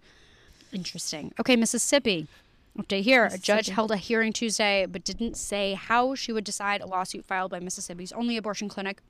Interesting. 0.72 1.32
Okay, 1.40 1.56
Mississippi. 1.56 2.28
Update 2.78 3.02
here. 3.02 3.26
A 3.26 3.38
judge 3.38 3.68
held 3.68 3.90
a 3.90 3.96
hearing 3.96 4.32
Tuesday, 4.32 4.86
but 4.86 5.04
didn't 5.04 5.36
say 5.36 5.74
how 5.74 6.14
she 6.14 6.32
would 6.32 6.44
decide 6.44 6.80
a 6.80 6.86
lawsuit 6.86 7.24
filed 7.24 7.50
by 7.50 7.58
Mississippi's 7.58 8.12
only 8.12 8.36
abortion 8.36 8.68
clinic, 8.68 9.00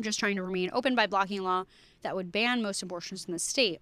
just 0.00 0.18
trying 0.18 0.36
to 0.36 0.42
remain 0.42 0.70
open 0.72 0.94
by 0.94 1.06
blocking 1.06 1.38
a 1.38 1.42
law 1.42 1.64
that 2.02 2.16
would 2.16 2.32
ban 2.32 2.62
most 2.62 2.82
abortions 2.82 3.24
in 3.24 3.32
the 3.32 3.38
state. 3.38 3.80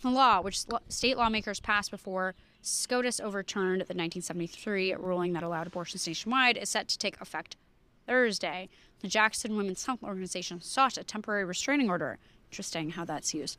The 0.00 0.10
law, 0.10 0.40
which 0.40 0.64
state 0.88 1.16
lawmakers 1.16 1.60
passed 1.60 1.90
before 1.90 2.34
SCOTUS 2.62 3.20
overturned 3.20 3.80
the 3.80 3.94
1973 3.94 4.94
ruling 4.94 5.32
that 5.32 5.42
allowed 5.42 5.66
abortions 5.66 6.06
nationwide, 6.06 6.56
is 6.56 6.68
set 6.68 6.88
to 6.88 6.98
take 6.98 7.20
effect 7.20 7.56
Thursday. 8.08 8.70
The 9.00 9.08
Jackson 9.08 9.56
Women's 9.56 9.84
Health 9.84 10.02
Organization 10.02 10.60
sought 10.60 10.96
a 10.96 11.04
temporary 11.04 11.44
restraining 11.44 11.90
order. 11.90 12.18
Interesting 12.50 12.90
how 12.90 13.04
that's 13.04 13.34
used. 13.34 13.58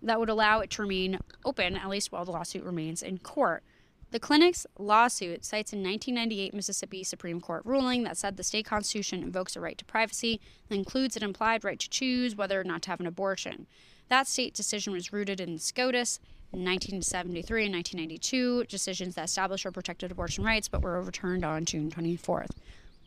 That 0.00 0.20
would 0.20 0.30
allow 0.30 0.60
it 0.60 0.70
to 0.70 0.82
remain 0.82 1.18
open 1.44 1.76
at 1.76 1.88
least 1.90 2.12
while 2.12 2.24
the 2.24 2.30
lawsuit 2.30 2.62
remains 2.62 3.02
in 3.02 3.18
court. 3.18 3.64
The 4.12 4.20
clinic's 4.20 4.66
lawsuit 4.78 5.44
cites 5.44 5.72
a 5.72 5.76
1998 5.76 6.54
Mississippi 6.54 7.02
Supreme 7.02 7.40
Court 7.40 7.62
ruling 7.64 8.04
that 8.04 8.16
said 8.16 8.36
the 8.36 8.42
state 8.44 8.66
constitution 8.66 9.22
invokes 9.22 9.56
a 9.56 9.60
right 9.60 9.76
to 9.78 9.84
privacy 9.84 10.40
and 10.70 10.78
includes 10.78 11.16
an 11.16 11.24
implied 11.24 11.64
right 11.64 11.78
to 11.78 11.88
choose 11.88 12.36
whether 12.36 12.60
or 12.60 12.64
not 12.64 12.82
to 12.82 12.90
have 12.90 13.00
an 13.00 13.06
abortion. 13.06 13.66
That 14.08 14.28
state 14.28 14.54
decision 14.54 14.92
was 14.92 15.12
rooted 15.12 15.40
in 15.40 15.58
SCOTUS 15.58 16.20
in 16.52 16.60
1973 16.60 17.64
and 17.64 17.74
1992, 17.74 18.64
decisions 18.64 19.14
that 19.14 19.24
established 19.24 19.64
or 19.64 19.72
protected 19.72 20.12
abortion 20.12 20.44
rights 20.44 20.68
but 20.68 20.82
were 20.82 20.96
overturned 20.96 21.44
on 21.44 21.64
June 21.64 21.90
24th. 21.90 22.50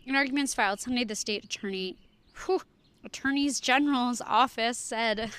In 0.06 0.16
arguments 0.16 0.54
filed 0.54 0.80
Sunday, 0.80 1.04
the 1.04 1.16
state 1.16 1.44
attorney, 1.44 1.98
whew, 2.46 2.62
attorneys 3.04 3.60
general's 3.60 4.22
office 4.22 4.78
said, 4.78 5.32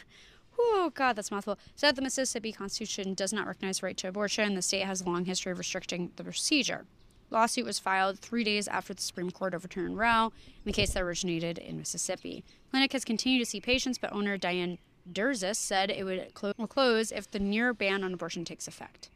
oh 0.58 0.90
God, 0.94 1.14
that's 1.14 1.30
mouthful, 1.30 1.58
said 1.76 1.94
the 1.94 2.02
Mississippi 2.02 2.52
Constitution 2.52 3.14
does 3.14 3.32
not 3.32 3.46
recognize 3.46 3.78
the 3.80 3.86
right 3.86 3.96
to 3.98 4.08
abortion. 4.08 4.54
The 4.54 4.62
state 4.62 4.84
has 4.84 5.00
a 5.00 5.04
long 5.04 5.24
history 5.24 5.52
of 5.52 5.58
restricting 5.58 6.10
the 6.16 6.24
procedure. 6.24 6.86
Lawsuit 7.30 7.64
was 7.64 7.78
filed 7.78 8.18
three 8.18 8.44
days 8.44 8.68
after 8.68 8.94
the 8.94 9.02
Supreme 9.02 9.30
Court 9.30 9.54
overturned 9.54 9.98
Roe 9.98 10.26
in 10.26 10.62
the 10.64 10.72
case 10.72 10.92
that 10.92 11.02
originated 11.02 11.58
in 11.58 11.76
Mississippi. 11.76 12.44
Clinic 12.70 12.92
has 12.92 13.04
continued 13.04 13.40
to 13.40 13.50
see 13.50 13.60
patients, 13.60 13.98
but 13.98 14.12
owner 14.12 14.36
Diane 14.36 14.78
Derzis 15.12 15.56
said 15.56 15.90
it 15.90 16.04
would 16.04 16.34
clo- 16.34 16.52
close 16.68 17.12
if 17.12 17.30
the 17.30 17.38
near 17.38 17.72
ban 17.72 18.02
on 18.02 18.14
abortion 18.14 18.44
takes 18.44 18.66
effect. 18.66 19.10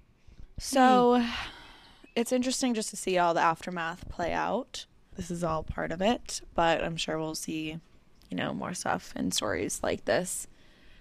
So 0.59 1.25
it's 2.17 2.33
interesting 2.33 2.75
just 2.75 2.91
to 2.91 2.97
see 2.97 3.17
all 3.19 3.35
the 3.35 3.41
aftermath 3.41 4.09
play 4.09 4.33
out. 4.33 4.87
This 5.21 5.31
is 5.31 5.45
all 5.45 5.63
part 5.63 5.93
of 5.93 6.01
it, 6.01 6.41
but 6.55 6.83
I'm 6.83 6.97
sure 6.97 7.19
we'll 7.19 7.35
see, 7.35 7.79
you 8.31 8.37
know, 8.39 8.55
more 8.55 8.73
stuff 8.73 9.13
and 9.15 9.35
stories 9.35 9.79
like 9.83 10.07
this 10.07 10.49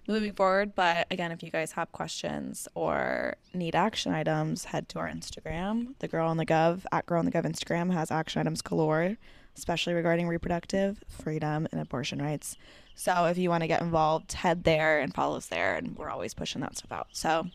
moving 0.10 0.34
forward. 0.34 0.76
But 0.76 1.08
again, 1.10 1.32
if 1.32 1.42
you 1.42 1.50
guys 1.50 1.72
have 1.72 1.90
questions 1.94 2.68
or 2.76 3.36
need 3.54 3.76
action 3.76 4.12
items, 4.12 4.66
head 4.66 4.90
to 4.90 5.00
our 5.00 5.08
Instagram. 5.08 5.94
The 6.00 6.10
Girl 6.10 6.28
on 6.28 6.36
the 6.36 6.46
Gov 6.46 6.84
at 6.92 7.06
Girl 7.06 7.20
on 7.20 7.24
the 7.24 7.32
Gov 7.32 7.46
Instagram 7.46 7.94
has 7.94 8.12
action 8.12 8.42
items 8.42 8.62
galore, 8.62 9.16
especially 9.56 9.94
regarding 9.94 10.28
reproductive 10.28 11.02
freedom 11.08 11.66
and 11.72 11.80
abortion 11.80 12.22
rights. 12.22 12.58
So 12.96 13.28
if 13.28 13.38
you 13.38 13.50
want 13.50 13.62
to 13.62 13.68
get 13.68 13.80
involved, 13.82 14.34
head 14.34 14.66
there 14.66 15.00
and 15.00 15.14
follow 15.14 15.38
us 15.38 15.46
there, 15.46 15.78
and 15.78 15.96
we're 15.96 16.10
always 16.10 16.34
pushing 16.34 16.60
that 16.60 16.76
stuff 16.76 16.92
out. 16.92 17.08
So 17.14 17.48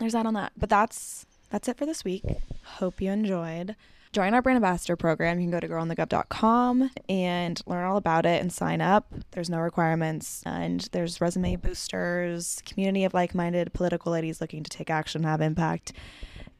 there's 0.00 0.14
that 0.14 0.26
on 0.26 0.34
that. 0.34 0.54
But 0.56 0.70
that's 0.70 1.24
that's 1.50 1.68
it 1.68 1.78
for 1.78 1.86
this 1.86 2.04
week. 2.04 2.24
Hope 2.64 3.00
you 3.00 3.12
enjoyed. 3.12 3.76
Join 4.14 4.32
our 4.32 4.42
brand 4.42 4.58
ambassador 4.58 4.94
program. 4.94 5.40
You 5.40 5.46
can 5.46 5.50
go 5.50 5.58
to 5.58 5.66
girlonthegov.com 5.66 6.88
and 7.08 7.60
learn 7.66 7.84
all 7.84 7.96
about 7.96 8.24
it 8.24 8.40
and 8.40 8.52
sign 8.52 8.80
up. 8.80 9.12
There's 9.32 9.50
no 9.50 9.58
requirements 9.58 10.40
and 10.46 10.88
there's 10.92 11.20
resume 11.20 11.56
boosters, 11.56 12.62
community 12.64 13.02
of 13.02 13.12
like-minded 13.12 13.72
political 13.72 14.12
ladies 14.12 14.40
looking 14.40 14.62
to 14.62 14.70
take 14.70 14.88
action, 14.88 15.24
have 15.24 15.40
impact, 15.40 15.94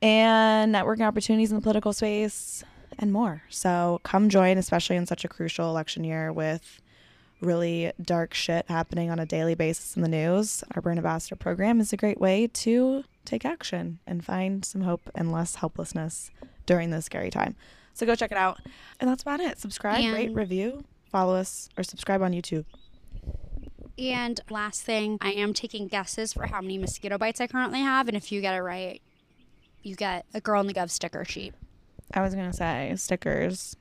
and 0.02 0.74
networking 0.74 1.06
opportunities 1.06 1.52
in 1.52 1.56
the 1.56 1.62
political 1.62 1.92
space 1.92 2.64
and 2.98 3.12
more. 3.12 3.44
So 3.50 4.00
come 4.02 4.28
join, 4.28 4.58
especially 4.58 4.96
in 4.96 5.06
such 5.06 5.24
a 5.24 5.28
crucial 5.28 5.70
election 5.70 6.02
year 6.02 6.32
with 6.32 6.80
really 7.40 7.92
dark 8.02 8.34
shit 8.34 8.64
happening 8.68 9.10
on 9.10 9.20
a 9.20 9.26
daily 9.26 9.54
basis 9.54 9.94
in 9.94 10.02
the 10.02 10.08
news, 10.08 10.64
our 10.74 10.82
brand 10.82 10.98
ambassador 10.98 11.36
program 11.36 11.80
is 11.80 11.92
a 11.92 11.96
great 11.96 12.18
way 12.18 12.48
to 12.48 13.04
take 13.24 13.44
action 13.44 14.00
and 14.08 14.24
find 14.24 14.64
some 14.64 14.80
hope 14.80 15.08
and 15.14 15.30
less 15.30 15.54
helplessness 15.54 16.32
during 16.66 16.90
this 16.90 17.04
scary 17.06 17.30
time. 17.30 17.54
So 17.94 18.06
go 18.06 18.14
check 18.14 18.32
it 18.32 18.38
out. 18.38 18.58
And 19.00 19.08
that's 19.08 19.22
about 19.22 19.40
it. 19.40 19.58
Subscribe, 19.60 20.12
rate, 20.12 20.34
review, 20.34 20.84
follow 21.10 21.34
us, 21.36 21.68
or 21.78 21.84
subscribe 21.84 22.22
on 22.22 22.32
YouTube. 22.32 22.64
And 23.96 24.40
last 24.50 24.82
thing, 24.82 25.18
I 25.20 25.30
am 25.32 25.54
taking 25.54 25.86
guesses 25.86 26.32
for 26.32 26.46
how 26.46 26.60
many 26.60 26.78
mosquito 26.78 27.16
bites 27.16 27.40
I 27.40 27.46
currently 27.46 27.80
have, 27.80 28.08
and 28.08 28.16
if 28.16 28.32
you 28.32 28.40
get 28.40 28.54
it 28.54 28.62
right, 28.62 29.00
you 29.82 29.94
get 29.94 30.26
a 30.34 30.40
girl 30.40 30.60
in 30.60 30.66
the 30.66 30.74
gov 30.74 30.90
sticker 30.90 31.24
sheet. 31.24 31.54
I 32.12 32.20
was 32.20 32.34
gonna 32.34 32.52
say 32.52 32.92
stickers 32.96 33.76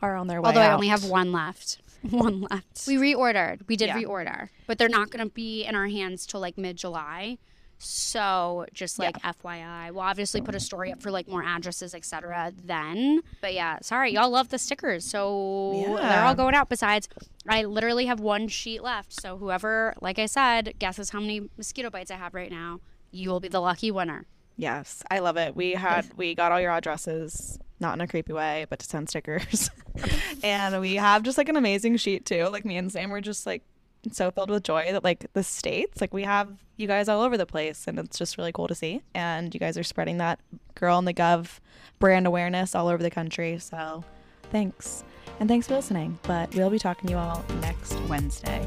are 0.00 0.16
on 0.16 0.26
their 0.26 0.40
way. 0.40 0.46
Although 0.48 0.60
I 0.60 0.72
only 0.72 0.88
have 0.88 1.04
one 1.04 1.32
left. 1.32 1.82
One 2.10 2.40
left. 2.50 2.84
We 2.86 2.96
reordered. 2.96 3.68
We 3.68 3.76
did 3.76 3.88
Yeah. 3.88 3.96
reorder, 4.00 4.48
but 4.66 4.78
they're 4.78 4.88
not 4.88 5.10
going 5.10 5.22
to 5.22 5.30
be 5.30 5.64
in 5.66 5.74
our 5.74 5.88
hands 5.88 6.24
till 6.24 6.40
like 6.40 6.56
mid 6.56 6.78
July. 6.78 7.36
So 7.82 8.66
just 8.74 8.98
like 8.98 9.16
FYI, 9.22 9.90
we'll 9.90 10.00
obviously 10.00 10.42
put 10.42 10.54
a 10.54 10.60
story 10.60 10.92
up 10.92 11.02
for 11.02 11.10
like 11.10 11.26
more 11.26 11.42
addresses, 11.42 11.94
etc. 11.94 12.52
Then, 12.64 13.22
but 13.40 13.54
yeah, 13.54 13.78
sorry, 13.80 14.12
y'all 14.12 14.28
love 14.28 14.50
the 14.50 14.58
stickers, 14.58 15.02
so 15.04 15.96
they're 15.96 16.22
all 16.22 16.34
going 16.34 16.54
out. 16.54 16.68
Besides, 16.68 17.08
I 17.48 17.64
literally 17.64 18.04
have 18.04 18.20
one 18.20 18.48
sheet 18.48 18.82
left. 18.82 19.18
So 19.18 19.38
whoever, 19.38 19.94
like 20.02 20.18
I 20.18 20.26
said, 20.26 20.74
guesses 20.78 21.08
how 21.08 21.20
many 21.20 21.48
mosquito 21.56 21.88
bites 21.88 22.10
I 22.10 22.16
have 22.16 22.34
right 22.34 22.50
now, 22.50 22.80
you 23.12 23.30
will 23.30 23.40
be 23.40 23.48
the 23.48 23.60
lucky 23.60 23.90
winner. 23.90 24.26
Yes, 24.58 25.02
I 25.10 25.20
love 25.20 25.38
it. 25.38 25.56
We 25.56 25.72
had 25.72 26.06
we 26.18 26.34
got 26.34 26.52
all 26.52 26.60
your 26.60 26.72
addresses, 26.72 27.58
not 27.80 27.94
in 27.94 28.02
a 28.02 28.06
creepy 28.06 28.34
way, 28.34 28.66
but 28.68 28.78
to 28.80 28.84
send 28.84 29.08
stickers. 29.08 29.70
and 30.42 30.78
we 30.82 30.96
have 30.96 31.22
just 31.22 31.38
like 31.38 31.48
an 31.48 31.56
amazing 31.56 31.96
sheet 31.96 32.26
too. 32.26 32.44
Like 32.52 32.66
me 32.66 32.76
and 32.76 32.92
Sam 32.92 33.08
were 33.08 33.22
just 33.22 33.46
like 33.46 33.62
so 34.10 34.30
filled 34.30 34.50
with 34.50 34.62
joy 34.62 34.92
that 34.92 35.04
like 35.04 35.26
the 35.32 35.42
states, 35.42 36.00
like 36.00 36.14
we 36.14 36.22
have 36.22 36.48
you 36.76 36.86
guys 36.86 37.08
all 37.08 37.20
over 37.20 37.36
the 37.36 37.46
place 37.46 37.86
and 37.86 37.98
it's 37.98 38.18
just 38.18 38.38
really 38.38 38.52
cool 38.52 38.68
to 38.68 38.74
see. 38.74 39.02
And 39.14 39.52
you 39.52 39.60
guys 39.60 39.76
are 39.76 39.82
spreading 39.82 40.18
that 40.18 40.40
girl 40.74 40.98
in 40.98 41.04
the 41.04 41.14
gov 41.14 41.58
brand 41.98 42.26
awareness 42.26 42.74
all 42.74 42.88
over 42.88 43.02
the 43.02 43.10
country. 43.10 43.58
So 43.58 44.04
thanks. 44.50 45.04
And 45.38 45.48
thanks 45.48 45.66
for 45.66 45.74
listening. 45.74 46.18
But 46.22 46.54
we'll 46.54 46.70
be 46.70 46.78
talking 46.78 47.06
to 47.08 47.12
you 47.12 47.18
all 47.18 47.44
next 47.60 47.94
Wednesday. 48.08 48.66